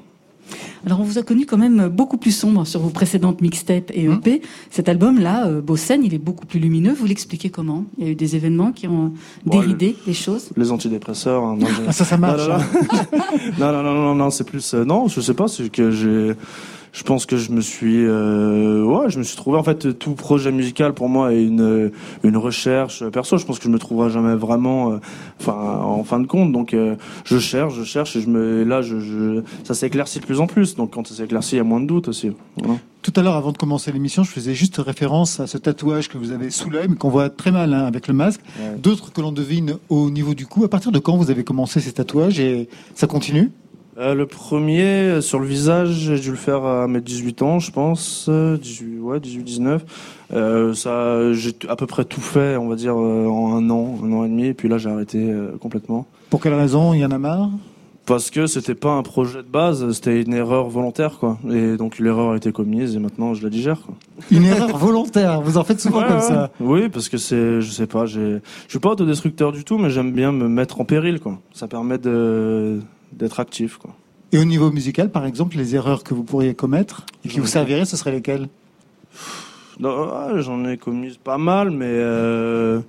Alors 0.85 0.99
on 0.99 1.03
vous 1.03 1.17
a 1.17 1.23
connu 1.23 1.45
quand 1.45 1.57
même 1.57 1.87
beaucoup 1.89 2.17
plus 2.17 2.31
sombre 2.31 2.65
sur 2.65 2.79
vos 2.79 2.89
précédentes 2.89 3.41
mixtapes 3.41 3.91
et 3.93 4.05
EP. 4.05 4.41
Cet 4.71 4.89
album-là, 4.89 5.47
euh, 5.47 5.61
Scène, 5.75 6.03
il 6.03 6.13
est 6.13 6.17
beaucoup 6.19 6.45
plus 6.45 6.59
lumineux. 6.59 6.93
Vous 6.93 7.05
l'expliquez 7.05 7.49
comment? 7.49 7.85
Il 7.97 8.05
y 8.05 8.07
a 8.07 8.11
eu 8.11 8.15
des 8.15 8.35
événements 8.35 8.71
qui 8.71 8.87
ont 8.87 9.13
Bon, 9.45 9.59
déridé 9.59 9.95
les 10.07 10.13
choses? 10.13 10.49
Les 10.57 10.71
antidépresseurs. 10.71 11.43
hein, 11.43 11.57
Ah, 11.87 11.91
ça, 11.91 12.03
ça 12.05 12.17
marche. 12.17 12.47
Non, 12.47 12.55
non, 12.57 12.59
hein. 12.59 13.21
non, 13.59 13.71
non, 13.71 13.83
non, 13.83 13.93
non, 13.93 14.15
non, 14.15 14.29
c'est 14.31 14.43
plus. 14.43 14.73
euh, 14.73 14.83
non, 14.83 15.07
je 15.07 15.21
sais 15.21 15.33
pas, 15.33 15.47
c'est 15.47 15.69
que 15.71 15.91
j'ai. 15.91 16.33
Je 16.93 17.03
pense 17.03 17.25
que 17.25 17.37
je 17.37 17.51
me 17.51 17.61
suis, 17.61 18.03
euh, 18.05 18.83
ouais, 18.83 19.09
je 19.09 19.17
me 19.17 19.23
suis 19.23 19.37
trouvé 19.37 19.57
en 19.57 19.63
fait 19.63 19.97
tout 19.97 20.13
projet 20.13 20.51
musical 20.51 20.93
pour 20.93 21.07
moi 21.07 21.33
est 21.33 21.43
une 21.43 21.91
une 22.23 22.35
recherche 22.35 23.07
perso. 23.09 23.37
Je 23.37 23.45
pense 23.45 23.59
que 23.59 23.65
je 23.65 23.69
me 23.69 23.79
trouverai 23.79 24.09
jamais 24.09 24.35
vraiment, 24.35 24.91
euh, 24.91 24.97
enfin 25.39 25.79
en 25.83 26.03
fin 26.03 26.19
de 26.19 26.27
compte. 26.27 26.51
Donc 26.51 26.73
euh, 26.73 26.95
je 27.23 27.39
cherche, 27.39 27.75
je 27.75 27.83
cherche 27.85 28.17
et 28.17 28.21
je 28.21 28.27
me, 28.27 28.61
et 28.61 28.65
là 28.65 28.81
je, 28.81 28.99
je 28.99 29.41
ça 29.63 29.73
s'éclaircit 29.73 30.19
de 30.19 30.25
plus 30.25 30.41
en 30.41 30.47
plus. 30.47 30.75
Donc 30.75 30.91
quand 30.91 31.07
ça 31.07 31.15
s'éclaircit, 31.15 31.55
il 31.55 31.59
y 31.59 31.61
a 31.61 31.63
moins 31.63 31.79
de 31.79 31.87
doutes 31.87 32.09
aussi. 32.09 32.31
Voilà. 32.57 32.77
Tout 33.01 33.13
à 33.15 33.21
l'heure, 33.23 33.35
avant 33.35 33.51
de 33.51 33.57
commencer 33.57 33.91
l'émission, 33.91 34.23
je 34.23 34.29
faisais 34.29 34.53
juste 34.53 34.77
référence 34.77 35.39
à 35.39 35.47
ce 35.47 35.57
tatouage 35.57 36.07
que 36.07 36.17
vous 36.19 36.31
avez 36.31 36.51
sous 36.51 36.69
l'œil, 36.69 36.87
mais 36.89 36.95
qu'on 36.97 37.09
voit 37.09 37.29
très 37.29 37.51
mal 37.51 37.73
hein, 37.73 37.85
avec 37.85 38.07
le 38.07 38.13
masque. 38.13 38.41
Ouais. 38.59 38.77
D'autres 38.77 39.11
que 39.11 39.21
l'on 39.21 39.31
devine 39.31 39.77
au 39.89 40.11
niveau 40.11 40.35
du 40.35 40.45
cou. 40.45 40.65
À 40.65 40.69
partir 40.69 40.91
de 40.91 40.99
quand 40.99 41.17
vous 41.17 41.31
avez 41.31 41.43
commencé 41.43 41.79
ces 41.79 41.93
tatouages 41.93 42.39
et 42.39 42.67
ça 42.93 43.07
continue? 43.07 43.49
Euh, 43.97 44.13
le 44.13 44.25
premier 44.25 44.83
euh, 44.83 45.21
sur 45.21 45.37
le 45.39 45.45
visage, 45.45 45.89
j'ai 45.89 46.17
dû 46.19 46.29
le 46.31 46.37
faire 46.37 46.63
à 46.63 46.87
mes 46.87 47.01
18 47.01 47.41
ans, 47.41 47.59
je 47.59 47.71
pense, 47.71 48.27
euh, 48.29 48.57
18, 48.57 48.99
ouais, 48.99 49.19
18, 49.19 49.43
19. 49.43 49.83
Euh, 50.33 50.73
ça, 50.73 51.33
j'ai 51.33 51.51
à 51.67 51.75
peu 51.75 51.87
près 51.87 52.05
tout 52.05 52.21
fait, 52.21 52.55
on 52.55 52.69
va 52.69 52.75
dire, 52.75 52.95
euh, 52.97 53.27
en 53.27 53.53
un 53.57 53.69
an, 53.69 53.97
un 54.03 54.11
an 54.13 54.23
et 54.23 54.29
demi, 54.29 54.45
et 54.45 54.53
puis 54.53 54.69
là 54.69 54.77
j'ai 54.77 54.89
arrêté 54.89 55.17
euh, 55.19 55.57
complètement. 55.59 56.05
Pour 56.29 56.41
quelle 56.41 56.53
raison 56.53 56.93
Il 56.93 57.01
y 57.01 57.05
en 57.05 57.11
a 57.11 57.17
marre? 57.17 57.49
Parce 58.05 58.31
que 58.31 58.47
c'était 58.47 58.75
pas 58.75 58.91
un 58.93 59.03
projet 59.03 59.39
de 59.39 59.47
base, 59.47 59.89
c'était 59.91 60.21
une 60.21 60.33
erreur 60.33 60.69
volontaire, 60.69 61.17
quoi. 61.19 61.37
Et 61.51 61.75
donc 61.77 61.99
l'erreur 61.99 62.31
a 62.31 62.37
été 62.37 62.51
commise 62.51 62.95
et 62.95 62.99
maintenant 62.99 63.33
je 63.33 63.43
la 63.43 63.49
digère, 63.49 63.81
quoi. 63.81 63.93
Une 64.31 64.45
erreur 64.45 64.75
volontaire. 64.77 65.41
Vous 65.41 65.57
en 65.57 65.63
faites 65.65 65.81
souvent 65.81 65.99
Ouais, 65.99 66.07
comme 66.07 66.15
ouais. 66.15 66.21
ça. 66.21 66.49
Oui, 66.61 66.89
parce 66.89 67.09
que 67.09 67.17
c'est, 67.17 67.59
je 67.61 67.71
sais 67.71 67.87
pas, 67.87 68.05
je 68.05 68.39
suis 68.69 68.79
pas 68.79 68.89
autodestructeur 68.91 69.51
du 69.51 69.63
tout, 69.65 69.77
mais 69.77 69.89
j'aime 69.89 70.13
bien 70.13 70.31
me 70.31 70.47
mettre 70.47 70.79
en 70.81 70.85
péril, 70.85 71.19
quoi. 71.19 71.37
Ça 71.53 71.67
permet 71.67 71.97
de, 71.99 72.79
d'être 73.13 73.39
actif, 73.39 73.77
quoi. 73.77 73.95
Et 74.33 74.37
au 74.37 74.45
niveau 74.45 74.71
musical, 74.71 75.11
par 75.11 75.25
exemple, 75.25 75.57
les 75.57 75.75
erreurs 75.75 76.03
que 76.03 76.13
vous 76.13 76.23
pourriez 76.23 76.53
commettre 76.53 77.05
et 77.25 77.29
qui 77.29 77.39
vous 77.39 77.47
serviraient, 77.47 77.85
ce 77.85 77.97
seraient 77.97 78.13
lesquelles? 78.13 78.47
Ouais, 79.81 80.41
j'en 80.41 80.63
ai 80.65 80.77
commis 80.77 81.19
pas 81.21 81.37
mal, 81.37 81.71
mais 81.71 81.85
euh, 81.87 82.79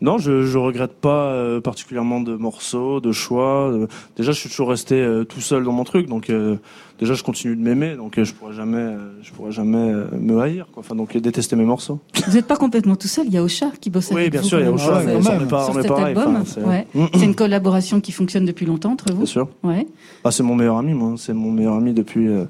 non, 0.00 0.18
je, 0.18 0.42
je 0.42 0.58
regrette 0.58 0.92
pas 0.92 1.32
euh, 1.32 1.60
particulièrement 1.60 2.20
de 2.20 2.34
morceaux, 2.36 3.00
de 3.00 3.10
choix. 3.12 3.68
Euh, 3.70 3.86
déjà, 4.16 4.32
je 4.32 4.38
suis 4.38 4.48
toujours 4.48 4.68
resté 4.70 4.94
euh, 5.00 5.24
tout 5.24 5.40
seul 5.40 5.64
dans 5.64 5.72
mon 5.72 5.82
truc, 5.84 6.06
donc 6.06 6.30
euh, 6.30 6.56
déjà, 7.00 7.14
je 7.14 7.22
continue 7.24 7.56
de 7.56 7.60
m'aimer, 7.60 7.96
donc 7.96 8.16
euh, 8.18 8.24
je 8.24 8.32
pourrais 8.32 8.52
jamais, 8.54 8.76
euh, 8.78 8.96
je 9.22 9.32
pourrais 9.32 9.50
jamais 9.52 9.76
euh, 9.92 10.04
me 10.18 10.38
haïr, 10.40 10.66
quoi. 10.72 10.80
Enfin, 10.80 10.94
donc 10.94 11.16
détester 11.16 11.56
mes 11.56 11.64
morceaux. 11.64 11.98
Vous 12.26 12.32
n'êtes 12.34 12.46
pas 12.46 12.56
complètement 12.56 12.94
tout 12.96 13.08
seul. 13.08 13.26
Il 13.26 13.32
y 13.34 13.38
a 13.38 13.42
Ocha 13.42 13.70
qui 13.80 13.90
bosse 13.90 14.10
Oui, 14.12 14.20
avec 14.20 14.32
bien 14.32 14.40
vous. 14.42 14.46
sûr, 14.48 14.60
il 14.60 14.66
y 14.66 14.68
a 14.68 14.72
Ocha, 14.72 15.02
même. 15.02 15.16
ouais, 15.20 15.22
on 15.40 15.44
est 15.44 15.48
pas, 15.48 15.64
Sur 15.64 15.74
on 15.74 15.78
est 15.78 15.82
cet 15.82 15.88
pareil. 15.90 16.04
album, 16.16 16.42
c'est- 16.46 16.62
ouais. 16.62 16.86
c'est 17.14 17.24
une 17.24 17.34
collaboration 17.34 18.00
qui 18.00 18.12
fonctionne 18.12 18.44
depuis 18.44 18.66
longtemps 18.66 18.92
entre 18.92 19.10
vous. 19.10 19.18
Bien 19.18 19.26
sûr. 19.26 19.48
Ouais. 19.64 19.86
Ah, 20.24 20.30
c'est 20.30 20.42
mon 20.44 20.54
meilleur 20.54 20.76
ami, 20.78 20.94
moi. 20.94 21.14
C'est 21.16 21.34
mon 21.34 21.50
meilleur 21.50 21.74
ami 21.74 21.92
depuis 21.92 22.28
euh, 22.28 22.44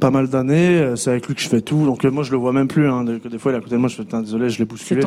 pas 0.00 0.10
mal 0.10 0.28
d'années. 0.28 0.78
Euh, 0.78 0.96
C'est 0.96 1.10
avec 1.10 1.26
lui 1.28 1.34
que 1.34 1.40
je 1.40 1.48
fais 1.48 1.60
tout. 1.60 1.84
Donc 1.84 2.04
euh, 2.04 2.10
moi, 2.10 2.24
je 2.24 2.32
le 2.32 2.38
vois 2.38 2.52
même 2.52 2.68
plus. 2.68 2.88
Hein. 2.88 3.04
Des, 3.04 3.18
des 3.18 3.38
fois, 3.38 3.52
il 3.52 3.54
est 3.54 3.58
à 3.58 3.60
côté 3.60 3.76
de 3.76 3.80
moi. 3.80 3.88
Je 3.88 3.96
fais, 3.96 4.04
désolé, 4.22 4.50
je 4.50 4.58
l'ai 4.58 4.64
bousculé. 4.64 5.02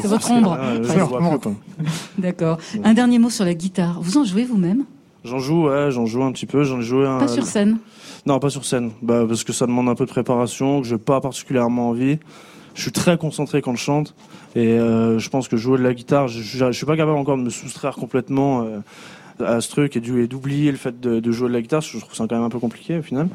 C'est 0.00 0.08
votre 0.08 0.30
ombre. 0.30 0.56
D'accord. 2.18 2.58
Un 2.84 2.94
dernier 2.94 3.18
mot 3.18 3.30
sur 3.30 3.44
la 3.44 3.54
guitare. 3.54 4.00
Vous 4.00 4.16
en 4.16 4.24
jouez 4.24 4.44
vous-même? 4.44 4.84
J'en 5.24 5.38
joue, 5.38 5.68
ouais, 5.68 5.90
j'en 5.90 6.06
joue 6.06 6.22
un 6.22 6.32
petit 6.32 6.46
peu. 6.46 6.64
J'en 6.64 6.80
ai 6.80 6.82
joué 6.82 7.06
un. 7.06 7.18
Pas 7.18 7.28
sur 7.28 7.44
scène? 7.44 7.78
Non, 8.26 8.38
pas 8.38 8.50
sur 8.50 8.64
scène. 8.64 8.90
Bah, 9.02 9.24
parce 9.28 9.44
que 9.44 9.52
ça 9.52 9.66
demande 9.66 9.88
un 9.88 9.94
peu 9.94 10.04
de 10.04 10.10
préparation, 10.10 10.80
que 10.80 10.86
j'ai 10.86 10.98
pas 10.98 11.20
particulièrement 11.20 11.90
envie. 11.90 12.18
Je 12.74 12.82
suis 12.82 12.92
très 12.92 13.18
concentré 13.18 13.60
quand 13.62 13.74
je 13.74 13.82
chante. 13.82 14.14
Et 14.54 14.66
euh, 14.78 15.18
je 15.18 15.28
pense 15.30 15.48
que 15.48 15.56
jouer 15.56 15.78
de 15.78 15.82
la 15.82 15.94
guitare, 15.94 16.28
je, 16.28 16.42
je, 16.42 16.66
je 16.66 16.72
suis 16.72 16.86
pas 16.86 16.96
capable 16.96 17.16
encore 17.18 17.36
de 17.36 17.42
me 17.42 17.50
soustraire 17.50 17.94
complètement 17.96 18.62
euh, 18.62 18.78
à 19.40 19.60
ce 19.60 19.68
truc 19.68 19.96
et 19.96 20.00
d'oublier 20.00 20.70
le 20.70 20.76
fait 20.76 21.00
de, 21.00 21.32
jouer 21.32 21.48
de 21.48 21.54
la 21.54 21.62
guitare. 21.62 21.80
Je 21.80 21.98
trouve 21.98 22.14
ça 22.14 22.26
quand 22.28 22.36
même 22.36 22.44
un 22.44 22.50
peu 22.50 22.58
compliqué 22.58 22.98
au 22.98 23.02
final. 23.02 23.28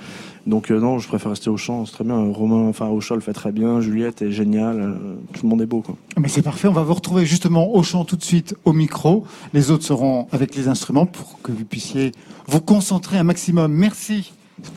Donc 0.45 0.71
euh, 0.71 0.79
non, 0.79 0.99
je 0.99 1.07
préfère 1.07 1.31
rester 1.31 1.49
au 1.49 1.57
chant. 1.57 1.85
C'est 1.85 1.93
très 1.93 2.03
bien. 2.03 2.17
Romain, 2.31 2.67
enfin 2.67 2.87
au 2.87 3.01
chant 3.01 3.15
le 3.15 3.21
fait 3.21 3.33
très 3.33 3.51
bien. 3.51 3.81
Juliette 3.81 4.21
est 4.21 4.31
géniale. 4.31 4.79
euh, 4.79 5.15
tout 5.33 5.43
le 5.43 5.49
monde 5.49 5.61
est 5.61 5.65
beau. 5.65 5.83
Mais 6.17 6.27
c'est 6.27 6.41
parfait, 6.41 6.67
on 6.67 6.73
va 6.73 6.83
vous 6.83 6.93
retrouver 6.93 7.25
justement 7.25 7.75
au 7.75 7.83
chant 7.83 8.05
tout 8.05 8.15
de 8.15 8.23
suite 8.23 8.55
au 8.65 8.73
micro. 8.73 9.25
Les 9.53 9.71
autres 9.71 9.83
seront 9.83 10.27
avec 10.31 10.55
les 10.55 10.67
instruments 10.67 11.05
pour 11.05 11.41
que 11.41 11.51
vous 11.51 11.65
puissiez 11.65 12.11
vous 12.47 12.61
concentrer 12.61 13.17
un 13.17 13.23
maximum. 13.23 13.73
Merci. 13.73 14.33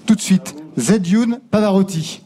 Tout 0.06 0.14
de 0.14 0.20
suite, 0.20 0.54
Zedioun 0.76 1.40
Pavarotti. 1.50 2.22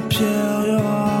Pierres, 0.00 0.80
y 0.80 1.11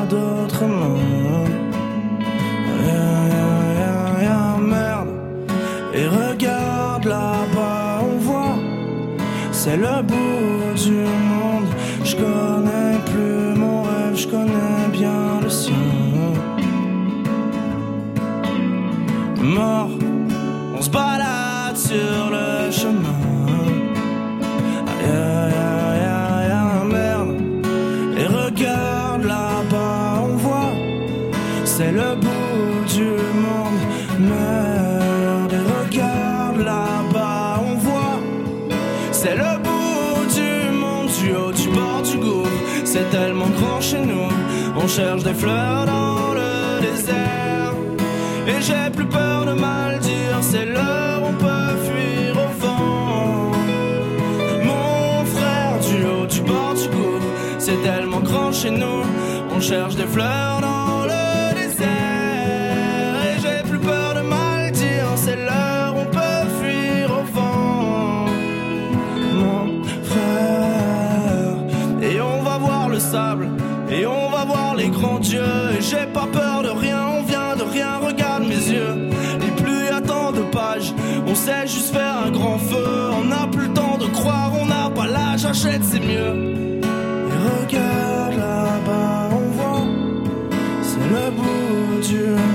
cherche 44.96 45.22
des 45.22 45.32
fleurs 45.32 45.86
dans 45.86 46.34
le 46.34 46.80
désert. 46.82 47.72
Et 48.46 48.60
j'ai 48.60 48.90
plus 48.90 49.06
peur 49.06 49.46
de 49.46 49.52
mal 49.52 49.98
dire, 50.00 50.36
c'est 50.42 50.66
l'heure, 50.66 51.20
on 51.30 51.34
peut 51.44 51.74
fuir 51.86 52.32
au 52.44 52.50
vent. 52.62 53.52
Mon 54.68 55.24
frère, 55.34 55.78
du 55.88 55.96
haut 56.04 56.26
du 56.26 56.40
bord 56.42 56.74
du 56.74 56.88
gouffre, 56.94 57.32
c'est 57.58 57.80
tellement 57.82 58.20
grand 58.20 58.52
chez 58.52 58.70
nous. 58.70 59.02
On 59.54 59.60
cherche 59.60 59.96
des 59.96 60.08
fleurs 60.14 60.60
dans 60.60 60.81
c'est 85.62 86.00
mieux. 86.00 86.34
Et 86.82 87.38
regarde 87.48 88.36
là-bas, 88.36 89.28
on 89.32 89.50
voit, 89.56 89.86
c'est 90.82 91.08
le 91.14 91.30
bout 91.30 92.00
du 92.08 92.51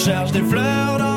cherche 0.00 0.32
des 0.32 0.42
fleurs 0.42 1.09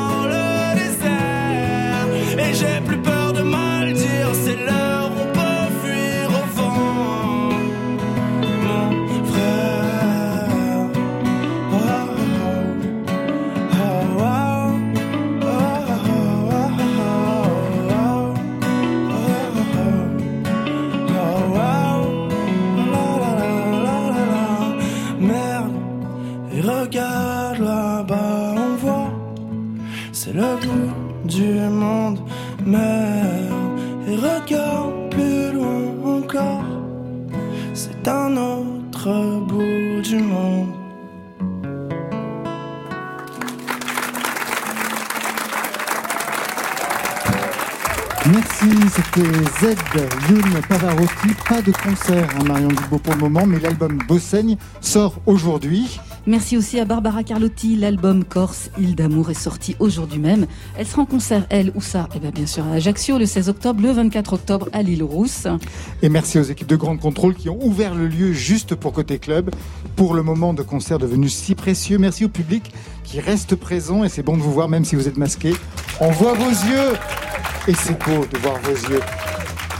c'était 48.94 49.22
Z, 49.22 49.76
Youn 50.30 50.60
Pavarotti. 50.68 51.28
Pas 51.48 51.60
de 51.62 51.72
concert, 51.72 52.28
hein, 52.38 52.44
Marion 52.44 52.68
Guilbault 52.68 52.98
pour 52.98 53.14
le 53.14 53.20
moment, 53.20 53.44
mais 53.44 53.58
l'album 53.58 53.98
Bossaigne 54.06 54.56
sort 54.80 55.20
aujourd'hui. 55.26 55.98
Merci 56.26 56.56
aussi 56.56 56.78
à 56.78 56.84
Barbara 56.84 57.24
Carlotti. 57.24 57.76
L'album 57.76 58.24
Corse, 58.24 58.70
Île 58.78 58.94
d'amour 58.94 59.30
est 59.30 59.34
sorti 59.34 59.74
aujourd'hui 59.80 60.20
même. 60.20 60.46
Elle 60.78 60.86
sera 60.86 61.02
en 61.02 61.06
concert, 61.06 61.44
elle, 61.50 61.72
où 61.74 61.80
ça? 61.80 62.08
Eh 62.14 62.20
bien, 62.20 62.30
bien 62.30 62.46
sûr, 62.46 62.64
à 62.64 62.74
Ajaccio, 62.74 63.18
le 63.18 63.26
16 63.26 63.48
octobre, 63.48 63.82
le 63.82 63.90
24 63.90 64.32
octobre 64.34 64.68
à 64.72 64.82
l'île 64.82 65.02
Rousse. 65.02 65.48
Et 66.02 66.08
merci 66.08 66.38
aux 66.38 66.44
équipes 66.44 66.68
de 66.68 66.76
Grande 66.76 67.00
Contrôle 67.00 67.34
qui 67.34 67.48
ont 67.48 67.58
ouvert 67.62 67.94
le 67.94 68.06
lieu 68.06 68.32
juste 68.32 68.76
pour 68.76 68.92
Côté 68.92 69.18
Club, 69.18 69.50
pour 69.96 70.14
le 70.14 70.22
moment 70.22 70.54
de 70.54 70.62
concert 70.62 70.98
devenu 70.98 71.28
si 71.28 71.56
précieux. 71.56 71.98
Merci 71.98 72.24
au 72.24 72.28
public 72.28 72.72
qui 73.02 73.20
reste 73.20 73.56
présent 73.56 74.04
et 74.04 74.08
c'est 74.08 74.22
bon 74.22 74.36
de 74.36 74.42
vous 74.42 74.52
voir 74.52 74.68
même 74.68 74.84
si 74.84 74.94
vous 74.94 75.08
êtes 75.08 75.18
masqué. 75.18 75.52
On 76.00 76.10
voit 76.10 76.34
vos 76.34 76.50
yeux 76.50 76.92
et 77.66 77.74
c'est 77.74 77.98
beau 78.04 78.24
de 78.26 78.38
voir 78.38 78.58
vos 78.62 78.72
yeux. 78.72 79.00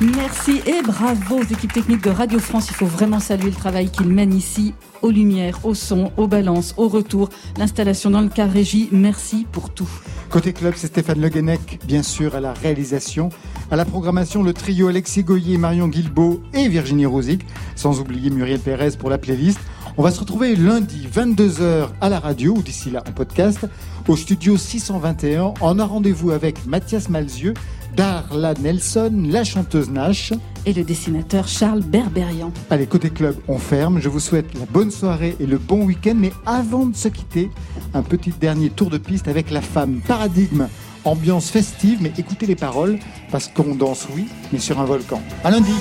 Merci 0.01 0.61
et 0.67 0.83
bravo 0.83 1.39
aux 1.39 1.45
équipes 1.45 1.73
techniques 1.73 2.03
de 2.03 2.11
Radio 2.11 2.39
France. 2.39 2.69
Il 2.71 2.75
faut 2.75 2.87
vraiment 2.87 3.21
saluer 3.21 3.51
le 3.51 3.53
travail 3.53 3.91
qu'ils 3.91 4.09
mènent 4.09 4.35
ici, 4.35 4.75
aux 5.03 5.11
lumières, 5.11 5.65
au 5.65 5.75
son, 5.75 6.11
aux 6.17 6.27
balances, 6.27 6.75
au 6.77 6.89
retour, 6.89 7.29
l'installation 7.59 8.11
dans 8.11 8.21
le 8.21 8.29
car 8.29 8.51
régie. 8.51 8.89
Merci 8.91 9.47
pour 9.53 9.71
tout. 9.71 9.89
Côté 10.31 10.53
club, 10.53 10.75
c'est 10.77 10.89
Stéphane 10.89 11.21
Le 11.21 11.29
Guenec, 11.29 11.79
bien 11.87 12.03
sûr, 12.03 12.35
à 12.35 12.41
la 12.41 12.53
réalisation. 12.53 13.29
À 13.71 13.77
la 13.77 13.85
programmation, 13.85 14.43
le 14.43 14.53
trio 14.53 14.89
Alexis 14.89 15.23
Goyer, 15.23 15.59
Marion 15.59 15.87
Guilbeault 15.87 16.41
et 16.55 16.69
Virginie 16.69 17.07
Rosic, 17.07 17.43
sans 17.77 18.01
oublier 18.01 18.31
Muriel 18.31 18.59
Pérez 18.59 18.97
pour 18.99 19.11
la 19.11 19.19
playlist. 19.19 19.61
On 19.97 20.03
va 20.03 20.11
se 20.11 20.19
retrouver 20.19 20.57
lundi, 20.57 21.07
22h 21.07 21.89
à 22.01 22.09
la 22.09 22.19
radio, 22.19 22.55
ou 22.57 22.63
d'ici 22.63 22.91
là 22.91 23.05
en 23.09 23.13
podcast, 23.13 23.65
au 24.09 24.17
studio 24.17 24.57
621. 24.57 25.55
On 25.61 25.79
a 25.79 25.85
rendez-vous 25.85 26.33
avec 26.33 26.67
Mathias 26.67 27.09
Malzieux, 27.09 27.55
Darla 27.95 28.55
Nelson, 28.55 29.13
la 29.29 29.45
chanteuse 29.45 29.91
Nash. 29.91 30.33
Et 30.67 30.73
le 30.73 30.83
dessinateur 30.83 31.47
Charles 31.47 31.83
Berberian. 31.83 32.53
Allez, 32.71 32.89
côté 32.89 33.11
club, 33.11 33.37
on 33.47 33.59
ferme. 33.59 34.01
Je 34.01 34.09
vous 34.09 34.19
souhaite 34.19 34.53
la 34.59 34.67
bonne 34.67 34.91
soirée 34.91 35.37
et 35.39 35.47
le 35.47 35.59
bon 35.59 35.85
week-end. 35.85 36.15
Mais 36.17 36.33
avant 36.45 36.87
de 36.87 36.97
se 36.97 37.07
quitter, 37.07 37.51
un 37.93 38.03
petit 38.03 38.33
dernier 38.33 38.71
tour 38.71 38.91
de 38.91 38.99
piste 38.99 39.29
avec 39.29 39.53
la 39.53 39.61
femme 39.61 40.01
paradigme. 40.09 40.67
Ambiance 41.05 41.51
festive, 41.51 41.99
mais 42.01 42.13
écoutez 42.19 42.47
les 42.47 42.57
paroles, 42.57 42.99
parce 43.31 43.47
qu'on 43.47 43.77
danse, 43.77 44.09
oui, 44.17 44.27
mais 44.53 44.59
sur 44.59 44.81
un 44.81 44.87
volcan. 44.87 45.23
À 45.45 45.53
lundi! 45.53 45.75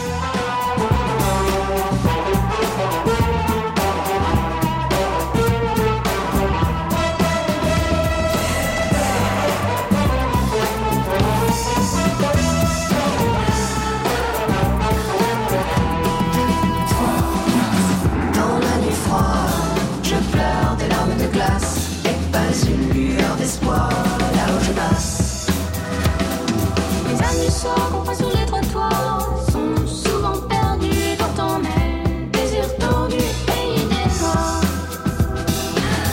Soirs 27.64 27.91
qu'on 27.93 28.03
passe 28.03 28.18
sur 28.18 28.28
les 28.28 28.45
trottoirs 28.45 29.39
sont 29.49 29.88
souvent 29.88 30.38
perdus 30.49 31.16
dans 31.18 31.34
ton 31.41 31.59
même 31.59 32.30
désir 32.30 32.66
tendu 32.78 33.16
et 33.16 33.80
idées 33.80 34.20
noires. 34.20 34.61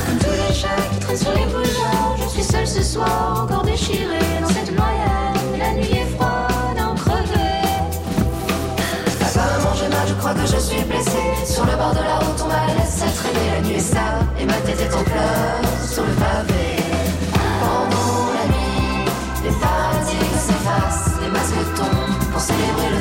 Comme 0.06 0.18
tous 0.20 0.30
les 0.30 0.54
chats 0.54 0.68
qui 0.92 1.00
traînent 1.00 1.16
sur 1.16 1.32
les 1.32 1.46
boulevards, 1.46 2.16
je 2.22 2.28
suis 2.28 2.44
seule 2.44 2.68
ce 2.68 2.84
soir, 2.84 3.48
encore 3.48 3.64
déchirée 3.64 4.38
dans 4.40 4.48
cette 4.48 4.70
noyade. 4.70 5.58
La 5.58 5.72
nuit 5.72 5.90
est 5.90 6.14
froide, 6.14 6.78
en 6.78 6.94
crevée. 6.94 7.66
Papa, 9.18 9.72
j'ai 9.74 9.88
mal, 9.88 10.06
je 10.06 10.14
crois 10.14 10.34
que 10.34 10.46
je 10.46 10.56
suis 10.56 10.84
blessée. 10.84 11.34
Sur 11.52 11.64
le 11.64 11.72
bord 11.72 11.90
de 11.90 12.04
la 12.10 12.18
route, 12.20 12.44
on 12.44 12.46
m'a 12.46 12.80
laissé 12.80 13.06
traîner. 13.16 13.50
La 13.56 13.60
nuit 13.68 13.74
est 13.74 13.80
sale 13.80 14.24
et 14.38 14.44
ma 14.44 14.54
tête 14.54 14.80
est 14.80 14.94
en 14.94 15.02
pleurs 15.02 15.79
les 21.80 21.86
masques 21.86 22.60
tombent 22.60 22.90
pour 22.90 22.99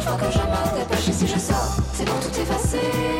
je 0.00 0.08
vois 0.08 0.16
que 0.16 0.32
je 0.32 0.38
marque 0.38 0.74
des 0.78 0.84
pages 0.84 1.08
et 1.08 1.12
si 1.12 1.26
je 1.26 1.38
sors, 1.38 1.76
c'est 1.92 2.04
pour 2.04 2.18
tout 2.20 2.40
effacer. 2.40 3.15